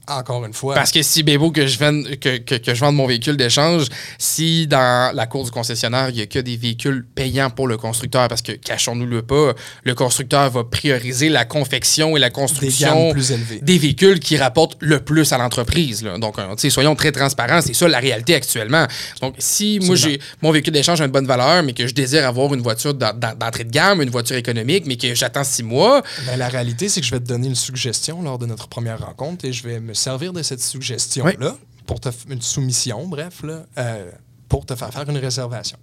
Encore 0.09 0.45
une 0.45 0.53
fois, 0.53 0.73
Parce 0.75 0.91
que 0.91 1.01
si 1.01 1.23
beau 1.23 1.51
que 1.51 1.67
je 1.67 1.77
vende, 1.79 2.05
que, 2.19 2.37
que, 2.37 2.55
que 2.55 2.73
je 2.73 2.79
vende 2.79 2.95
mon 2.95 3.05
véhicule 3.07 3.37
d'échange, 3.37 3.85
si 4.17 4.67
dans 4.67 5.15
la 5.15 5.27
cour 5.27 5.43
du 5.45 5.51
concessionnaire, 5.51 6.09
il 6.09 6.15
n'y 6.15 6.21
a 6.21 6.25
que 6.25 6.39
des 6.39 6.57
véhicules 6.57 7.05
payants 7.15 7.49
pour 7.49 7.67
le 7.67 7.77
constructeur, 7.77 8.27
parce 8.27 8.41
que, 8.41 8.53
cachons-nous-le 8.53 9.21
pas, 9.21 9.53
le 9.83 9.95
constructeur 9.95 10.49
va 10.49 10.63
prioriser 10.63 11.29
la 11.29 11.45
confection 11.45 12.17
et 12.17 12.19
la 12.19 12.29
des 12.29 12.33
construction 12.33 12.87
gammes 13.05 13.11
plus 13.13 13.31
des 13.61 13.77
véhicules 13.77 14.19
qui 14.19 14.37
rapportent 14.37 14.77
le 14.79 14.99
plus 14.99 15.31
à 15.33 15.37
l'entreprise. 15.37 16.03
Donc, 16.19 16.39
euh, 16.39 16.69
soyons 16.69 16.95
très 16.95 17.11
transparents, 17.11 17.61
c'est 17.61 17.73
ça 17.73 17.87
la 17.87 17.99
réalité 17.99 18.35
actuellement. 18.35 18.85
Donc, 19.21 19.35
si 19.37 19.79
moi, 19.83 19.95
j'ai 19.95 20.19
mon 20.41 20.51
véhicule 20.51 20.73
d'échange 20.73 21.01
a 21.01 21.05
une 21.05 21.11
bonne 21.11 21.27
valeur, 21.27 21.63
mais 21.63 21.73
que 21.73 21.85
je 21.87 21.93
désire 21.93 22.25
avoir 22.27 22.53
une 22.53 22.61
voiture 22.61 22.93
d'en- 22.93 23.13
d'en- 23.13 23.35
d'entrée 23.35 23.63
de 23.63 23.71
gamme, 23.71 24.01
une 24.01 24.09
voiture 24.09 24.35
économique, 24.37 24.85
mais 24.87 24.95
que 24.97 25.13
j'attends 25.15 25.43
six 25.43 25.63
mois, 25.63 26.01
Ben, 26.25 26.37
la 26.37 26.47
réalité, 26.49 26.89
c'est 26.89 27.01
que 27.01 27.05
je 27.07 27.11
vais 27.11 27.19
te 27.19 27.27
donner 27.27 27.47
une 27.47 27.55
suggestion 27.55 28.21
lors 28.21 28.37
de 28.39 28.45
notre 28.45 28.67
première 28.67 28.99
rencontre 28.99 29.45
et 29.45 29.53
je 29.53 29.63
vais 29.67 29.79
me 29.79 29.93
servir 29.99 30.33
de 30.33 30.41
cette 30.41 30.61
suggestion-là 30.61 31.57
pour 31.85 31.99
te 31.99 32.09
une 32.29 32.41
soumission, 32.41 33.07
bref, 33.07 33.43
là, 33.43 33.65
euh, 33.77 34.11
pour 34.47 34.65
te 34.65 34.75
faire 34.75 34.91
faire 34.91 35.09
une 35.09 35.17
réservation. 35.17 35.77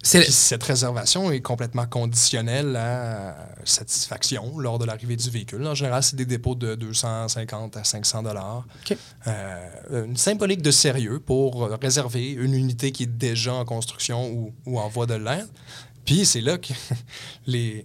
Puis 0.00 0.30
cette 0.30 0.62
réservation 0.62 1.32
est 1.32 1.40
complètement 1.40 1.86
conditionnelle 1.86 2.76
à 2.76 3.36
satisfaction 3.64 4.56
lors 4.58 4.78
de 4.78 4.84
l'arrivée 4.84 5.16
du 5.16 5.28
véhicule. 5.28 5.66
En 5.66 5.74
général, 5.74 6.04
c'est 6.04 6.14
des 6.14 6.24
dépôts 6.24 6.54
de 6.54 6.76
250 6.76 7.76
à 7.76 7.82
500 7.82 8.22
dollars. 8.22 8.64
OK. 8.84 8.96
une 9.90 10.16
symbolique 10.16 10.62
de 10.62 10.70
sérieux 10.70 11.18
pour 11.18 11.64
euh, 11.64 11.76
réserver 11.82 12.30
une 12.30 12.54
unité 12.54 12.92
qui 12.92 13.02
est 13.02 13.06
déjà 13.06 13.54
en 13.54 13.64
construction 13.64 14.30
ou, 14.30 14.54
ou 14.66 14.78
en 14.78 14.88
voie 14.88 15.06
de 15.06 15.14
l'être. 15.14 15.50
Puis 16.04 16.24
c'est 16.24 16.40
là 16.40 16.56
que 16.58 16.72
les, 17.46 17.84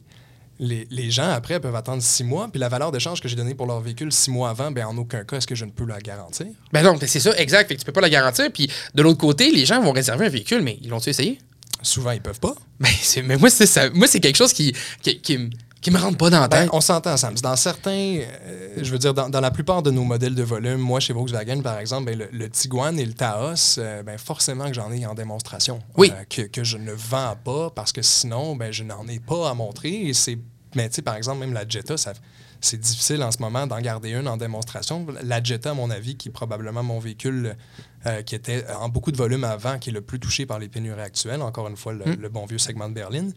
les, 0.59 0.87
les 0.91 1.11
gens, 1.11 1.29
après, 1.29 1.59
peuvent 1.59 1.75
attendre 1.75 2.01
six 2.01 2.23
mois. 2.23 2.47
Puis 2.51 2.59
la 2.59 2.69
valeur 2.69 2.91
d'échange 2.91 3.21
que 3.21 3.27
j'ai 3.27 3.35
donnée 3.35 3.55
pour 3.55 3.65
leur 3.65 3.79
véhicule 3.81 4.11
six 4.11 4.31
mois 4.31 4.49
avant, 4.49 4.71
ben, 4.71 4.85
en 4.85 4.97
aucun 4.97 5.23
cas 5.23 5.37
est-ce 5.37 5.47
que 5.47 5.55
je 5.55 5.65
ne 5.65 5.71
peux 5.71 5.85
la 5.85 5.99
garantir? 5.99 6.47
Ben 6.71 6.83
non, 6.83 6.97
c'est 6.99 7.19
ça, 7.19 7.35
exact. 7.37 7.67
Fait 7.67 7.75
que 7.75 7.79
tu 7.79 7.85
peux 7.85 7.91
pas 7.91 8.01
la 8.01 8.09
garantir. 8.09 8.51
Puis 8.53 8.69
de 8.93 9.01
l'autre 9.01 9.19
côté, 9.19 9.51
les 9.51 9.65
gens 9.65 9.81
vont 9.81 9.91
réserver 9.91 10.25
un 10.27 10.29
véhicule, 10.29 10.61
mais 10.61 10.77
ils 10.81 10.89
l'ont-tu 10.89 11.09
essayé? 11.09 11.39
Souvent, 11.81 12.11
ils 12.11 12.21
peuvent 12.21 12.39
pas. 12.39 12.55
Ben, 12.79 12.89
mais 13.25 13.37
moi, 13.37 13.49
c'est 13.49 13.65
ça. 13.65 13.89
Moi, 13.89 14.07
c'est 14.07 14.19
quelque 14.19 14.37
chose 14.37 14.53
qui, 14.53 14.73
qui, 15.01 15.19
qui, 15.19 15.37
me- 15.37 15.49
qui 15.83 15.91
me 15.91 15.99
rentre 15.99 16.17
pas 16.17 16.29
dans 16.29 16.39
la 16.39 16.47
Ben, 16.47 16.61
tête. 16.63 16.69
on 16.73 16.81
s'entend, 16.81 17.15
Sam. 17.17 17.35
Dans 17.35 17.55
certains, 17.55 17.91
euh, 18.19 18.69
je 18.81 18.89
veux 18.91 18.97
dire, 18.97 19.13
dans, 19.13 19.29
dans 19.29 19.41
la 19.41 19.51
plupart 19.51 19.83
de 19.83 19.91
nos 19.91 20.03
modèles 20.03 20.33
de 20.33 20.41
volume, 20.43 20.77
moi, 20.77 20.99
chez 20.99 21.13
Volkswagen, 21.13 21.61
par 21.61 21.77
exemple, 21.77 22.05
ben, 22.05 22.17
le, 22.17 22.29
le 22.31 22.49
Tiguan 22.49 22.97
et 22.97 23.05
le 23.05 23.13
Taos, 23.13 23.77
euh, 23.77 24.01
ben, 24.01 24.17
forcément 24.17 24.67
que 24.67 24.73
j'en 24.73 24.91
ai 24.91 25.05
en 25.05 25.13
démonstration. 25.13 25.79
Oui. 25.97 26.11
Euh, 26.11 26.23
que, 26.29 26.41
que 26.43 26.63
je 26.63 26.77
ne 26.77 26.91
vends 26.93 27.35
pas 27.43 27.69
parce 27.69 27.91
que 27.91 28.01
sinon, 28.01 28.55
ben, 28.55 28.71
je 28.71 28.83
n'en 28.83 29.05
ai 29.07 29.19
pas 29.19 29.49
à 29.49 29.53
montrer. 29.53 30.07
Et 30.07 30.13
c'est, 30.13 30.37
mais 30.75 30.89
tu 30.89 30.95
sais, 30.95 31.01
par 31.01 31.15
exemple, 31.15 31.39
même 31.39 31.53
la 31.53 31.67
Jetta, 31.67 31.97
ça, 31.97 32.13
c'est 32.61 32.79
difficile 32.79 33.21
en 33.21 33.31
ce 33.31 33.39
moment 33.39 33.67
d'en 33.67 33.81
garder 33.81 34.11
une 34.11 34.27
en 34.29 34.37
démonstration. 34.37 35.05
La 35.23 35.43
Jetta, 35.43 35.71
à 35.71 35.73
mon 35.73 35.89
avis, 35.89 36.15
qui 36.15 36.29
est 36.29 36.31
probablement 36.31 36.81
mon 36.81 36.97
véhicule 36.99 37.57
euh, 38.05 38.21
qui 38.21 38.35
était 38.35 38.65
en 38.79 38.89
beaucoup 38.89 39.11
de 39.11 39.17
volume 39.17 39.43
avant, 39.43 39.79
qui 39.79 39.89
est 39.89 39.93
le 39.93 40.01
plus 40.01 40.19
touché 40.19 40.45
par 40.45 40.59
les 40.59 40.67
pénuries 40.67 41.01
actuelles, 41.01 41.41
encore 41.41 41.67
une 41.67 41.77
fois, 41.77 41.93
le, 41.93 42.03
Mm. 42.05 42.17
le 42.21 42.29
bon 42.29 42.45
vieux 42.45 42.57
segment 42.57 42.89
de 42.89 42.93
berline, 42.93 43.33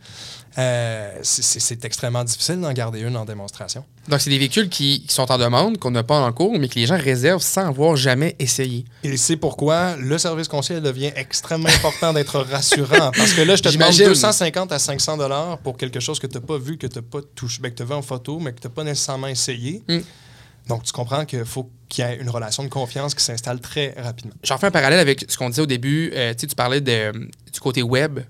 euh, 0.58 1.10
c'est- 1.22 1.84
extrêmement 1.84 2.24
difficile 2.24 2.60
d'en 2.60 2.72
garder 2.72 3.00
une 3.00 3.16
en 3.16 3.24
démonstration. 3.24 3.84
Donc, 4.08 4.20
c'est 4.20 4.30
des 4.30 4.38
véhicules 4.38 4.68
qui, 4.68 5.02
qui 5.06 5.14
sont 5.14 5.30
en 5.30 5.38
demande, 5.38 5.78
qu'on 5.78 5.90
n'a 5.90 6.02
pas 6.02 6.18
en 6.18 6.32
cours, 6.32 6.58
mais 6.58 6.68
que 6.68 6.76
les 6.76 6.86
gens 6.86 6.96
réservent 6.98 7.42
sans 7.42 7.66
avoir 7.68 7.96
jamais 7.96 8.34
essayé. 8.38 8.84
Et 9.04 9.16
c'est 9.16 9.36
pourquoi 9.36 9.96
le 9.96 10.16
service 10.18 10.48
conseil 10.48 10.80
devient 10.80 11.12
extrêmement 11.16 11.68
important 11.68 12.12
d'être 12.12 12.40
rassurant. 12.40 13.10
Parce 13.16 13.32
que 13.34 13.42
là, 13.42 13.56
je 13.56 13.62
te 13.62 13.68
demande 13.68 13.92
J'imagine. 13.92 14.06
250 14.08 14.72
à 14.72 14.78
500 14.78 15.16
dollars 15.16 15.58
pour 15.58 15.76
quelque 15.76 16.00
chose 16.00 16.18
que 16.18 16.26
tu 16.26 16.34
n'as 16.36 16.40
pas 16.44 16.58
vu, 16.58 16.78
que 16.78 16.86
tu 16.86 16.96
n'as 16.96 17.02
pas 17.02 17.20
touché, 17.34 17.60
ben, 17.60 17.70
que 17.70 17.76
tu 17.76 17.82
as 17.82 17.86
vu 17.86 17.92
en 17.94 18.02
photo, 18.02 18.38
mais 18.38 18.52
que 18.52 18.60
tu 18.60 18.66
n'as 18.68 18.72
pas 18.74 18.84
nécessairement 18.84 19.26
essayé. 19.28 19.82
Mm. 19.88 19.98
Donc, 20.68 20.82
tu 20.82 20.92
comprends 20.92 21.24
qu'il 21.24 21.44
faut 21.44 21.70
qu'il 21.88 22.04
y 22.04 22.08
ait 22.08 22.16
une 22.16 22.30
relation 22.30 22.64
de 22.64 22.68
confiance 22.68 23.14
qui 23.14 23.22
s'installe 23.22 23.60
très 23.60 23.94
rapidement. 23.96 24.34
J'en 24.42 24.58
fais 24.58 24.66
un 24.66 24.70
parallèle 24.72 24.98
avec 24.98 25.24
ce 25.28 25.36
qu'on 25.38 25.48
disait 25.48 25.62
au 25.62 25.66
début. 25.66 26.10
Euh, 26.14 26.34
tu 26.34 26.46
parlais 26.48 26.80
du 26.80 27.60
côté 27.60 27.82
web. 27.82 28.20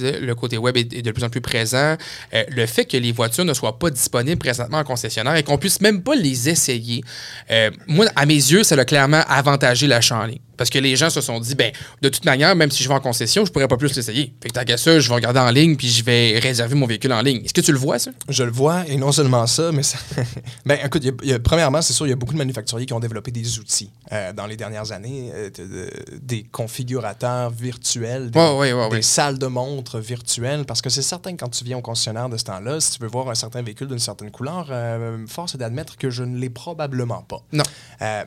Le 0.00 0.32
côté 0.32 0.56
web 0.56 0.76
est, 0.78 1.02
de 1.02 1.10
plus 1.10 1.24
en 1.24 1.28
plus 1.28 1.42
présent. 1.42 1.96
Euh, 2.32 2.44
le 2.48 2.64
fait 2.66 2.86
que 2.86 2.96
les 2.96 3.12
voitures 3.12 3.44
ne 3.44 3.52
soient 3.52 3.78
pas 3.78 3.90
disponibles 3.90 4.38
présentement 4.38 4.78
en 4.78 4.84
concessionnaire 4.84 5.36
et 5.36 5.42
qu'on 5.42 5.58
puisse 5.58 5.80
même 5.82 6.02
pas 6.02 6.14
les 6.14 6.48
essayer, 6.48 7.02
euh, 7.50 7.70
moi, 7.86 8.06
à 8.16 8.24
mes 8.24 8.34
yeux, 8.34 8.64
ça 8.64 8.76
a 8.76 8.84
clairement 8.84 9.22
avantagé 9.28 9.86
l'achat 9.86 10.24
en. 10.24 10.28
Parce 10.56 10.70
que 10.70 10.78
les 10.78 10.96
gens 10.96 11.10
se 11.10 11.20
sont 11.20 11.40
dit, 11.40 11.54
ben, 11.54 11.72
de 12.02 12.08
toute 12.08 12.24
manière, 12.24 12.54
même 12.56 12.70
si 12.70 12.82
je 12.82 12.88
vais 12.88 12.94
en 12.94 13.00
concession, 13.00 13.44
je 13.44 13.52
pourrais 13.52 13.68
pas 13.68 13.76
plus 13.76 13.94
l'essayer. 13.96 14.34
Fait 14.42 14.48
que 14.48 14.54
tant 14.54 14.64
qu'à 14.64 14.76
ça, 14.76 14.98
je 15.00 15.08
vais 15.08 15.14
regarder 15.14 15.40
en 15.40 15.50
ligne 15.50 15.76
puis 15.76 15.88
je 15.88 16.04
vais 16.04 16.38
réserver 16.38 16.74
mon 16.74 16.86
véhicule 16.86 17.12
en 17.12 17.22
ligne. 17.22 17.42
Est-ce 17.44 17.54
que 17.54 17.60
tu 17.60 17.72
le 17.72 17.78
vois, 17.78 17.98
ça? 17.98 18.10
Je 18.28 18.42
le 18.44 18.50
vois, 18.52 18.86
et 18.88 18.96
non 18.96 19.12
seulement 19.12 19.46
ça, 19.46 19.72
mais 19.72 19.82
ça... 19.82 19.98
ben, 20.66 20.78
écoute, 20.84 21.02
il 21.04 21.08
y 21.08 21.10
a- 21.10 21.14
il 21.22 21.28
y 21.30 21.32
a- 21.32 21.38
premièrement, 21.38 21.82
c'est 21.82 21.92
sûr, 21.92 22.06
il 22.06 22.10
y 22.10 22.12
a 22.12 22.16
beaucoup 22.16 22.32
de 22.34 22.38
manufacturiers 22.38 22.86
qui 22.86 22.92
ont 22.92 23.00
développé 23.00 23.30
des 23.30 23.58
outils 23.58 23.90
euh, 24.12 24.32
dans 24.32 24.46
les 24.46 24.56
dernières 24.56 24.92
années, 24.92 25.30
euh, 25.34 25.50
de- 25.50 25.64
de- 25.64 25.90
des 26.20 26.44
configurateurs 26.44 27.50
virtuels, 27.50 28.30
des, 28.30 28.38
Ouais, 28.38 28.56
ouais, 28.56 28.72
ouais, 28.72 28.88
des 28.90 28.96
ouais. 28.96 29.02
salles 29.02 29.38
de 29.38 29.46
montre 29.46 29.98
virtuelles, 30.00 30.64
parce 30.66 30.82
que 30.82 30.90
c'est 30.90 31.02
certain 31.02 31.32
que 31.32 31.38
quand 31.38 31.48
tu 31.48 31.64
viens 31.64 31.78
au 31.78 31.82
concessionnaire 31.82 32.28
de 32.28 32.36
ce 32.36 32.44
temps-là, 32.44 32.80
si 32.80 32.92
tu 32.92 32.98
veux 33.02 33.08
voir 33.08 33.28
un 33.30 33.34
certain 33.34 33.62
véhicule 33.62 33.88
d'une 33.88 33.98
certaine 33.98 34.30
couleur, 34.30 34.68
euh, 34.70 35.24
force 35.26 35.54
est 35.54 35.58
d'admettre 35.58 35.96
que 35.96 36.10
je 36.10 36.22
ne 36.22 36.38
l'ai 36.38 36.50
probablement 36.50 37.22
pas. 37.22 37.42
Non. 37.52 37.64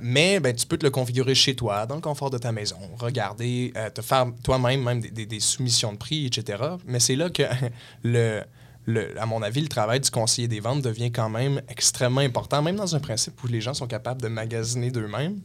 Mais 0.02 0.40
ben, 0.40 0.56
tu 0.56 0.66
peux 0.66 0.78
te 0.78 0.86
le 0.86 0.90
configurer 0.92 1.36
chez 1.36 1.56
toi, 1.56 1.86
dans 1.86 1.96
le 1.96 2.02
confort 2.02 2.17
de 2.30 2.38
ta 2.38 2.52
maison, 2.52 2.78
regarder, 3.00 3.72
euh, 3.78 3.90
te 3.90 4.02
faire 4.02 4.26
toi-même 4.44 4.84
même 4.84 5.00
des 5.02 5.40
soumissions 5.40 5.94
de 5.94 5.98
prix, 5.98 6.26
etc. 6.26 6.64
Mais 6.86 7.00
c'est 7.00 7.16
là 7.16 7.30
que, 7.30 7.44
le, 8.04 8.42
le- 8.86 9.20
à 9.20 9.26
mon 9.26 9.42
avis, 9.42 9.62
le 9.62 9.68
travail 9.68 10.00
du 10.00 10.10
conseiller 10.10 10.48
des 10.48 10.60
ventes 10.60 10.82
devient 10.82 11.12
quand 11.12 11.30
même 11.30 11.62
extrêmement 11.70 12.22
important, 12.22 12.62
même 12.62 12.76
dans 12.76 12.96
un 12.96 13.00
principe 13.00 13.42
où 13.44 13.48
les 13.48 13.62
gens 13.62 13.74
sont 13.74 13.88
capables 13.88 14.22
de 14.22 14.28
magasiner 14.28 14.92
d'eux-mêmes, 14.92 15.40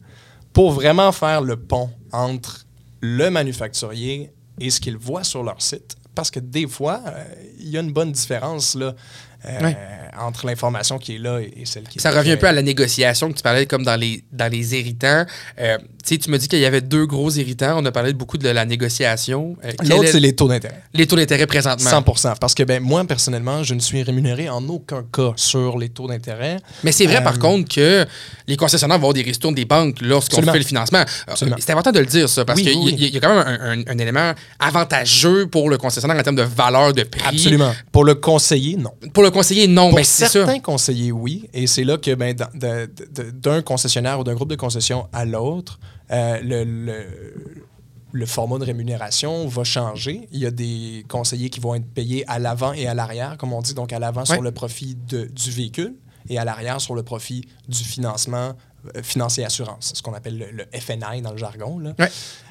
pour 0.51 0.71
vraiment 0.71 1.11
faire 1.11 1.41
le 1.41 1.55
pont 1.57 1.89
entre 2.11 2.65
le 3.01 3.29
manufacturier 3.29 4.31
et 4.59 4.69
ce 4.69 4.79
qu'ils 4.79 4.97
voient 4.97 5.23
sur 5.23 5.43
leur 5.43 5.61
site. 5.61 5.95
Parce 6.15 6.29
que 6.29 6.39
des 6.39 6.67
fois, 6.67 7.01
euh, 7.07 7.23
il 7.57 7.69
y 7.69 7.77
a 7.77 7.81
une 7.81 7.91
bonne 7.91 8.11
différence 8.11 8.75
là, 8.75 8.93
euh, 9.45 9.61
Ouais. 9.61 9.77
entre 10.21 10.45
l'information 10.45 10.99
qui 10.99 11.15
est 11.15 11.17
là 11.17 11.39
et, 11.39 11.65
celle 11.65 11.83
qui 11.83 11.97
est 11.97 12.01
Ça 12.01 12.11
revient 12.11 12.31
un 12.31 12.37
peu 12.37 12.47
à 12.47 12.51
la 12.51 12.61
négociation 12.61 13.29
que 13.31 13.35
tu 13.37 13.41
parlais 13.43 13.65
comme 13.65 13.83
dans 13.83 13.95
les, 13.99 14.23
dans 14.31 14.51
les 14.51 14.75
irritants. 14.79 15.25
Euh, 15.59 15.77
tu 16.05 16.29
me 16.29 16.37
dis 16.37 16.47
qu'il 16.47 16.59
y 16.59 16.65
avait 16.65 16.81
deux 16.81 17.05
gros 17.05 17.31
irritants. 17.31 17.75
On 17.77 17.85
a 17.85 17.91
parlé 17.91 18.13
beaucoup 18.13 18.37
de 18.37 18.47
la 18.49 18.65
négociation. 18.65 19.55
Euh, 19.65 19.71
L'autre, 19.89 20.03
est- 20.03 20.11
c'est 20.11 20.19
les 20.19 20.35
taux 20.35 20.47
d'intérêt. 20.47 20.81
les 20.93 21.07
taux 21.07 21.15
d'intérêt 21.15 21.47
présentement. 21.47 21.89
100 21.89 22.35
Parce 22.39 22.53
que 22.53 22.63
ben, 22.63 22.81
moi, 22.83 23.03
personnellement, 23.05 23.63
je 23.63 23.73
ne 23.73 23.79
suis 23.79 24.03
rémunéré 24.03 24.49
en 24.49 24.63
aucun 24.69 25.03
cas 25.11 25.31
sur 25.35 25.77
les 25.77 25.89
taux 25.89 26.07
d'intérêt. 26.07 26.57
Mais 26.83 26.91
c'est 26.91 27.05
vrai, 27.07 27.23
par 27.23 27.35
Euh, 27.35 27.39
contre, 27.39 27.73
que 27.73 28.05
les 28.47 28.55
concessionnaires 28.57 28.97
vont 28.97 29.03
avoir 29.09 29.13
des 29.13 29.21
ristournes 29.23 29.55
des 29.55 29.65
banques 29.65 29.97
lorsqu'on 30.01 30.41
fait 30.43 30.57
le 30.59 30.63
financement. 30.65 30.99
Euh. 31.29 31.33
C'est 31.59 31.71
important 31.71 31.91
de 31.91 31.99
le 31.99 32.05
dire, 32.05 32.29
ça, 32.29 32.45
parce 32.45 32.59
Oui, 32.59 32.65
qu'il 32.65 32.77
oui, 32.77 32.91
y, 32.97 33.05
a- 33.05 33.07
il 33.07 33.13
y 33.13 33.17
a 33.17 33.19
quand 33.21 33.35
même 33.35 33.45
un, 33.47 33.79
un- 33.79 33.83
un 33.87 33.97
élément 33.97 34.33
avantageux 34.59 35.47
pour 35.47 35.69
le 35.69 35.77
concessionnaire 35.77 36.17
en 36.17 36.23
termes 36.23 36.35
de 36.35 36.41
valeur 36.43 36.93
de 36.93 37.03
prix. 37.03 37.21
Absolument. 37.27 37.73
Pour 37.91 38.03
le 38.03 38.15
conseiller, 38.15 38.75
non. 38.77 38.91
Pour 39.13 39.23
le 39.23 39.31
conseiller, 39.33 39.67
non. 39.67 39.91
Ben, 39.91 40.03
c'est 40.03 40.23
ça. 40.25 40.29
certains 40.29 40.59
conseillers, 40.59 41.11
oui. 41.11 41.49
Et 41.53 41.67
c'est 41.67 41.83
là 41.83 41.97
que 41.97 42.13
ben, 42.15 42.35
d'un 43.33 43.61
concessionnaire 43.61 44.19
ou 44.19 44.23
d'un 44.23 44.33
groupe 44.35 44.49
de 44.49 44.55
concession 44.55 45.07
à 45.11 45.25
l'autre, 45.25 45.79
euh, 46.11 46.39
le, 46.41 46.63
le- 46.63 47.63
le 48.15 48.25
format 48.27 48.59
de 48.59 48.63
rémunération 48.65 49.47
va 49.47 49.63
changer. 49.63 50.27
Il 50.31 50.39
y 50.39 50.45
a 50.45 50.51
des 50.51 51.03
conseillers 51.09 51.49
qui 51.49 51.59
vont 51.59 51.73
être 51.73 51.87
payés 51.93 52.23
à 52.29 52.37
l'avant 52.37 52.71
et 52.73 52.85
à 52.85 52.93
l'arrière, 52.93 53.37
comme 53.39 53.53
on 53.53 53.61
dit, 53.61 53.73
donc 53.73 53.91
à 53.91 53.97
l'avant 53.97 54.21
Ouais. 54.21 54.27
sur 54.35 54.41
le 54.43 54.51
profit 54.51 54.95
de- 55.09 55.25
du 55.25 55.49
véhicule 55.49 55.95
et 56.29 56.37
à 56.37 56.45
l'arrière 56.45 56.79
sur 56.79 56.93
le 56.93 57.01
profit 57.01 57.43
du 57.67 57.83
financement 57.83 58.53
financier 59.01 59.45
assurance, 59.45 59.93
ce 59.95 60.01
qu'on 60.01 60.13
appelle 60.13 60.37
le, 60.37 60.51
le 60.51 60.79
FNI 60.79 61.21
dans 61.21 61.31
le 61.31 61.37
jargon. 61.37 61.79
là. 61.79 61.93
Ouais. 61.99 62.09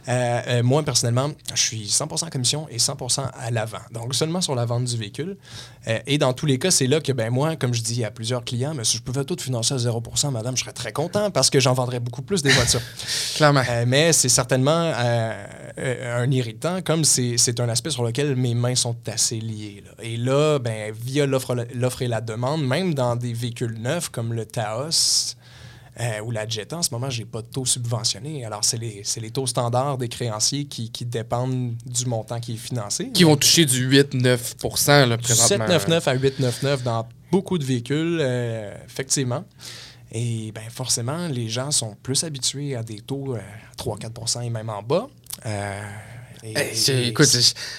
Euh, 0.08 0.40
euh, 0.48 0.62
moi, 0.62 0.82
personnellement, 0.82 1.30
je 1.54 1.60
suis 1.60 1.84
100% 1.84 2.28
commission 2.30 2.66
et 2.70 2.78
100% 2.78 3.30
à 3.32 3.50
l'avant. 3.50 3.78
Donc, 3.92 4.14
seulement 4.14 4.40
sur 4.40 4.54
la 4.54 4.64
vente 4.64 4.84
du 4.84 4.96
véhicule. 4.96 5.36
Euh, 5.86 5.98
et 6.06 6.18
dans 6.18 6.32
tous 6.32 6.46
les 6.46 6.58
cas, 6.58 6.70
c'est 6.70 6.86
là 6.86 7.00
que, 7.00 7.12
ben 7.12 7.30
moi, 7.30 7.56
comme 7.56 7.72
je 7.72 7.82
dis 7.82 8.04
à 8.04 8.10
plusieurs 8.10 8.44
clients, 8.44 8.74
mais 8.74 8.84
si 8.84 8.96
je 8.96 9.02
pouvais 9.02 9.24
tout 9.24 9.36
financer 9.38 9.74
à 9.74 9.76
0%, 9.76 10.30
madame, 10.30 10.56
je 10.56 10.62
serais 10.62 10.72
très 10.72 10.92
content 10.92 11.30
parce 11.30 11.50
que 11.50 11.60
j'en 11.60 11.72
vendrais 11.72 12.00
beaucoup 12.00 12.22
plus 12.22 12.42
des 12.42 12.50
voitures. 12.50 12.80
Clairement. 13.36 13.62
Euh, 13.68 13.84
mais 13.86 14.12
c'est 14.12 14.28
certainement 14.28 14.92
euh, 14.94 15.44
euh, 15.78 16.22
un 16.22 16.30
irritant, 16.30 16.82
comme 16.82 17.04
c'est 17.04 17.60
un 17.60 17.68
aspect 17.68 17.90
sur 17.90 18.02
lequel 18.02 18.34
mes 18.34 18.54
mains 18.54 18.74
sont 18.74 18.96
assez 19.06 19.38
liées. 19.38 19.84
là. 19.84 20.04
Et 20.04 20.16
là, 20.16 20.58
ben, 20.58 20.92
via 20.92 21.26
l'offre 21.26 21.54
l'offre 21.74 22.02
et 22.02 22.08
la 22.08 22.20
demande, 22.20 22.66
même 22.66 22.94
dans 22.94 23.14
des 23.14 23.32
véhicules 23.32 23.78
neufs 23.80 24.08
comme 24.08 24.32
le 24.32 24.46
Taos 24.46 25.36
euh, 26.00 26.20
ou 26.20 26.30
la 26.30 26.48
Jetta, 26.48 26.78
en 26.78 26.82
ce 26.82 26.90
moment, 26.92 27.10
j'ai 27.10 27.26
pas 27.26 27.42
de 27.42 27.48
taux 27.48 27.66
subventionné. 27.66 28.44
Alors, 28.44 28.64
c'est 28.64 28.78
les, 28.78 29.02
les 29.20 29.30
taux 29.30 29.46
standards 29.46 29.98
des 29.98 30.08
créanciers 30.08 30.64
qui, 30.64 30.90
qui 30.90 31.04
dépendent 31.04 31.74
du 31.84 32.06
montant 32.06 32.40
qui 32.40 32.54
est 32.54 32.56
financé. 32.56 33.10
Qui 33.12 33.24
vont 33.24 33.36
toucher 33.36 33.66
du 33.66 33.88
8-9 33.90 34.22
là, 35.06 35.18
présentement. 35.18 35.66
799 35.66 36.08
à 36.08 36.14
899 36.14 36.82
dans 36.82 37.06
beaucoup 37.30 37.58
de 37.58 37.64
véhicules, 37.64 38.18
euh, 38.20 38.74
effectivement. 38.86 39.44
Et 40.12 40.52
bien, 40.52 40.68
forcément, 40.70 41.28
les 41.28 41.48
gens 41.48 41.70
sont 41.70 41.94
plus 42.02 42.24
habitués 42.24 42.74
à 42.74 42.82
des 42.82 43.00
taux 43.00 43.34
euh, 43.34 43.38
à 43.38 43.82
3-4% 43.82 44.42
et 44.44 44.50
même 44.50 44.70
en 44.70 44.82
bas. 44.82 45.08
Euh, 46.44 46.48
et- 46.88 47.08
écoute, 47.08 47.28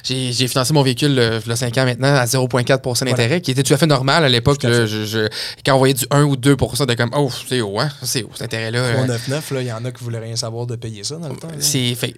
j'ai 0.03 0.47
financé 0.47 0.71
mon 0.73 0.83
véhicule 0.83 1.19
euh, 1.19 1.39
il 1.45 1.49
y 1.49 1.51
a 1.51 1.55
5 1.57 1.77
ans 1.79 1.85
maintenant 1.85 2.15
à 2.15 2.25
0,4% 2.25 3.05
d'intérêt, 3.05 3.41
qui 3.41 3.51
était 3.51 3.63
tout 3.63 3.73
à 3.73 3.77
fait 3.77 3.85
normal 3.87 4.23
à 4.23 4.29
l'époque. 4.29 4.59
Quand 4.61 5.75
on 5.75 5.77
voyait 5.77 5.93
du 5.93 6.05
1 6.09 6.23
ou 6.23 6.35
2% 6.37 6.85
de 6.85 6.93
comme, 6.93 7.09
oh, 7.13 7.29
c'est 7.49 7.59
haut, 7.61 7.79
hein? 7.79 7.89
C'est 8.03 8.23
haut, 8.23 8.29
cet 8.33 8.43
intérêt-là. 8.43 8.79
euh, 8.79 8.93
399, 8.93 9.51
là, 9.51 9.61
il 9.61 9.67
y 9.67 9.71
en 9.73 9.83
a 9.83 9.91
qui 9.91 10.03
voulaient 10.03 10.19
rien 10.19 10.35
savoir 10.37 10.65
de 10.65 10.75
payer 10.77 11.03
ça 11.03 11.15
dans 11.17 11.29
le 11.29 11.35
temps. 11.35 11.49
C'est 11.59 11.93
fait. 11.95 12.13
Tu 12.13 12.17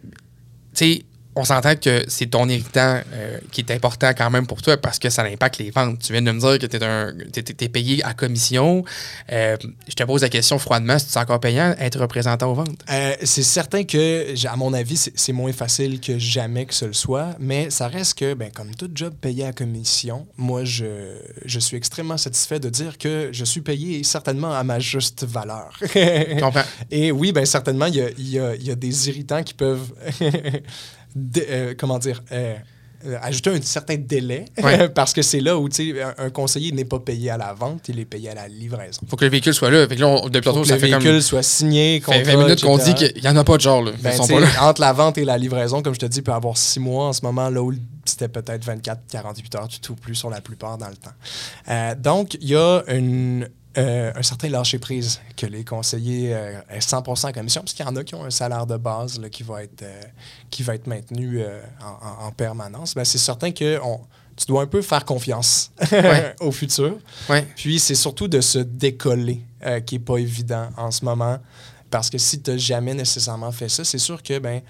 sais, 0.74 1.06
on 1.36 1.44
s'entend 1.44 1.76
que 1.76 2.06
c'est 2.08 2.28
ton 2.28 2.48
irritant 2.48 3.02
euh, 3.14 3.40
qui 3.52 3.62
est 3.62 3.72
important 3.72 4.12
quand 4.18 4.30
même 4.30 4.48
pour 4.48 4.62
toi 4.62 4.78
parce 4.78 5.00
que 5.00 5.10
ça 5.10 5.24
impacte 5.24 5.58
les 5.58 5.70
ventes. 5.70 6.00
Tu 6.00 6.14
viens 6.14 6.22
de 6.22 6.32
me 6.32 6.40
dire 6.40 6.60
que 6.60 6.66
tu 6.66 7.66
es, 7.66 7.70
payé 7.70 8.04
à 8.06 8.14
commission. 8.14 8.86
Euh, 9.32 9.58
je 9.88 9.94
te 9.94 10.04
pose 10.04 10.22
la 10.22 10.30
question 10.30 10.58
froidement, 10.60 10.98
si 10.98 11.08
tu 11.08 11.14
es 11.14 11.18
encore 11.18 11.42
payant 11.42 11.76
être 11.78 12.00
représentant 12.00 12.50
aux 12.52 12.54
ventes? 12.54 12.80
Euh, 12.90 13.16
c'est 13.24 13.44
certain 13.44 13.84
que, 13.84 14.48
à 14.48 14.56
mon 14.56 14.74
avis, 14.74 15.12
c'est 15.14 15.34
moins 15.34 15.52
facile 15.52 16.00
que 16.00 16.18
jamais 16.18 16.66
que 16.66 16.74
ce 16.74 16.86
le 16.86 16.94
soit, 16.94 17.36
mais 17.40 17.70
ça 17.70 17.90
reste 17.90 18.18
que, 18.18 18.34
ben, 18.34 18.50
comme 18.52 18.74
tout 18.74 18.90
job 18.94 19.14
payé 19.20 19.46
à 19.46 19.52
commission, 19.52 20.26
moi, 20.38 20.64
je, 20.64 21.18
je 21.44 21.60
suis 21.60 21.76
extrêmement 21.76 22.18
satisfait 22.18 22.60
de 22.60 22.70
dire 22.70 22.98
que 22.98 23.30
je 23.34 23.44
suis 23.44 23.62
payé 23.62 24.04
certainement 24.04 24.54
à 24.54 24.64
ma 24.64 24.80
juste 24.80 25.26
valeur. 25.26 25.78
Comprends? 26.40 26.64
Et 26.92 27.12
oui, 27.12 27.34
ben 27.34 27.46
certainement, 27.46 27.88
il 27.88 27.96
y 28.30 28.40
a, 28.40 28.56
y 28.56 28.72
a 28.72 28.76
des 28.76 29.10
irritants 29.10 29.44
qui 29.44 29.54
peuvent, 29.54 29.94
euh, 31.50 31.74
comment 31.78 32.00
dire, 32.00 32.24
euh, 32.32 32.56
euh, 33.06 33.18
ajouter 33.22 33.52
un 33.52 33.62
certain 33.62 33.96
délai, 33.98 34.46
Ouais. 34.64 34.90
parce 34.96 35.14
que 35.14 35.22
c'est 35.22 35.40
là 35.40 35.58
où, 35.60 35.68
un, 35.68 36.26
un 36.26 36.30
conseiller 36.32 36.72
n'est 36.72 36.86
pas 36.86 37.00
payé 37.00 37.30
à 37.30 37.38
la 37.38 37.54
vente, 37.54 37.88
il 37.90 38.00
est 38.00 38.06
payé 38.06 38.30
à 38.30 38.34
la 38.36 38.48
livraison. 38.48 39.02
faut 39.08 39.16
que 39.16 39.26
le 39.26 39.32
véhicule 39.32 39.54
soit 39.54 39.70
là. 39.70 39.88
Fait 39.88 39.96
que 39.96 40.02
là, 40.02 40.08
on- 40.08 40.28
depuis 40.30 40.50
Faut 40.50 40.62
que 40.62 40.68
ça 40.68 40.74
le 40.76 40.80
fait 40.80 40.88
véhicule 40.88 41.12
comme 41.12 41.22
soit 41.22 41.44
signé, 41.44 42.00
fait 42.00 42.18
contrat, 42.20 42.34
20 42.36 42.44
minutes 42.44 42.62
qu'on 42.64 42.78
dit 42.78 42.94
qu'il 42.96 43.22
n'y 43.22 43.28
en 43.28 43.36
a 43.36 43.44
pas 43.44 43.58
de 43.58 43.62
genre. 43.62 43.84
Là. 43.84 43.92
Ben, 44.02 44.12
Ils 44.12 44.16
sont 44.18 44.26
tu 44.26 44.34
pas 44.34 44.40
sais, 44.48 44.56
là. 44.56 44.68
entre 44.70 44.82
la 44.82 44.94
vente 44.94 45.18
et 45.20 45.26
la 45.26 45.38
livraison, 45.38 45.82
comme 45.84 45.94
je 45.94 46.00
te 46.00 46.06
dis, 46.08 46.20
il 46.20 46.24
peut 46.24 46.32
y 46.32 46.36
avoir 46.36 46.58
six 46.58 46.80
mois 46.80 47.08
en 47.10 47.14
ce 47.14 47.22
moment, 47.24 47.50
là 47.50 47.62
où 47.62 47.74
c'était 48.06 48.28
peut-être 48.30 48.64
24, 48.66 49.02
48 49.12 49.56
heures, 49.56 49.68
tout 49.68 49.92
ou 49.92 49.96
plus 49.96 50.16
sur 50.16 50.30
la 50.30 50.42
plupart 50.42 50.78
dans 50.78 50.90
le 50.90 50.96
temps. 50.96 51.12
Euh, 51.70 51.94
donc, 51.96 52.36
il 52.42 52.50
y 52.50 52.56
a 52.56 52.82
une, 52.88 53.48
euh, 53.78 54.12
un 54.16 54.24
certain 54.24 54.50
lâcher-prise 54.50 55.20
que 55.36 55.46
les 55.46 55.64
conseillers 55.66 56.34
euh, 56.34 56.60
aient 56.70 56.80
100% 56.80 57.34
commission, 57.34 57.62
parce 57.62 57.74
qu'il 57.74 57.86
y 57.86 57.90
en 57.90 57.96
a 57.96 58.04
qui 58.04 58.16
ont 58.16 58.24
un 58.26 58.30
salaire 58.30 58.66
de 58.66 58.78
base 58.78 59.20
là, 59.20 59.30
qui, 59.30 59.44
va 59.44 59.64
être, 59.64 59.82
euh, 59.84 60.02
qui 60.50 60.64
va 60.64 60.76
être 60.76 60.88
maintenu 60.88 61.40
euh, 61.42 61.62
en, 61.82 62.08
en- 62.24 62.28
en 62.28 62.32
permanence. 62.32 62.94
Ben, 62.96 63.04
c'est 63.06 63.18
certain 63.18 63.52
que 63.52 63.80
on- 63.84 64.00
tu 64.38 64.46
dois 64.48 64.64
un 64.64 64.68
peu 64.68 64.82
faire 64.82 65.06
confiance 65.06 65.72
Ouais. 65.92 66.36
au 66.42 66.52
futur. 66.52 66.98
Ouais. 67.30 67.48
Puis 67.56 67.80
c'est 67.80 67.96
surtout 67.96 68.28
de 68.28 68.42
se 68.42 68.60
décoller 68.60 69.42
qui 69.86 69.96
n'est 69.96 70.00
pas 70.04 70.18
évident 70.18 70.70
en 70.78 70.92
ce 70.92 71.06
moment. 71.06 71.40
Parce 71.90 72.10
que 72.10 72.18
si 72.18 72.42
tu 72.42 72.52
n'as 72.52 72.58
jamais 72.58 72.94
nécessairement 72.94 73.52
fait 73.54 73.70
ça, 73.70 73.86
c'est 73.86 73.98
sûr 74.00 74.22
que 74.22 74.38
ben, 74.40 74.62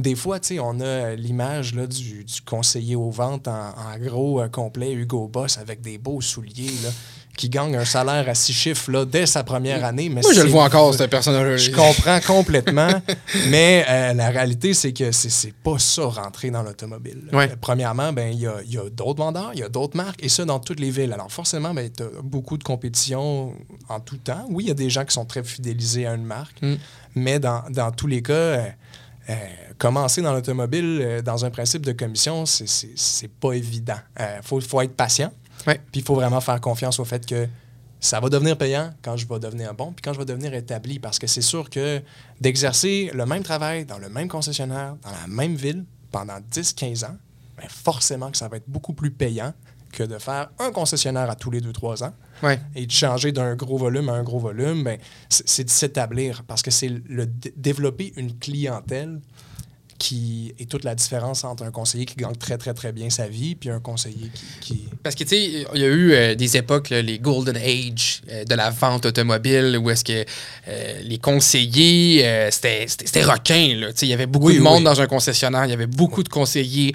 des 0.00 0.16
fois, 0.16 0.40
tu 0.40 0.48
sais, 0.56 0.58
on 0.60 0.80
a 0.80 1.14
l'image 1.14 1.72
du, 1.74 2.24
du 2.24 2.40
conseiller 2.44 2.96
aux 2.96 3.10
ventes 3.10 3.46
en, 3.46 3.68
en 3.78 3.96
gros 4.00 4.42
complet, 4.50 4.92
Hugo 4.92 5.28
Boss, 5.28 5.58
avec 5.58 5.80
des 5.82 5.98
beaux 5.98 6.20
souliers, 6.20 6.72
là, 6.82 6.88
qui 7.36 7.48
gagne 7.48 7.76
un 7.76 7.84
salaire 7.84 8.28
à 8.28 8.34
six 8.34 8.52
chiffres 8.52 8.90
là, 8.90 9.04
dès 9.04 9.24
sa 9.26 9.42
première 9.42 9.84
année. 9.84 10.08
Mais 10.10 10.20
Moi, 10.20 10.32
je 10.34 10.42
le 10.42 10.50
vois 10.50 10.64
encore, 10.64 10.94
ce 10.94 11.04
personnage-là. 11.04 11.56
je 11.56 11.70
comprends 11.70 12.20
complètement, 12.26 12.90
mais 13.48 13.84
euh, 13.88 14.12
la 14.12 14.28
réalité, 14.30 14.74
c'est 14.74 14.92
que 14.92 15.12
c'est- 15.12 15.52
pas 15.62 15.78
ça 15.78 16.04
rentrer 16.04 16.50
dans 16.50 16.62
l'automobile. 16.62 17.22
Ouais. 17.32 17.50
Euh, 17.50 17.56
premièrement, 17.60 18.12
ben, 18.12 18.32
il 18.32 18.40
y 18.40 18.46
a, 18.46 18.56
y 18.66 18.76
a 18.78 18.88
d'autres 18.90 19.18
vendeurs, 19.22 19.50
il 19.54 19.60
y 19.60 19.62
a 19.62 19.68
d'autres 19.68 19.96
marques, 19.96 20.22
et 20.22 20.28
ça 20.28 20.44
dans 20.44 20.60
toutes 20.60 20.80
les 20.80 20.90
villes. 20.90 21.12
Alors 21.12 21.30
forcément, 21.32 21.72
ben, 21.74 21.90
tu 21.90 22.02
as 22.02 22.06
beaucoup 22.22 22.58
de 22.58 22.64
compétition 22.64 23.54
en 23.88 24.00
tout 24.00 24.18
temps. 24.18 24.46
Oui, 24.50 24.64
il 24.64 24.68
y 24.68 24.72
a 24.72 24.74
des 24.74 24.90
gens 24.90 25.04
qui 25.04 25.14
sont 25.14 25.24
très 25.24 25.42
fidélisés 25.42 26.06
à 26.06 26.14
une 26.14 26.24
marque, 26.24 26.60
Mm. 26.62 26.74
mais 27.14 27.38
dans, 27.40 27.62
dans 27.70 27.90
tous 27.92 28.06
les 28.06 28.22
cas, 28.22 28.32
euh, 28.32 28.66
euh, 29.30 29.34
commencer 29.78 30.20
dans 30.20 30.32
l'automobile 30.32 30.98
euh, 31.02 31.22
dans 31.22 31.44
un 31.44 31.50
principe 31.50 31.86
de 31.86 31.92
commission, 31.92 32.44
c'est 32.46 33.30
pas 33.40 33.52
évident. 33.52 33.98
Il 34.18 34.26
faut, 34.42 34.60
faut 34.60 34.80
être 34.80 34.94
patient. 34.96 35.32
Ouais. 35.66 35.80
Puis 35.92 36.00
il 36.00 36.04
faut 36.04 36.14
vraiment 36.14 36.40
faire 36.40 36.60
confiance 36.60 36.98
au 36.98 37.04
fait 37.04 37.24
que 37.26 37.48
ça 38.00 38.18
va 38.20 38.28
devenir 38.28 38.58
payant 38.58 38.92
quand 39.02 39.16
je 39.16 39.26
vais 39.28 39.38
devenir 39.38 39.74
bon, 39.74 39.92
puis 39.92 40.02
quand 40.02 40.12
je 40.12 40.18
vais 40.18 40.24
devenir 40.24 40.52
établi. 40.54 40.98
Parce 40.98 41.18
que 41.18 41.26
c'est 41.26 41.42
sûr 41.42 41.70
que 41.70 42.02
d'exercer 42.40 43.10
le 43.14 43.26
même 43.26 43.42
travail 43.42 43.84
dans 43.84 43.98
le 43.98 44.08
même 44.08 44.28
concessionnaire, 44.28 44.96
dans 45.02 45.10
la 45.12 45.26
même 45.28 45.54
ville, 45.54 45.84
pendant 46.10 46.38
10-15 46.52 47.04
ans, 47.06 47.16
ben 47.56 47.66
forcément 47.68 48.30
que 48.30 48.36
ça 48.36 48.48
va 48.48 48.56
être 48.56 48.68
beaucoup 48.68 48.92
plus 48.92 49.10
payant 49.12 49.52
que 49.92 50.02
de 50.02 50.18
faire 50.18 50.50
un 50.58 50.72
concessionnaire 50.72 51.28
à 51.30 51.36
tous 51.36 51.50
les 51.50 51.60
2-3 51.60 52.02
ans 52.04 52.12
Ouais. 52.42 52.58
et 52.74 52.86
de 52.86 52.90
changer 52.90 53.30
d'un 53.30 53.54
gros 53.54 53.76
volume 53.78 54.08
à 54.08 54.14
un 54.14 54.22
gros 54.24 54.40
volume, 54.40 54.82
ben, 54.82 54.98
c'est 55.28 55.62
de 55.64 55.70
s'établir 55.70 56.42
parce 56.44 56.62
que 56.62 56.72
c'est 56.72 56.88
le 56.88 57.26
dé- 57.26 57.54
développer 57.56 58.12
une 58.16 58.36
clientèle 58.36 59.20
qui 60.02 60.52
est 60.58 60.68
toute 60.68 60.82
la 60.82 60.96
différence 60.96 61.44
entre 61.44 61.62
un 61.62 61.70
conseiller 61.70 62.06
qui 62.06 62.16
gagne 62.16 62.34
très, 62.34 62.58
très, 62.58 62.74
très 62.74 62.90
bien 62.90 63.08
sa 63.08 63.28
vie 63.28 63.54
puis 63.54 63.70
un 63.70 63.78
conseiller 63.78 64.30
qui... 64.34 64.74
qui- 64.74 64.84
Parce 65.04 65.14
que, 65.14 65.22
tu 65.22 65.30
sais, 65.30 65.64
il 65.74 65.80
y 65.80 65.84
a 65.84 65.86
eu 65.86 66.12
euh, 66.12 66.34
des 66.34 66.56
époques, 66.56 66.90
là, 66.90 67.00
les 67.02 67.20
Golden 67.20 67.56
Age 67.56 68.22
euh, 68.28 68.42
de 68.44 68.54
la 68.56 68.70
vente 68.70 69.06
automobile, 69.06 69.78
où 69.80 69.90
est-ce 69.90 70.02
que 70.02 70.24
euh, 70.66 71.00
les 71.04 71.18
conseillers, 71.18 72.48
c'était 72.50 73.22
requin. 73.22 73.76
là. 73.78 73.92
Tu 73.92 73.98
sais, 74.00 74.06
Il 74.06 74.08
y 74.08 74.12
avait 74.12 74.26
beaucoup 74.26 74.48
Oui, 74.48 74.56
de 74.56 74.60
monde 74.60 74.78
oui. 74.78 74.84
dans 74.84 75.00
un 75.00 75.06
concessionnaire, 75.06 75.64
il 75.66 75.70
y 75.70 75.74
avait 75.74 75.86
beaucoup 75.86 76.24
de 76.24 76.28
conseillers. 76.28 76.92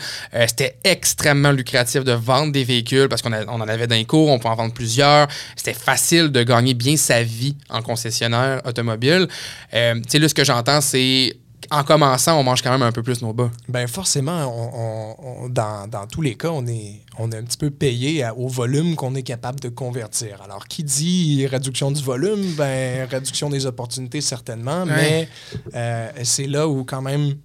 C'était 0.48 0.76
extrêmement 0.84 1.52
lucratif 1.54 2.04
de 2.04 2.12
vendre 2.12 2.52
des 2.52 2.66
véhicules 2.66 3.08
parce 3.08 3.22
qu'on 3.22 3.32
on 3.32 3.62
en 3.62 3.68
avait 3.70 3.88
d'un 3.88 4.04
cours, 4.04 4.28
on 4.30 4.38
peut 4.40 4.50
en 4.50 4.56
vendre 4.56 4.74
plusieurs. 4.74 5.30
C'était 5.56 5.74
facile 5.74 6.28
de 6.30 6.44
gagner 6.44 6.74
bien 6.74 6.98
sa 6.98 7.24
vie 7.24 7.56
en 7.70 7.82
concessionnaire 7.82 8.62
automobile. 8.66 9.28
Tu 9.72 9.78
sais, 10.10 10.20
là, 10.20 10.28
ce 10.28 10.34
que 10.34 10.44
j'entends, 10.44 10.82
c'est 10.82 11.38
en 11.72 11.84
commençant, 11.84 12.40
on 12.40 12.44
mange 12.44 12.62
quand 12.62 12.72
même 12.72 12.82
un 12.82 12.92
peu 12.92 13.04
plus 13.04 13.22
nos 13.22 13.34
bas. 13.34 13.52
Ben 13.68 13.88
forcément, 13.88 14.46
on- 14.48 14.72
on- 14.74 15.44
on- 15.46 15.50
dans, 15.50 15.88
dans 15.88 16.08
tous 16.08 16.22
les 16.22 16.36
cas, 16.36 16.50
on 16.52 16.66
est, 16.68 17.02
on 17.18 17.32
est 17.32 17.38
un 17.38 17.44
petit 17.44 17.58
peu 17.58 17.70
payé 17.70 18.24
à- 18.24 18.36
au 18.36 18.48
volume 18.48 18.96
qu'on 18.96 19.16
est 19.16 19.24
capable 19.24 19.60
de 19.60 19.70
convertir. 19.70 20.42
Alors, 20.44 20.68
qui 20.68 20.84
dit 20.84 21.46
réduction 21.48 21.92
du 21.92 22.02
volume, 22.02 22.54
ben 22.56 23.08
réduction 23.10 23.50
des 23.50 23.66
opportunités 23.66 24.22
certainement, 24.22 24.86
mais 24.86 25.28
euh, 25.76 26.10
c'est 26.24 26.48
là 26.48 26.68
où 26.68 26.84
quand 26.86 27.02
même, 27.02 27.36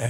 euh, 0.00 0.06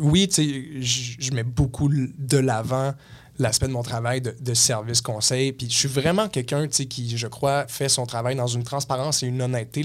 oui, 0.00 0.28
tu 0.28 0.34
sais, 0.34 1.16
je 1.20 1.32
mets 1.32 1.42
beaucoup 1.44 1.88
de 1.90 2.38
l'avant 2.38 2.92
l'aspect 3.38 3.66
de 3.66 3.72
mon 3.72 3.82
travail 3.82 4.20
de, 4.20 4.34
de 4.40 4.54
service 4.54 5.00
conseil. 5.00 5.52
Puis 5.52 5.68
je 5.68 5.74
suis 5.74 5.88
vraiment 5.88 6.28
quelqu'un 6.28 6.68
tu 6.68 6.76
sais, 6.76 6.86
qui, 6.86 7.16
je 7.18 7.26
crois, 7.26 7.66
fait 7.66 7.88
son 7.88 8.06
travail 8.06 8.36
dans 8.36 8.46
une 8.46 8.62
transparence 8.62 9.22
et 9.24 9.26
une 9.26 9.42
honnêteté 9.42 9.82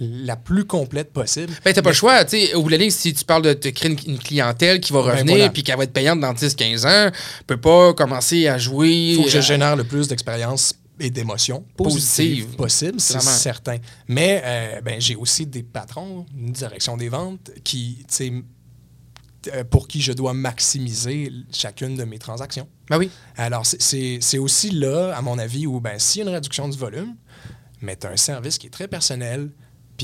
la 0.00 0.36
plus 0.36 0.64
complète 0.64 1.12
possible. 1.12 1.52
Ben, 1.64 1.72
t'as 1.72 1.82
pas 1.82 1.90
le 1.90 1.94
choix. 1.94 2.24
Au 2.54 2.62
bout 2.62 2.68
de 2.68 2.72
la 2.72 2.78
ligne, 2.78 2.90
si 2.90 3.12
tu 3.14 3.24
parles 3.24 3.42
de 3.42 3.52
te 3.52 3.68
créer 3.68 3.90
une, 3.92 3.98
une 4.12 4.18
clientèle 4.18 4.80
qui 4.80 4.92
va 4.92 5.02
Ben, 5.02 5.12
revenir 5.12 5.36
voilà. 5.36 5.50
puis 5.50 5.62
qui 5.62 5.70
va 5.72 5.84
être 5.84 5.92
payante 5.92 6.20
dans 6.20 6.32
10-15 6.32 6.86
ans, 6.86 7.12
peut 7.46 7.56
pas 7.60 7.94
commencer 7.94 8.48
à 8.48 8.58
jouer. 8.58 8.90
Il 8.90 9.16
faut 9.16 9.24
que 9.24 9.30
je 9.30 9.38
euh, 9.38 9.42
génère 9.42 9.76
le 9.76 9.84
plus 9.84 10.08
d'expérience 10.08 10.74
et 11.00 11.10
d'émotions 11.10 11.64
positives 11.76 12.46
possibles, 12.56 13.00
c'est 13.00 13.20
certain. 13.20 13.78
Mais 14.08 14.42
euh, 14.44 14.80
ben, 14.82 15.00
j'ai 15.00 15.16
aussi 15.16 15.46
des 15.46 15.62
patrons, 15.62 16.26
une 16.36 16.52
direction 16.52 16.96
des 16.96 17.08
ventes, 17.08 17.50
qui, 17.64 18.04
euh, 18.20 19.64
pour 19.64 19.88
qui 19.88 20.00
je 20.00 20.12
dois 20.12 20.32
maximiser 20.34 21.32
chacune 21.52 21.96
de 21.96 22.04
mes 22.04 22.18
transactions. 22.18 22.68
Ben 22.88 22.98
oui. 22.98 23.10
Alors, 23.36 23.66
c'est 23.66 24.38
aussi 24.38 24.70
là, 24.70 25.12
à 25.16 25.22
mon 25.22 25.38
avis, 25.38 25.66
où 25.66 25.80
ben, 25.80 25.98
s'il 25.98 26.20
y 26.22 26.24
a 26.24 26.28
une 26.28 26.34
réduction 26.34 26.68
du 26.68 26.78
volume, 26.78 27.14
mais 27.80 27.96
tu 27.96 28.06
as 28.06 28.10
un 28.10 28.16
service 28.16 28.58
qui 28.58 28.68
est 28.68 28.70
très 28.70 28.86
personnel, 28.86 29.50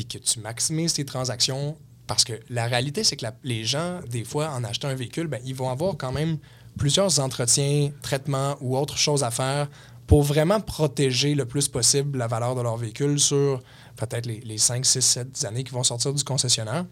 que 0.05 0.19
tu 0.19 0.41
maximises 0.41 0.95
tes 0.95 1.05
transactions, 1.05 1.77
parce 2.07 2.25
que 2.25 2.33
la 2.49 2.67
réalité, 2.67 3.05
c'est 3.05 3.17
que 3.17 3.27
les 3.45 3.65
gens, 3.65 4.01
des 4.11 4.25
fois, 4.25 4.51
en 4.51 4.65
achetant 4.65 4.89
un 4.89 4.95
véhicule, 4.95 5.27
ben, 5.27 5.41
ils 5.45 5.55
vont 5.55 5.71
avoir 5.71 5.97
quand 5.97 6.13
même 6.13 6.39
plusieurs 6.79 7.21
entretiens, 7.21 7.91
traitements 8.03 8.57
ou 8.61 8.77
autres 8.77 8.97
choses 8.97 9.25
à 9.25 9.31
faire 9.31 9.69
pour 10.07 10.23
vraiment 10.23 10.61
protéger 10.61 11.35
le 11.35 11.45
plus 11.45 11.69
possible 11.69 12.19
la 12.19 12.27
valeur 12.27 12.55
de 12.55 12.63
leur 12.63 12.77
véhicule 12.77 13.21
sur 13.21 13.61
peut-être 13.99 14.27
les, 14.27 14.41
les 14.41 14.59
5, 14.59 14.87
6, 14.87 15.01
7 15.01 15.45
années 15.45 15.65
qui 15.65 15.73
vont 15.73 15.83
sortir 15.83 16.13
du 16.13 16.23
concessionnaire. 16.25 16.85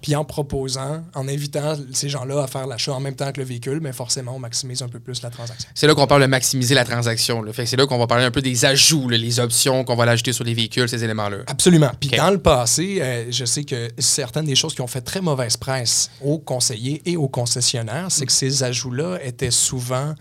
Puis 0.00 0.16
en 0.16 0.24
proposant, 0.24 1.04
en 1.14 1.28
invitant 1.28 1.76
ces 1.92 2.08
gens-là 2.08 2.42
à 2.42 2.46
faire 2.46 2.66
l'achat 2.66 2.92
en 2.92 3.00
même 3.00 3.14
temps 3.14 3.30
que 3.30 3.40
le 3.40 3.46
véhicule, 3.46 3.80
mais 3.80 3.92
forcément, 3.92 4.34
on 4.34 4.38
maximise 4.38 4.82
un 4.82 4.88
peu 4.88 4.98
plus 4.98 5.22
la 5.22 5.30
transaction. 5.30 5.68
C'est 5.74 5.86
là 5.86 5.94
qu'on 5.94 6.06
parle 6.06 6.22
de 6.22 6.26
maximiser 6.26 6.74
la 6.74 6.84
transaction. 6.84 7.42
là. 7.42 7.52
Fait 7.52 7.64
que 7.64 7.68
c'est 7.68 7.76
là 7.76 7.86
qu'on 7.86 7.98
va 7.98 8.06
parler 8.06 8.24
un 8.24 8.30
peu 8.30 8.42
des 8.42 8.64
ajouts, 8.64 9.08
là, 9.08 9.16
les 9.16 9.38
options 9.38 9.84
qu'on 9.84 9.94
va 9.94 10.06
l'ajouter 10.06 10.32
sur 10.32 10.44
les 10.44 10.54
véhicules, 10.54 10.88
ces 10.88 11.04
éléments-là. 11.04 11.38
Absolument. 11.46 11.90
Puis 12.00 12.10
dans 12.10 12.30
le 12.30 12.38
passé, 12.38 12.98
euh, 13.00 13.30
je 13.30 13.44
sais 13.44 13.64
que 13.64 13.90
certaines 13.98 14.46
des 14.46 14.56
choses 14.56 14.74
qui 14.74 14.80
ont 14.80 14.88
fait 14.88 15.02
très 15.02 15.20
mauvaise 15.20 15.56
presse 15.56 16.10
aux 16.20 16.38
conseillers 16.38 17.02
et 17.04 17.16
aux 17.16 17.28
concessionnaires, 17.28 18.06
c'est 18.10 18.26
que 18.26 18.32
ces 18.32 18.64
ajouts-là 18.64 19.18
étaient 19.22 19.52
souvent 19.52 20.14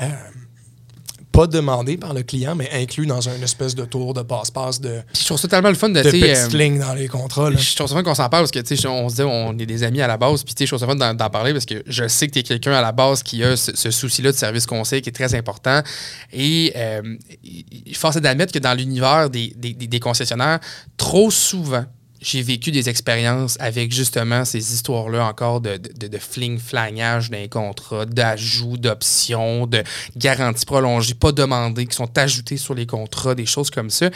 euh, 0.00 0.06
pas 1.34 1.46
demandés 1.46 1.96
par 1.96 2.14
le 2.14 2.22
client, 2.22 2.54
mais 2.54 2.70
inclus 2.72 3.06
dans 3.06 3.20
une 3.20 3.42
espèce 3.42 3.74
de 3.74 3.84
tour 3.84 4.14
de 4.14 4.22
passe-passe 4.22 4.80
de, 4.80 5.00
Puis 5.12 5.22
je 5.22 5.26
trouve 5.26 5.38
ça 5.38 5.48
tellement 5.48 5.68
le 5.68 5.74
fun 5.74 5.88
de, 5.88 6.00
de 6.00 6.02
petites 6.10 6.22
euh, 6.24 6.48
lignes 6.58 6.78
dans 6.78 6.94
les 6.94 7.08
contrats. 7.08 7.50
là. 7.50 7.56
Je 7.58 7.74
trouve 7.74 7.88
ça 7.88 7.94
fun 7.94 8.02
qu'on 8.02 8.14
s'en 8.14 8.28
parle 8.28 8.44
parce 8.44 8.50
que, 8.52 8.60
tu 8.60 8.76
sais, 8.76 8.86
on 8.88 9.08
se 9.08 9.16
dit, 9.16 9.22
on 9.22 9.58
est 9.58 9.66
des 9.66 9.82
amis 9.82 10.00
à 10.00 10.06
la 10.06 10.16
base, 10.16 10.44
puis, 10.44 10.54
tu 10.54 10.60
sais, 10.60 10.66
je 10.66 10.70
trouve 10.70 10.80
ça 10.80 10.86
fun 10.86 10.94
d'en 10.96 11.12
d'en 11.14 11.30
parler 11.30 11.52
parce 11.52 11.66
que 11.66 11.82
je 11.86 12.06
sais 12.08 12.28
que 12.28 12.32
tu 12.32 12.38
es 12.38 12.42
quelqu'un 12.42 12.72
à 12.72 12.80
la 12.82 12.92
base 12.92 13.22
qui 13.22 13.42
a 13.44 13.56
ce, 13.56 13.74
ce 13.76 13.90
souci-là 13.90 14.32
de 14.32 14.36
service 14.36 14.66
conseil 14.66 15.02
qui 15.02 15.08
est 15.10 15.12
très 15.12 15.34
important. 15.34 15.80
Et 16.32 16.72
euh, 16.76 17.02
il- 17.42 17.96
force 17.96 18.16
est 18.16 18.20
d'admettre 18.20 18.52
que 18.52 18.58
dans 18.58 18.74
l'univers 18.74 19.28
des- 19.30 19.52
des- 19.56 19.74
des 19.74 20.00
concessionnaires, 20.00 20.60
trop 20.96 21.30
souvent, 21.30 21.84
j'ai 22.24 22.40
vécu 22.42 22.70
des 22.72 22.88
expériences 22.88 23.56
avec 23.60 23.92
justement 23.92 24.44
ces 24.46 24.72
histoires-là 24.72 25.26
encore 25.26 25.60
de, 25.60 25.76
de, 25.76 26.08
de 26.08 26.18
fling-flangage 26.18 27.30
d'un 27.30 27.46
contrat, 27.48 28.06
d'ajouts, 28.06 28.78
d'options, 28.78 29.66
de 29.66 29.82
garanties 30.16 30.64
prolongées, 30.64 31.12
pas 31.14 31.32
demandées, 31.32 31.86
qui 31.86 31.94
sont 31.94 32.08
ajoutées 32.18 32.56
sur 32.56 32.74
les 32.74 32.86
contrats, 32.86 33.34
des 33.34 33.44
choses 33.46 33.70
comme 33.70 33.90
ça. 33.90 34.08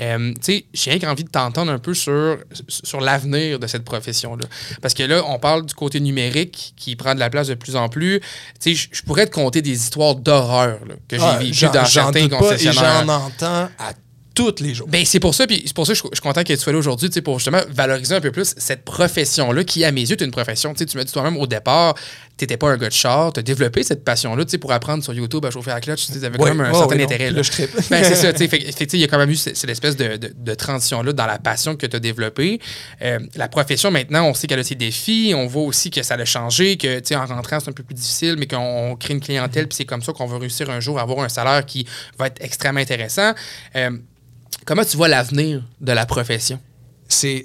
Euh, 0.00 0.32
tu 0.34 0.40
sais, 0.42 0.64
j'ai 0.74 0.90
rien 0.90 0.98
qu'envie 0.98 1.22
de 1.24 1.30
t'entendre 1.30 1.70
un 1.70 1.78
peu 1.78 1.94
sur, 1.94 2.38
sur 2.68 3.00
l'avenir 3.00 3.60
de 3.60 3.66
cette 3.68 3.84
profession-là. 3.84 4.44
Parce 4.80 4.92
que 4.94 5.04
là, 5.04 5.22
on 5.28 5.38
parle 5.38 5.64
du 5.64 5.74
côté 5.74 6.00
numérique 6.00 6.74
qui 6.76 6.96
prend 6.96 7.14
de 7.14 7.20
la 7.20 7.30
place 7.30 7.46
de 7.46 7.54
plus 7.54 7.76
en 7.76 7.88
plus. 7.88 8.20
Tu 8.60 8.74
sais, 8.74 8.88
je- 8.92 9.02
pourrais 9.04 9.26
te 9.26 9.32
conter 9.34 9.62
des 9.62 9.70
histoires 9.72 10.16
d'horreur 10.16 10.78
que 11.06 11.16
j'ai 11.16 11.22
Ah, 11.24 11.38
vécues 11.38 11.64
dans 11.72 11.84
certains 11.84 12.28
concessionnaires. 12.28 13.04
j'en 13.06 13.08
entends 13.26 13.68
à 13.78 13.92
tous 14.34 14.54
les 14.60 14.74
jours. 14.74 14.88
Ben, 14.88 15.04
c'est 15.04 15.20
pour 15.20 15.34
ça, 15.34 15.46
puis 15.46 15.62
c'est 15.66 15.74
pour 15.74 15.86
ça 15.86 15.92
que 15.92 15.98
je, 15.98 16.02
je 16.04 16.08
suis 16.14 16.20
content 16.22 16.42
que 16.42 16.52
tu 16.52 16.58
sois 16.58 16.72
là 16.72 16.78
aujourd'hui, 16.78 17.08
tu 17.08 17.14
sais, 17.14 17.22
pour 17.22 17.38
justement 17.38 17.60
valoriser 17.70 18.14
un 18.14 18.20
peu 18.20 18.30
plus 18.32 18.54
cette 18.56 18.84
profession-là, 18.84 19.64
qui, 19.64 19.84
à 19.84 19.92
mes 19.92 20.00
yeux, 20.02 20.16
est 20.20 20.24
une 20.24 20.30
profession. 20.30 20.74
Tu 20.74 20.84
m'as 20.96 21.04
dit 21.04 21.12
toi-même 21.12 21.36
au 21.36 21.46
départ, 21.46 21.94
tu 22.38 22.44
n'étais 22.44 22.56
pas 22.56 22.70
un 22.70 22.76
gars 22.76 22.88
de 22.88 22.92
char, 22.94 23.32
tu 23.32 23.40
as 23.40 23.42
développé 23.42 23.82
cette 23.82 24.04
passion-là, 24.04 24.44
tu 24.44 24.50
sais, 24.52 24.58
pour 24.58 24.72
apprendre 24.72 25.04
sur 25.04 25.12
YouTube 25.12 25.44
à 25.44 25.50
chauffer 25.50 25.70
à 25.70 25.74
la 25.74 25.80
clutch, 25.80 26.06
tu 26.06 26.24
avais 26.24 26.36
quand 26.38 26.44
même 26.46 26.60
un 26.60 26.72
certain 26.74 26.98
intérêt. 27.00 27.30
là, 27.30 27.36
là. 27.36 27.42
je 27.42 27.50
trippe. 27.50 27.70
Ben, 27.90 28.02
c'est 28.04 28.14
ça, 28.14 28.32
tu 28.32 28.48
sais, 28.48 28.86
il 28.94 29.00
y 29.00 29.04
a 29.04 29.06
quand 29.08 29.18
même 29.18 29.30
eu 29.30 29.36
cette, 29.36 29.56
cette 29.56 29.70
espèce 29.70 29.96
de, 29.96 30.16
de- 30.16 30.32
de 30.36 30.54
transition-là 30.54 31.12
dans 31.12 31.26
la 31.26 31.38
passion 31.38 31.76
que 31.76 31.86
tu 31.86 31.94
as 31.96 32.00
développée. 32.00 32.60
Euh, 33.02 33.18
la 33.36 33.48
profession, 33.48 33.90
maintenant, 33.90 34.24
on 34.28 34.34
sait 34.34 34.46
qu'elle 34.46 34.58
a 34.60 34.64
ses 34.64 34.74
défis, 34.74 35.32
on 35.36 35.46
voit 35.46 35.62
aussi 35.62 35.90
que 35.90 36.02
ça 36.02 36.14
a 36.14 36.24
changé, 36.24 36.76
que, 36.76 36.98
tu 37.00 37.08
sais, 37.08 37.16
en 37.16 37.26
rentrant, 37.26 37.60
c'est 37.60 37.68
un 37.68 37.72
peu 37.72 37.82
plus 37.82 37.94
difficile, 37.94 38.36
mais 38.38 38.46
qu'on 38.46 38.96
crée 38.98 39.14
une 39.14 39.20
clientèle, 39.20 39.68
puis 39.68 39.76
c'est 39.76 39.84
comme 39.84 40.02
ça 40.02 40.12
qu'on 40.12 40.26
va 40.26 40.38
réussir 40.38 40.70
un 40.70 40.80
jour 40.80 40.98
à 40.98 41.02
avoir 41.02 41.20
un 41.20 41.28
salaire 41.28 41.64
qui 41.66 41.86
va 42.18 42.26
être 42.28 42.42
extrêmement 42.42 42.80
intéressant. 42.80 43.32
Euh, 43.76 43.90
Comment 44.66 44.84
tu 44.84 44.96
vois 44.96 45.08
l'avenir 45.08 45.66
de 45.80 45.92
la 45.92 46.06
profession? 46.06 46.60
C'est 47.08 47.44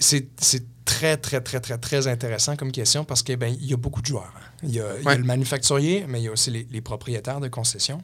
très, 0.86 1.18
très, 1.18 1.42
très, 1.42 1.60
très, 1.60 1.78
très 1.78 2.08
intéressant 2.08 2.56
comme 2.56 2.72
question 2.72 3.04
parce 3.04 3.22
qu'il 3.22 3.36
ben, 3.36 3.54
y 3.60 3.74
a 3.74 3.78
beaucoup 3.78 4.02
de 4.02 4.06
joueurs. 4.06 4.34
hein. 4.38 4.42
Il 4.64 4.72
y 4.72 4.80
a, 4.80 4.96
il 4.98 5.04
y 5.04 5.06
a 5.06 5.10
Ouais. 5.10 5.18
le 5.18 5.24
manufacturier, 5.24 6.06
mais 6.08 6.22
il 6.22 6.26
y 6.26 6.28
a 6.28 6.32
aussi 6.32 6.50
les, 6.50 6.66
les 6.72 6.82
propriétaires 6.82 7.40
de 7.42 7.48
concessions. 7.50 8.02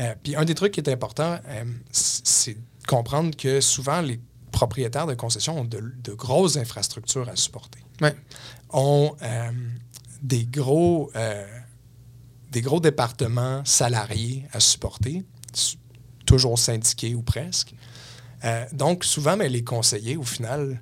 Euh, 0.00 0.14
puis 0.22 0.36
un 0.36 0.44
des 0.44 0.54
trucs 0.54 0.72
qui 0.72 0.80
est 0.80 0.88
important, 0.88 1.38
euh, 1.48 1.64
c'est 1.90 2.54
de 2.54 2.86
comprendre 2.86 3.36
que 3.36 3.60
souvent, 3.60 4.00
les 4.00 4.20
propriétaires 4.52 5.06
de 5.06 5.14
concessions 5.14 5.60
ont 5.60 5.64
de, 5.64 5.80
de 6.02 6.12
grosses 6.12 6.56
infrastructures 6.56 7.28
à 7.28 7.36
supporter. 7.36 7.80
Ouais. 8.00 8.14
Ont 8.70 9.16
euh, 9.22 9.50
des 10.22 10.44
gros... 10.46 11.10
des 12.52 12.60
gros 12.62 12.80
départements 12.80 13.62
salariés 13.64 14.46
à 14.52 14.60
supporter, 14.60 15.24
toujours 16.26 16.58
syndiqués 16.58 17.14
ou 17.14 17.22
presque. 17.22 17.74
Euh, 18.44 18.64
donc, 18.72 19.04
souvent, 19.04 19.36
mais 19.36 19.48
les 19.48 19.62
conseillers, 19.64 20.16
au 20.16 20.22
final, 20.22 20.80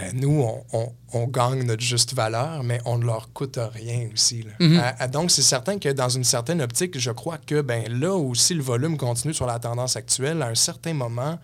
euh, 0.00 0.10
nous, 0.12 0.40
on, 0.42 0.64
on- 0.72 0.92
on 1.12 1.26
gagne 1.26 1.64
notre 1.64 1.82
juste 1.82 2.14
valeur, 2.14 2.62
mais 2.62 2.80
on 2.84 2.98
ne 2.98 3.04
leur 3.04 3.32
coûte 3.32 3.58
rien 3.74 4.08
aussi. 4.12 4.42
là. 4.42 4.52
Mhm. 4.60 4.80
Euh, 5.00 5.08
donc, 5.08 5.30
c'est 5.30 5.42
certain 5.42 5.78
que 5.78 5.88
dans 5.88 6.08
une 6.08 6.24
certaine 6.24 6.60
optique, 6.62 6.98
je 6.98 7.10
crois 7.10 7.38
que 7.38 7.60
ben, 7.60 7.84
là 7.88 8.14
aussi, 8.14 8.54
le 8.54 8.62
volume 8.62 8.96
continue 8.96 9.34
sur 9.34 9.46
la 9.46 9.58
tendance 9.58 9.96
actuelle, 9.96 10.40
à 10.42 10.46
un 10.48 10.54
certain 10.54 10.94
moment, 10.94 11.38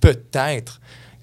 peut-être 0.00 0.80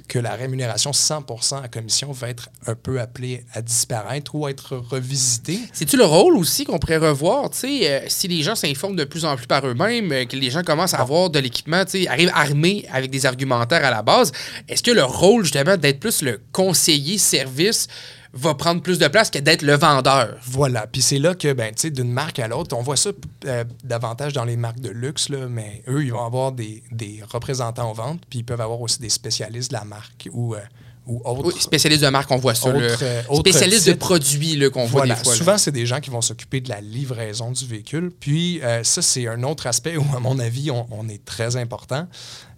que 0.08 0.20
la 0.20 0.36
rémunération 0.36 0.92
100% 0.92 1.64
à 1.64 1.68
commission 1.68 2.12
va 2.12 2.30
être 2.30 2.50
un 2.68 2.76
peu 2.76 3.00
appelée 3.00 3.46
à 3.54 3.62
disparaître 3.62 4.36
ou 4.36 4.46
à 4.46 4.52
être 4.52 4.78
revisitée. 4.78 5.60
C'est-tu 5.72 5.98
le 5.98 6.06
rôle 6.06 6.38
aussi 6.38 6.66
qu'on 6.66 6.78
pourrait 6.78 6.98
revoir, 6.98 7.50
tu 7.50 7.60
sais, 7.60 7.90
euh, 7.90 8.06
si 8.08 8.28
les 8.28 8.44
gens 8.44 8.56
s'informent 8.56 8.96
de 8.96 9.06
plus 9.06 9.26
en 9.26 9.36
plus 9.36 9.48
par 9.48 9.66
eux-mêmes, 9.66 10.12
euh, 10.12 10.26
que 10.26 10.36
les 10.36 10.50
gens 10.50 10.64
commencent 10.64 10.94
à 10.94 11.00
avoir 11.00 11.30
de 11.30 11.40
l'équipement, 11.40 11.84
tu 11.86 12.04
sais, 12.04 12.08
arrivent 12.08 12.32
armés 12.34 12.86
avec 12.92 13.10
des 13.12 13.26
argumentaires 13.26 13.86
à 13.86 13.92
la 13.92 14.02
base, 14.02 14.32
est-ce 14.68 14.84
que 14.84 14.92
le 14.92 15.04
rôle, 15.04 15.44
justement, 15.44 15.78
d'être 15.78 16.00
plus 16.00 16.22
le 16.22 16.40
conseiller 16.52 17.18
service 17.18 17.88
va 18.34 18.56
prendre 18.56 18.82
plus 18.82 18.98
de 18.98 19.08
place 19.08 19.30
que 19.30 19.40
d'être 19.40 19.62
le 19.62 19.76
vendeur? 19.76 20.36
Voilà. 20.44 20.88
Puis 20.88 21.02
c'est 21.02 21.20
là 21.20 21.36
que, 21.36 21.54
ben, 21.54 21.74
tu 21.74 21.82
sais, 21.82 21.90
d'une 21.92 22.12
marque 22.12 22.40
à 22.40 22.48
l'autre, 22.48 22.76
on 22.76 22.82
voit 22.82 22.98
ça 22.98 23.12
euh, 23.46 23.64
davantage 23.84 24.34
dans 24.34 24.46
les 24.46 24.58
marques 24.58 24.80
de 24.80 24.90
luxe, 24.90 25.30
là, 25.30 25.48
mais 25.48 25.84
eux, 25.88 26.04
ils 26.04 26.12
vont 26.12 26.26
avoir 26.26 26.52
des, 26.52 26.84
des 26.92 27.22
représentants 27.30 27.92
aux 27.92 27.94
ventes, 27.94 28.22
puis 28.30 28.40
ils 28.40 28.44
peuvent 28.44 28.62
avoir 28.62 28.82
aussi 28.82 29.00
des 29.00 29.10
spécialistes 29.10 29.70
de 29.72 29.78
la 29.78 29.86
marque 29.86 30.28
ou, 30.34 30.56
euh, 30.56 30.60
ou 31.06 31.22
autres. 31.26 31.54
Oui, 31.54 31.54
spécialiste 31.60 32.04
de 32.04 32.10
marque, 32.10 32.32
on 32.32 32.38
voit 32.38 32.56
ça. 32.56 32.70
Autre, 32.70 32.80
euh, 33.04 33.22
autre 33.30 33.42
spécialiste 33.42 33.88
de 33.88 33.94
produits 33.94 34.60
qu'on 34.72 34.86
voit 34.86 35.02
Voilà. 35.02 35.16
des 35.16 35.24
fois. 35.24 35.36
Souvent, 35.36 35.58
c'est 35.58 35.72
des 35.72 35.86
gens 35.86 36.00
qui 36.00 36.10
vont 36.10 36.22
s'occuper 36.22 36.62
de 36.62 36.70
la 36.70 36.82
livraison 36.82 37.52
du 37.52 37.66
véhicule. 37.66 38.12
Puis, 38.20 38.62
euh, 38.64 38.84
ça, 38.84 39.02
c'est 39.02 39.28
un 39.28 39.44
autre 39.44 39.68
aspect 39.68 39.98
où, 39.98 40.06
à 40.16 40.20
mon 40.20 40.40
avis, 40.40 40.72
on, 40.72 40.88
on 40.92 41.08
est 41.10 41.24
très 41.24 41.56
important. 41.58 42.08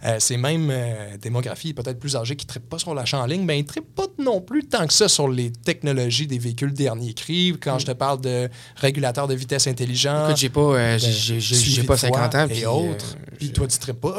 Euh, 0.06 0.18
c'est 0.20 0.38
même 0.38 0.70
euh, 0.72 1.18
démographie 1.20 1.74
peut-être 1.74 2.00
plus 2.00 2.16
âgée 2.16 2.36
qui 2.36 2.46
ne 2.46 2.50
trippe 2.50 2.70
pas 2.70 2.78
sur 2.78 2.94
l'achat 2.94 3.18
en 3.20 3.26
ligne, 3.26 3.44
mais 3.44 3.58
ils 3.58 3.64
ne 3.64 3.68
trippent 3.68 3.96
pas 3.96 4.06
non 4.20 4.40
plus 4.40 4.64
tant 4.66 4.86
que 4.86 4.94
ça 4.94 5.08
sur 5.10 5.28
les 5.28 5.52
technologies 5.52 6.28
des 6.28 6.38
véhicules 6.38 6.74
dernier 6.74 7.14
cri. 7.14 7.56
Quand 7.60 7.80
je 7.80 7.88
te 7.88 7.92
parle 7.92 8.22
de 8.22 8.48
régulateurs 8.76 9.28
de 9.28 9.34
vitesse 9.34 9.66
intelligents, 9.68 10.26
Écoute, 10.28 10.38
j'ai 10.38 10.50
pas, 10.50 10.62
euh, 10.62 10.98
ben, 10.98 11.00
j'ai- 11.00 11.82
pas 11.84 11.96
voix 11.96 11.98
50 11.98 12.36
ans. 12.36 12.46
et 12.46 12.54
puis, 12.54 12.66
autres. 12.68 13.16
euh, 13.20 13.36
Puis 13.40 13.50
toi, 13.52 13.68
tu 13.68 13.76
ne 13.78 13.82
trippes 13.82 14.02
pas. 14.02 14.18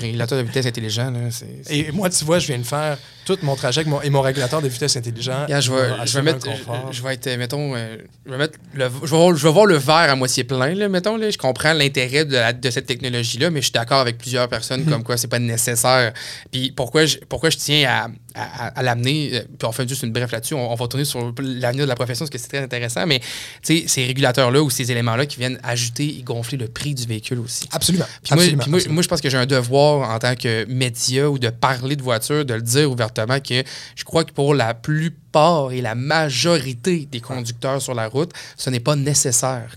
régulateur 0.00 0.38
de 0.38 0.44
vitesse 0.44 0.66
intelligent, 0.66 1.10
là, 1.10 1.18
c'est... 1.30 1.46
c'est- 1.62 1.76
et 1.76 1.92
moi, 1.92 2.08
tu 2.10 2.24
vois, 2.24 2.38
je 2.38 2.46
viens 2.46 2.58
de 2.58 2.62
faire 2.64 2.98
tout 3.24 3.36
mon 3.42 3.56
trajet 3.56 3.80
avec 3.80 3.90
mon- 3.90 4.00
et 4.02 4.08
mon 4.10 4.20
régulateur 4.22 4.62
de 4.62 4.68
vitesse 4.68 4.96
intelligent. 4.96 5.46
Je 5.48 5.72
vais, 5.72 5.88
va 5.90 6.06
je 6.06 6.14
vais 6.16 6.22
mettre, 6.22 6.46
je, 6.46 6.96
je 6.96 7.02
vais 7.02 7.14
être, 7.14 7.36
mettons, 7.38 7.74
je 7.76 8.30
vais 8.30 8.38
mettre, 8.38 8.58
le, 8.74 8.88
je, 9.04 9.10
vais 9.10 9.16
voir, 9.16 9.36
je 9.36 9.46
vais 9.46 9.52
voir 9.52 9.66
le 9.66 9.76
verre 9.76 10.10
à 10.10 10.16
moitié 10.16 10.44
plein, 10.44 10.74
là, 10.74 10.88
mettons, 10.88 11.16
là. 11.16 11.28
Je 11.30 11.38
comprends 11.38 11.72
l'intérêt 11.72 12.24
de, 12.24 12.52
de 12.60 12.70
cette 12.70 12.86
technologie-là, 12.86 13.50
mais 13.50 13.60
je 13.60 13.66
suis 13.66 13.72
d'accord 13.72 13.98
avec 14.00 14.16
plusieurs 14.18 14.48
personnes. 14.48 14.84
Comme 14.88 15.02
quoi 15.04 15.16
c'est 15.16 15.28
pas 15.28 15.38
nécessaire. 15.38 16.12
Puis 16.50 16.72
pourquoi 16.72 17.06
je, 17.06 17.18
pourquoi 17.28 17.50
je 17.50 17.56
tiens 17.56 17.88
à, 17.88 18.08
à, 18.36 18.66
à 18.68 18.82
l'amener, 18.82 19.30
euh, 19.32 19.40
puis 19.58 19.66
on 19.66 19.72
fait 19.72 19.88
juste 19.88 20.02
une 20.02 20.12
bref 20.12 20.30
là-dessus, 20.30 20.54
on, 20.54 20.70
on 20.70 20.74
va 20.74 20.88
tourner 20.88 21.04
sur 21.04 21.32
l'avenir 21.38 21.84
de 21.84 21.88
la 21.88 21.94
profession 21.94 22.24
parce 22.24 22.30
que 22.30 22.38
c'est 22.38 22.48
très 22.48 22.62
intéressant, 22.62 23.06
mais 23.06 23.20
tu 23.62 23.80
sais, 23.80 23.84
ces 23.88 24.04
régulateurs-là 24.04 24.62
ou 24.62 24.70
ces 24.70 24.90
éléments-là 24.92 25.26
qui 25.26 25.38
viennent 25.38 25.58
ajouter 25.62 26.18
et 26.18 26.22
gonfler 26.22 26.58
le 26.58 26.68
prix 26.68 26.94
du 26.94 27.06
véhicule 27.06 27.40
aussi. 27.40 27.68
Absolument. 27.72 28.04
Puis 28.22 28.34
moi, 28.34 28.42
absolument, 28.42 28.62
puis 28.62 28.70
moi, 28.70 28.76
absolument. 28.78 28.94
moi, 28.94 29.02
je 29.02 29.08
pense 29.08 29.20
que 29.20 29.30
j'ai 29.30 29.38
un 29.38 29.46
devoir 29.46 30.10
en 30.10 30.18
tant 30.18 30.34
que 30.34 30.64
média 30.66 31.30
ou 31.30 31.38
de 31.38 31.48
parler 31.48 31.96
de 31.96 32.02
voiture, 32.02 32.44
de 32.44 32.54
le 32.54 32.62
dire 32.62 32.90
ouvertement 32.90 33.40
que 33.40 33.62
je 33.94 34.04
crois 34.04 34.24
que 34.24 34.32
pour 34.32 34.54
la 34.54 34.74
plupart 34.74 35.72
et 35.72 35.80
la 35.80 35.94
majorité 35.94 37.06
des 37.10 37.20
conducteurs 37.20 37.82
sur 37.82 37.94
la 37.94 38.08
route, 38.08 38.32
ce 38.56 38.70
n'est 38.70 38.80
pas 38.80 38.96
nécessaire. 38.96 39.76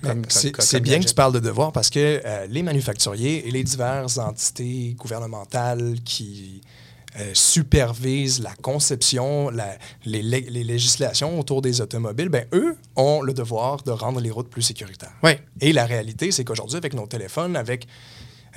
C'est 0.60 0.80
bien 0.80 0.99
que 0.99 1.05
tu 1.05 1.14
parles 1.14 1.34
de 1.34 1.39
devoir 1.39 1.72
parce 1.72 1.89
que 1.89 2.22
euh, 2.26 2.47
les 2.49 2.64
manufacturiers 2.64 3.47
et 3.47 3.51
les 3.51 3.64
diverses 3.64 4.18
entités 4.18 4.95
gouvernementales 4.97 5.95
qui 6.05 6.62
euh, 7.18 7.32
supervisent 7.34 8.41
la 8.41 8.53
conception, 8.62 9.49
la- 9.49 9.78
les, 10.05 10.22
lé- 10.22 10.47
les 10.49 10.64
législations 10.64 11.39
autour 11.39 11.62
des 11.62 11.82
automobiles, 11.82 12.30
ben, 12.30 12.45
eux 12.53 12.76
ont 12.95 13.22
le 13.22 13.34
devoir 13.34 13.82
de 13.84 13.91
rendre 13.91 14.20
les 14.20 14.32
routes 14.32 14.49
plus 14.49 14.62
sécuritaires. 14.62 15.14
Ouais. 15.24 15.39
Et 15.62 15.74
la 15.74 15.86
réalité, 15.86 16.32
c'est 16.32 16.43
qu'aujourd'hui, 16.43 16.78
avec 16.78 16.93
nos 16.93 17.07
téléphones, 17.07 17.55
avec 17.55 17.88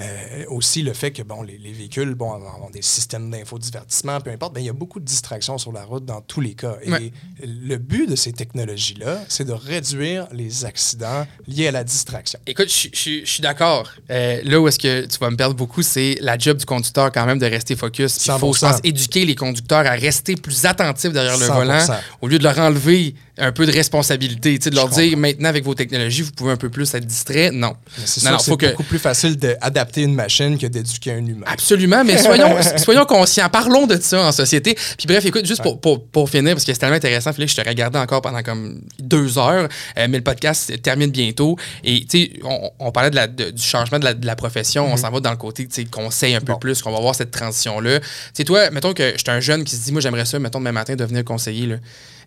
euh, 0.01 0.45
aussi 0.49 0.83
le 0.83 0.93
fait 0.93 1.11
que 1.11 1.23
bon, 1.23 1.43
les, 1.43 1.59
les 1.59 1.73
véhicules 1.73 2.15
bon, 2.15 2.33
ont 2.33 2.71
des 2.71 2.83
systèmes 2.83 3.31
d'infodivertissement, 3.31 4.21
peu 4.21 4.31
importe, 4.31 4.55
ben, 4.55 4.61
il 4.61 4.67
y 4.67 4.71
a 4.71 4.73
beaucoup 4.73 5.01
de 5.01 5.05
distractions 5.05 5.59
sur 5.59 5.73
la 5.73 5.85
route 5.85 6.05
dans 6.05 6.21
tous 6.21 6.41
les 6.41 6.55
cas. 6.55 6.77
Et 6.83 6.91
Ouais. 6.91 7.13
le 7.43 7.77
but 7.77 8.09
de 8.09 8.17
ces 8.17 8.33
technologies-là, 8.33 9.21
c'est 9.29 9.45
de 9.45 9.53
réduire 9.53 10.27
les 10.33 10.65
accidents 10.65 11.27
liés 11.47 11.69
à 11.69 11.73
la 11.73 11.85
distraction. 11.85 12.39
Écoute, 12.47 12.69
je, 12.69 13.23
suis 13.25 13.43
d'accord. 13.43 13.91
Euh, 14.11 14.41
là 14.45 14.61
où 14.61 14.69
est-ce 14.69 14.79
que 14.79 15.07
tu 15.07 15.19
vas 15.19 15.31
me 15.31 15.37
perdre 15.37 15.55
beaucoup, 15.55 15.83
c'est 15.83 16.17
la 16.21 16.37
job 16.39 16.57
du 16.59 16.65
conducteur 16.67 17.11
quand 17.13 17.27
même 17.27 17.39
de 17.39 17.47
rester 17.47 17.77
focus. 17.77 18.27
Il 18.27 18.33
faut, 18.39 18.53
je 18.53 18.59
100%. 18.61 18.71
pense, 18.71 18.81
éduquer 18.85 19.25
les 19.25 19.35
conducteurs 19.35 19.87
à 19.87 19.91
rester 19.93 20.37
plus 20.37 20.65
attentifs 20.67 21.13
derrière 21.13 21.39
le 21.39 21.47
100%. 21.47 21.55
volant 21.55 21.87
au 22.21 22.29
lieu 22.29 22.39
de 22.39 22.45
leur 22.45 22.59
enlever 22.59 23.15
un 23.39 23.51
peu 23.53 23.65
de 23.67 23.73
responsabilité. 23.73 24.59
Tu 24.59 24.65
sais, 24.65 24.71
de 24.71 24.77
leur 24.77 24.89
Je 24.91 25.01
dire 25.01 25.17
maintenant 25.17 25.49
avec 25.49 25.65
vos 25.65 25.75
technologies, 25.75 26.23
vous 26.23 26.33
pouvez 26.33 26.53
un 26.53 26.57
peu 26.57 26.69
plus 26.69 26.93
être 26.95 27.07
distrait. 27.07 27.51
Non. 27.51 27.75
C'est 28.05 28.57
que 28.57 28.71
beaucoup 28.71 28.83
plus 28.85 28.99
facile 28.99 29.37
d'adapter 29.37 30.03
une 30.03 30.15
machine 30.15 30.59
que 30.59 30.67
d'éduquer 30.67 31.13
un 31.13 31.25
humain. 31.27 31.47
Absolument, 31.47 32.05
mais 32.05 32.19
soyons, 32.19 32.57
soyons 32.77 33.05
conscients. 33.07 33.49
Parlons 33.49 33.87
de 33.87 33.99
ça 34.01 34.23
en 34.23 34.33
société. 34.33 34.75
Puis 34.75 35.07
bref, 35.07 35.25
écoute, 35.25 35.47
juste 35.47 35.63
pour, 35.63 35.81
pour, 35.81 36.05
pour 36.07 36.29
finir, 36.29 36.53
parce 36.55 36.65
que 36.65 36.73
c'est 36.73 36.79
tellement 36.79 36.97
intéressant, 36.97 37.33
Félix, 37.33 37.55
je 37.57 37.63
te 37.63 37.69
regardais 37.69 37.99
encore 37.99 38.21
pendant 38.21 38.43
comme 38.43 38.81
deux 38.99 39.39
heures, 39.39 39.69
euh, 39.99 40.07
mais 40.11 40.19
le 40.19 40.25
podcast 40.25 40.81
termine 40.83 41.11
bientôt. 41.11 41.57
Et 41.85 42.05
tu 42.05 42.19
sais, 42.25 42.33
on, 42.45 42.71
on 42.79 42.93
parlait 42.93 43.11
de 43.11 43.17
la- 43.17 43.27
de- 43.29 43.51
du 43.51 43.63
changement 43.63 43.99
de 43.99 44.05
la, 44.05 44.15
de 44.15 44.27
la 44.27 44.37
profession, 44.37 44.93
on 44.93 44.97
s'en 44.97 45.11
va 45.11 45.21
dans 45.21 45.31
le 45.31 45.37
côté 45.39 45.67
conseil 45.91 46.35
un 46.35 46.41
peu 46.41 46.53
Bon. 46.53 46.59
plus, 46.59 46.83
qu'on 46.83 46.93
va 46.93 47.01
voir 47.01 47.15
cette 47.15 47.31
transition-là. 47.31 48.01
Tu 48.01 48.07
sais, 48.35 48.45
toi, 48.45 48.71
mettons 48.71 48.93
que 48.93 49.15
j'étais 49.17 49.31
un 49.31 49.41
jeune 49.41 49.65
qui 49.65 49.75
se 49.77 49.85
dit, 49.85 49.93
moi, 49.93 50.01
j'aimerais 50.03 50.27
ça, 50.27 50.39
mettons, 50.39 50.59
demain 50.59 50.73
matin, 50.73 50.97
devenir 50.97 51.25
conseiller. 51.25 51.67
là. 51.67 51.77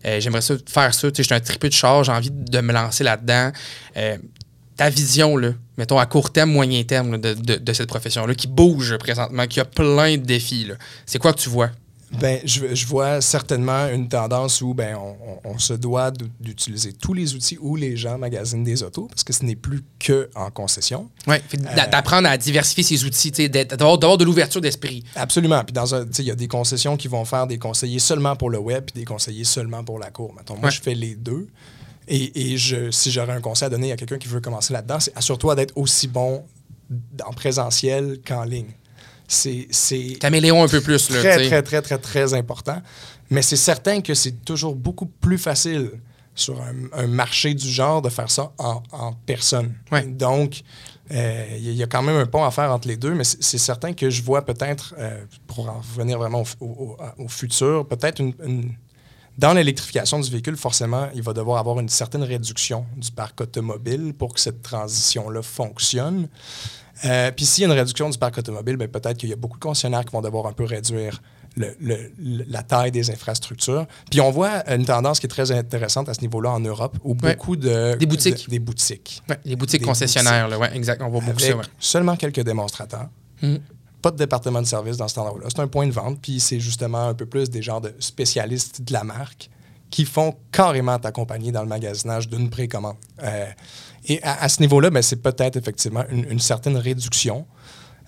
Euh, 0.06 0.20
j'aimerais 0.20 0.40
faire 0.40 0.94
ça. 0.94 1.10
Tu 1.10 1.16
sais, 1.16 1.22
j'étais 1.22 1.34
un 1.34 1.40
tripeux 1.40 1.68
de 1.68 1.74
char, 1.74 2.04
j'ai 2.04 2.12
envie 2.12 2.30
de 2.30 2.60
me 2.60 2.72
lancer 2.72 3.02
là-dedans. 3.04 3.50
Euh, 3.96 4.16
ta 4.76 4.90
vision, 4.90 5.36
là, 5.36 5.50
mettons 5.78 5.98
à 5.98 6.06
court 6.06 6.30
terme, 6.30 6.50
moyen 6.52 6.82
terme 6.84 7.18
de, 7.18 7.32
de- 7.34 7.72
cette 7.72 7.88
profession-là, 7.88 8.34
qui 8.34 8.46
bouge 8.46 8.96
présentement, 8.98 9.46
qui 9.46 9.58
a 9.58 9.64
plein 9.64 10.16
de 10.18 10.22
défis, 10.24 10.70
c'est 11.06 11.18
quoi 11.18 11.32
que 11.32 11.38
tu 11.40 11.48
vois? 11.48 11.70
Ben, 12.20 12.40
je, 12.44 12.74
je 12.74 12.86
vois 12.86 13.20
certainement 13.20 13.88
une 13.88 14.08
tendance 14.08 14.60
où 14.62 14.74
ben, 14.74 14.96
on, 14.96 15.16
on- 15.44 15.50
on 15.54 15.58
se 15.58 15.72
doit 15.74 16.10
d'utiliser 16.40 16.92
tous 16.92 17.12
les 17.14 17.34
outils 17.34 17.58
où 17.60 17.76
les 17.76 17.96
gens 17.96 18.18
magasinent 18.18 18.64
des 18.64 18.82
autos, 18.82 19.06
parce 19.08 19.22
que 19.24 19.32
ce 19.32 19.44
n'est 19.44 19.56
plus 19.56 19.82
que 19.98 20.28
en 20.34 20.50
concession. 20.50 21.10
Fait 21.26 21.56
d'a- 21.56 21.86
d'apprendre 21.86 22.28
à 22.28 22.36
diversifier 22.38 22.82
ses 22.84 23.04
outils, 23.04 23.30
d'avoir 23.48 23.98
de 24.18 24.24
l'ouverture 24.24 24.60
d'esprit. 24.60 25.04
Absolument. 25.14 25.62
Puis 25.64 25.72
dans 25.72 25.86
il 25.86 26.24
y 26.24 26.30
a 26.30 26.34
des 26.34 26.48
concessions 26.48 26.96
qui 26.96 27.08
vont 27.08 27.24
faire 27.24 27.46
des 27.46 27.58
conseillers 27.58 27.98
seulement 27.98 28.36
pour 28.36 28.50
le 28.50 28.58
web, 28.58 28.84
puis 28.86 29.00
des 29.00 29.04
conseillers 29.04 29.44
seulement 29.44 29.84
pour 29.84 29.98
la 29.98 30.10
cour. 30.10 30.32
Mettons, 30.36 30.54
moi, 30.54 30.64
Ouais. 30.66 30.70
je 30.70 30.80
fais 30.82 30.94
les 30.94 31.14
deux. 31.14 31.48
Et, 32.08 32.52
et 32.52 32.56
je, 32.56 32.90
si 32.92 33.10
j'aurais 33.10 33.32
un 33.32 33.40
conseil 33.40 33.66
à 33.66 33.70
donner 33.70 33.90
à 33.92 33.96
quelqu'un 33.96 34.18
qui 34.18 34.28
veut 34.28 34.40
commencer 34.40 34.72
là-dedans, 34.72 35.00
c'est 35.00 35.16
assure-toi 35.16 35.54
d'être 35.56 35.72
aussi 35.76 36.06
bon 36.08 36.44
en 37.26 37.32
présentiel 37.32 38.20
qu'en 38.26 38.44
ligne. 38.44 38.70
C'est 39.28 39.66
Caméléon 40.20 40.62
un 40.62 40.68
peu 40.68 40.80
plus, 40.80 41.10
là, 41.10 41.20
très, 41.20 41.36
très, 41.48 41.62
très, 41.62 41.82
très, 41.82 41.98
très 41.98 42.34
important. 42.34 42.80
Mais 43.30 43.42
c'est 43.42 43.56
certain 43.56 44.00
que 44.00 44.14
c'est 44.14 44.44
toujours 44.44 44.74
beaucoup 44.76 45.06
plus 45.06 45.38
facile 45.38 45.90
sur 46.34 46.60
un, 46.92 47.06
marché 47.06 47.54
du 47.54 47.68
genre 47.68 48.02
de 48.02 48.08
faire 48.10 48.30
ça 48.30 48.52
en, 48.58 48.82
personne. 49.24 49.74
Donc, 50.06 50.62
euh, 51.10 51.46
il 51.56 51.72
y 51.72 51.82
a 51.82 51.86
quand 51.86 52.02
même 52.02 52.16
un 52.16 52.26
pont 52.26 52.44
à 52.44 52.50
faire 52.50 52.70
entre 52.72 52.86
les 52.88 52.96
deux, 52.96 53.14
mais 53.14 53.24
c'est 53.24 53.58
certain 53.58 53.94
que 53.94 54.10
je 54.10 54.22
vois 54.22 54.44
peut-être, 54.44 54.94
euh, 54.98 55.24
pour 55.46 55.68
en 55.70 55.78
revenir 55.78 56.18
vraiment 56.18 56.42
au, 56.60 56.64
au- 56.64 56.96
au- 57.18 57.24
au 57.24 57.28
futur, 57.28 57.86
peut-être 57.88 58.20
une, 58.20 58.34
une- 58.44 58.72
dans 59.38 59.52
l'électrification 59.54 60.18
du 60.20 60.30
véhicule, 60.30 60.56
forcément, 60.56 61.08
il 61.14 61.22
va 61.22 61.32
devoir 61.32 61.58
avoir 61.58 61.78
une 61.80 61.88
certaine 61.88 62.22
réduction 62.22 62.86
du 62.96 63.10
parc 63.10 63.40
automobile 63.40 64.12
pour 64.18 64.34
que 64.34 64.40
cette 64.40 64.62
transition-là 64.62 65.42
fonctionne. 65.42 66.28
Euh, 67.04 67.30
Puis 67.30 67.44
s'il 67.44 67.62
y 67.62 67.64
a 67.64 67.68
une 67.72 67.78
réduction 67.78 68.08
du 68.08 68.16
parc 68.18 68.38
automobile, 68.38 68.76
ben, 68.76 68.88
peut-être 68.88 69.18
qu'il 69.18 69.28
y 69.28 69.32
a 69.32 69.36
beaucoup 69.36 69.58
de 69.58 69.62
concessionnaires 69.62 70.04
qui 70.04 70.12
vont 70.12 70.22
devoir 70.22 70.46
un 70.46 70.52
peu 70.52 70.64
réduire 70.64 71.20
le- 71.56 71.74
le- 71.80 72.12
le- 72.18 72.44
la 72.48 72.62
taille 72.62 72.90
des 72.90 73.10
infrastructures. 73.10 73.86
Puis 74.10 74.20
on 74.20 74.30
voit 74.30 74.68
une 74.74 74.84
tendance 74.84 75.20
qui 75.20 75.26
est 75.26 75.30
très 75.30 75.50
intéressante 75.52 76.08
à 76.08 76.14
ce 76.14 76.20
niveau-là 76.20 76.50
en 76.50 76.60
Europe, 76.60 76.98
où 77.04 77.12
Ouais. 77.22 77.34
beaucoup 77.34 77.56
de... 77.56 77.96
Des 77.96 78.06
boutiques. 78.06 78.46
de- 78.46 78.50
des 78.50 78.58
boutiques. 78.58 79.22
Ouais, 79.28 79.38
les 79.44 79.56
boutiques 79.56 79.80
Des 79.80 79.86
concessionnaires, 79.86 80.48
là, 80.48 80.58
ouais, 80.58 80.74
exact, 80.76 81.00
on 81.02 81.08
voit 81.08 81.20
beaucoup 81.22 81.38
ça. 81.38 81.54
seulement 81.78 82.16
quelques 82.16 82.40
démonstrateurs. 82.40 83.08
Mhm. 83.42 83.58
Pas 84.02 84.10
de 84.10 84.16
département 84.18 84.60
de 84.62 84.66
service 84.66 84.96
dans 84.98 85.08
cet 85.08 85.18
endroit-là. 85.18 85.46
C'est 85.48 85.60
un 85.60 85.66
point 85.68 85.86
de 85.86 85.92
vente, 85.92 86.18
puis 86.20 86.40
c'est 86.40 86.60
justement 86.60 87.08
un 87.08 87.14
peu 87.14 87.26
plus 87.26 87.48
des 87.50 87.62
genres 87.62 87.80
de 87.80 87.94
spécialistes 87.98 88.82
de 88.82 88.92
la 88.92 89.02
marque 89.04 89.50
qui 89.90 90.04
font 90.04 90.34
carrément 90.52 90.98
t'accompagner 90.98 91.52
dans 91.52 91.62
le 91.62 91.68
magasinage 91.68 92.28
d'une 92.28 92.50
précommande. 92.50 92.96
Euh, 93.22 93.46
et 94.06 94.22
à, 94.22 94.44
à 94.44 94.48
ce 94.48 94.60
niveau-là, 94.60 94.90
ben, 94.90 95.02
c'est 95.02 95.22
peut-être 95.22 95.56
effectivement 95.56 96.04
une, 96.10 96.30
une 96.30 96.40
certaine 96.40 96.76
réduction 96.76 97.46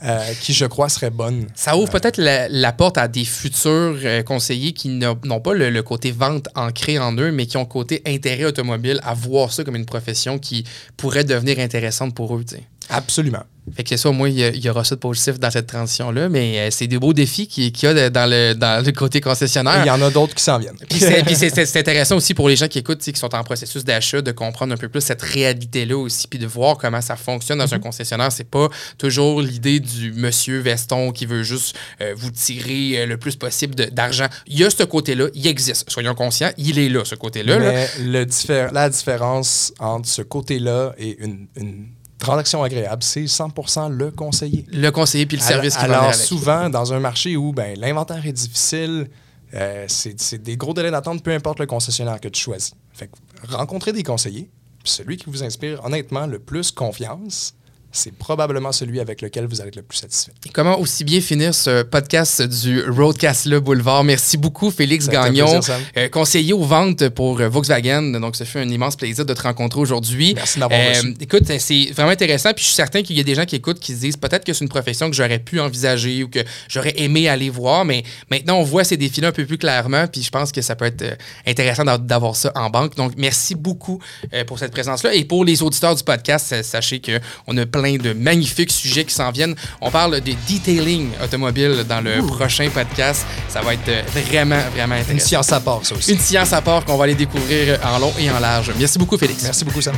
euh, 0.04 0.32
qui, 0.40 0.52
je 0.52 0.64
crois, 0.64 0.88
serait 0.88 1.10
bonne. 1.10 1.46
Ça 1.54 1.76
ouvre 1.76 1.90
peut-être 1.90 2.18
la, 2.18 2.48
la 2.48 2.72
porte 2.72 2.98
à 2.98 3.08
des 3.08 3.24
futurs 3.24 3.98
euh, 4.04 4.22
conseillers 4.22 4.72
qui 4.72 4.88
n'ont 4.90 5.16
pas 5.16 5.54
le, 5.54 5.70
le 5.70 5.82
côté 5.82 6.12
vente 6.12 6.48
ancré 6.54 6.98
en 6.98 7.16
eux, 7.16 7.32
mais 7.32 7.46
qui 7.46 7.56
ont 7.56 7.62
le 7.62 7.66
côté 7.66 8.02
intérêt 8.06 8.44
automobile 8.44 9.00
à 9.02 9.14
voir 9.14 9.52
ça 9.52 9.64
comme 9.64 9.76
une 9.76 9.86
profession 9.86 10.38
qui 10.38 10.64
pourrait 10.96 11.24
devenir 11.24 11.58
intéressante 11.58 12.14
pour 12.14 12.36
eux. 12.36 12.44
Absolument. 12.90 13.42
Fait 13.76 13.84
que 13.84 13.96
ça, 13.96 14.08
au 14.08 14.12
moins, 14.12 14.28
il 14.28 14.64
y, 14.64 14.68
aura 14.70 14.84
ça 14.84 14.94
de 14.94 15.00
positif 15.00 15.38
dans 15.38 15.50
cette 15.50 15.66
transition-là, 15.66 16.28
mais 16.28 16.58
euh, 16.58 16.68
c'est 16.70 16.86
des 16.86 16.98
beaux 16.98 17.12
défis 17.12 17.46
qu'il 17.46 17.72
y 17.82 17.86
a 17.86 18.10
dans 18.10 18.28
le, 18.28 18.54
dans 18.54 18.84
le 18.84 18.92
côté 18.92 19.20
concessionnaire. 19.20 19.82
Il 19.84 19.88
y 19.88 19.90
en 19.90 20.00
a 20.02 20.10
d'autres 20.10 20.34
qui 20.34 20.42
s'en 20.42 20.58
viennent. 20.58 20.76
Puis 20.88 20.98
c'est- 21.00 21.76
intéressant 21.78 22.16
aussi 22.16 22.34
pour 22.34 22.48
les 22.48 22.56
gens 22.56 22.68
qui 22.68 22.78
écoutent, 22.78 22.98
qui 23.00 23.12
sont 23.14 23.34
en 23.34 23.44
processus 23.44 23.84
d'achat, 23.84 24.20
de 24.22 24.32
comprendre 24.32 24.72
un 24.72 24.76
peu 24.76 24.88
plus 24.88 25.00
cette 25.00 25.22
réalité-là 25.22 25.96
aussi, 25.96 26.26
puis 26.28 26.38
de 26.38 26.46
voir 26.46 26.76
comment 26.78 27.00
ça 27.00 27.16
fonctionne 27.16 27.58
dans 27.58 27.72
un 27.74 27.78
concessionnaire. 27.78 28.32
C'est 28.32 28.48
pas 28.50 28.68
toujours 28.98 29.40
l'idée 29.42 29.80
du 29.80 30.12
monsieur 30.12 30.58
veston 30.60 31.12
qui 31.12 31.26
veut 31.26 31.42
juste 31.42 31.76
euh, 32.00 32.14
vous 32.16 32.30
tirer 32.30 33.00
euh, 33.02 33.06
le 33.06 33.16
plus 33.16 33.36
possible 33.36 33.74
d'argent. 33.74 34.26
Il 34.46 34.58
y 34.58 34.64
a 34.64 34.70
ce 34.70 34.82
côté-là, 34.82 35.26
il 35.34 35.46
existe. 35.46 35.88
Soyons 35.90 36.14
conscients, 36.14 36.50
il 36.58 36.78
est 36.78 36.88
là, 36.88 37.04
ce 37.04 37.14
côté-là. 37.14 37.58
là. 37.58 37.72
Mais 37.72 37.88
le 38.04 38.24
diffé- 38.24 38.68
la 38.72 38.88
différence 38.90 39.72
entre 39.78 40.08
ce 40.08 40.22
côté-là 40.22 40.94
et 40.98 41.16
une, 41.22 41.46
une 41.56 41.86
transaction 42.18 42.62
agréable, 42.62 43.02
c'est 43.02 43.24
100% 43.24 43.90
le 43.90 44.10
conseiller. 44.10 44.66
Le 44.72 44.90
conseiller 44.90 45.26
puis 45.26 45.36
le 45.36 45.42
service 45.42 45.76
qui 45.76 45.84
Alors, 45.84 46.04
avec. 46.04 46.14
souvent, 46.14 46.68
dans 46.68 46.92
un 46.92 47.00
marché 47.00 47.36
où 47.36 47.52
ben, 47.52 47.78
l'inventaire 47.78 48.24
est 48.26 48.32
difficile, 48.32 49.08
euh, 49.54 49.84
c'est 49.88 50.20
c'est 50.20 50.38
des 50.38 50.56
gros 50.56 50.74
délais 50.74 50.90
d'attente, 50.90 51.22
peu 51.22 51.32
importe 51.32 51.60
le 51.60 51.66
concessionnaire 51.66 52.20
que 52.20 52.28
tu 52.28 52.40
choisis. 52.40 52.74
Fait 52.92 53.08
que 53.08 53.56
rencontrer 53.56 53.92
des 53.92 54.02
conseillers, 54.02 54.50
puis 54.82 54.92
celui 54.92 55.16
qui 55.16 55.26
vous 55.26 55.42
inspire 55.42 55.84
honnêtement 55.84 56.26
le 56.26 56.38
plus 56.38 56.70
confiance, 56.70 57.54
c'est 57.90 58.12
probablement 58.12 58.70
celui 58.72 59.00
avec 59.00 59.22
lequel 59.22 59.46
vous 59.46 59.60
allez 59.60 59.68
être 59.68 59.76
le 59.76 59.82
plus 59.82 59.98
satisfait. 59.98 60.32
Et 60.46 60.50
comment 60.50 60.78
aussi 60.78 61.04
bien 61.04 61.20
finir 61.20 61.54
ce 61.54 61.82
podcast 61.82 62.42
du 62.42 62.82
Roadcast 62.82 63.46
Le 63.46 63.60
Boulevard? 63.60 64.04
Merci 64.04 64.36
beaucoup, 64.36 64.70
Félix 64.70 65.06
Ça 65.06 65.12
Gagnon, 65.12 65.46
plaisir, 65.50 65.74
euh, 65.96 66.08
conseiller 66.08 66.52
aux 66.52 66.64
ventes 66.64 67.08
pour 67.08 67.40
euh, 67.40 67.48
Volkswagen. 67.48 68.02
Donc, 68.20 68.36
ça 68.36 68.44
fait 68.44 68.60
un 68.60 68.68
immense 68.68 68.94
plaisir 68.96 69.24
de 69.24 69.32
te 69.32 69.40
rencontrer 69.42 69.80
aujourd'hui. 69.80 70.34
Merci 70.34 70.56
de 70.56 70.60
m'avoir 70.60 70.80
reçu. 70.90 71.14
Écoute, 71.18 71.44
c'est 71.58 71.86
vraiment 71.92 72.10
intéressant. 72.10 72.52
Puis, 72.52 72.62
je 72.62 72.66
suis 72.68 72.76
certain 72.76 73.02
qu'il 73.02 73.16
y 73.16 73.20
a 73.20 73.24
des 73.24 73.34
gens 73.34 73.46
qui 73.46 73.56
écoutent 73.56 73.80
qui 73.80 73.94
se 73.94 74.00
disent 74.00 74.16
peut-être 74.18 74.44
que 74.44 74.52
c'est 74.52 74.64
une 74.64 74.68
profession 74.68 75.08
que 75.08 75.16
j'aurais 75.16 75.38
pu 75.38 75.58
envisager 75.58 76.22
ou 76.24 76.28
que 76.28 76.40
j'aurais 76.68 76.94
aimé 76.98 77.26
aller 77.28 77.48
voir. 77.48 77.84
Mais 77.86 78.02
maintenant, 78.30 78.58
on 78.58 78.64
voit 78.64 78.84
ces 78.84 78.96
défis-là 78.98 79.28
un 79.28 79.32
peu 79.32 79.46
plus 79.46 79.58
clairement. 79.58 80.06
Puis, 80.08 80.22
je 80.22 80.30
pense 80.30 80.52
que 80.52 80.60
ça 80.60 80.76
peut 80.76 80.84
être 80.84 81.02
euh, 81.02 81.14
intéressant 81.46 81.84
d'a- 81.84 81.96
d'avoir 81.98 82.36
ça 82.36 82.52
en 82.54 82.68
banque. 82.68 82.96
Donc, 82.96 83.12
merci 83.16 83.54
beaucoup 83.54 83.98
euh, 84.34 84.44
pour 84.44 84.58
cette 84.58 84.72
présence-là. 84.72 85.14
Et 85.14 85.24
pour 85.24 85.44
les 85.44 85.62
auditeurs 85.62 85.94
du 85.94 86.02
podcast, 86.04 86.46
sa- 86.48 86.62
sachez 86.62 87.00
qu'on 87.00 87.56
a 87.56 87.64
plein 87.66 87.77
de 87.82 88.12
magnifiques 88.12 88.72
sujets 88.72 89.04
qui 89.04 89.14
s'en 89.14 89.30
viennent. 89.30 89.54
On 89.80 89.90
parle 89.90 90.20
de 90.20 90.32
detailing 90.48 91.10
automobile 91.22 91.84
dans 91.88 92.00
le 92.00 92.20
prochain 92.26 92.68
podcast. 92.70 93.24
Ça 93.48 93.60
va 93.60 93.74
être 93.74 93.90
vraiment, 94.28 94.60
vraiment 94.74 94.94
Une 94.96 95.00
intéressant. 95.02 95.26
science 95.26 95.52
à 95.52 95.60
part, 95.60 95.80
ça 95.84 95.94
aussi. 95.94 96.12
Une 96.12 96.18
science 96.18 96.52
à 96.52 96.60
part 96.60 96.84
qu'on 96.84 96.96
va 96.96 97.04
aller 97.04 97.14
découvrir 97.14 97.78
en 97.84 97.98
long 97.98 98.12
et 98.18 98.30
en 98.30 98.38
large. 98.40 98.72
Merci 98.78 98.98
beaucoup, 98.98 99.16
Félix. 99.18 99.42
Merci 99.44 99.64
beaucoup, 99.64 99.80
Sam. 99.80 99.94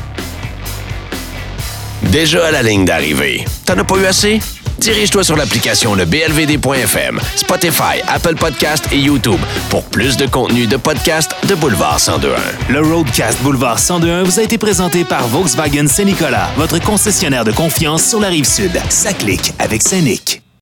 Déjà 2.02 2.46
à 2.46 2.50
la 2.50 2.62
ligne 2.62 2.84
d'arrivée. 2.84 3.44
T'en 3.64 3.78
as 3.78 3.84
pas 3.84 3.96
eu 3.96 4.06
assez? 4.06 4.40
Dirige-toi 4.78 5.24
sur 5.24 5.36
l'application 5.36 5.94
le 5.94 6.04
BLVD.FM, 6.04 7.20
Spotify, 7.36 8.00
Apple 8.08 8.34
Podcast 8.34 8.86
et 8.92 8.98
YouTube 8.98 9.40
pour 9.68 9.84
plus 9.84 10.16
de 10.16 10.26
contenu 10.26 10.66
de 10.66 10.76
podcast 10.76 11.34
de 11.48 11.54
Boulevard 11.54 11.98
1021. 11.98 12.72
Le 12.72 12.80
Roadcast 12.80 13.40
Boulevard 13.42 13.76
1021 13.78 14.22
vous 14.22 14.40
a 14.40 14.42
été 14.42 14.58
présenté 14.58 15.04
par 15.04 15.26
Volkswagen 15.28 15.86
Saint-Nicolas, 15.86 16.48
votre 16.56 16.80
concessionnaire 16.80 17.44
de 17.44 17.52
confiance 17.52 18.04
sur 18.04 18.20
la 18.20 18.28
rive 18.28 18.46
sud. 18.46 18.72
Ça 18.88 19.12
clique 19.12 19.52
avec 19.58 19.82
Saint-Nic. 19.82 20.42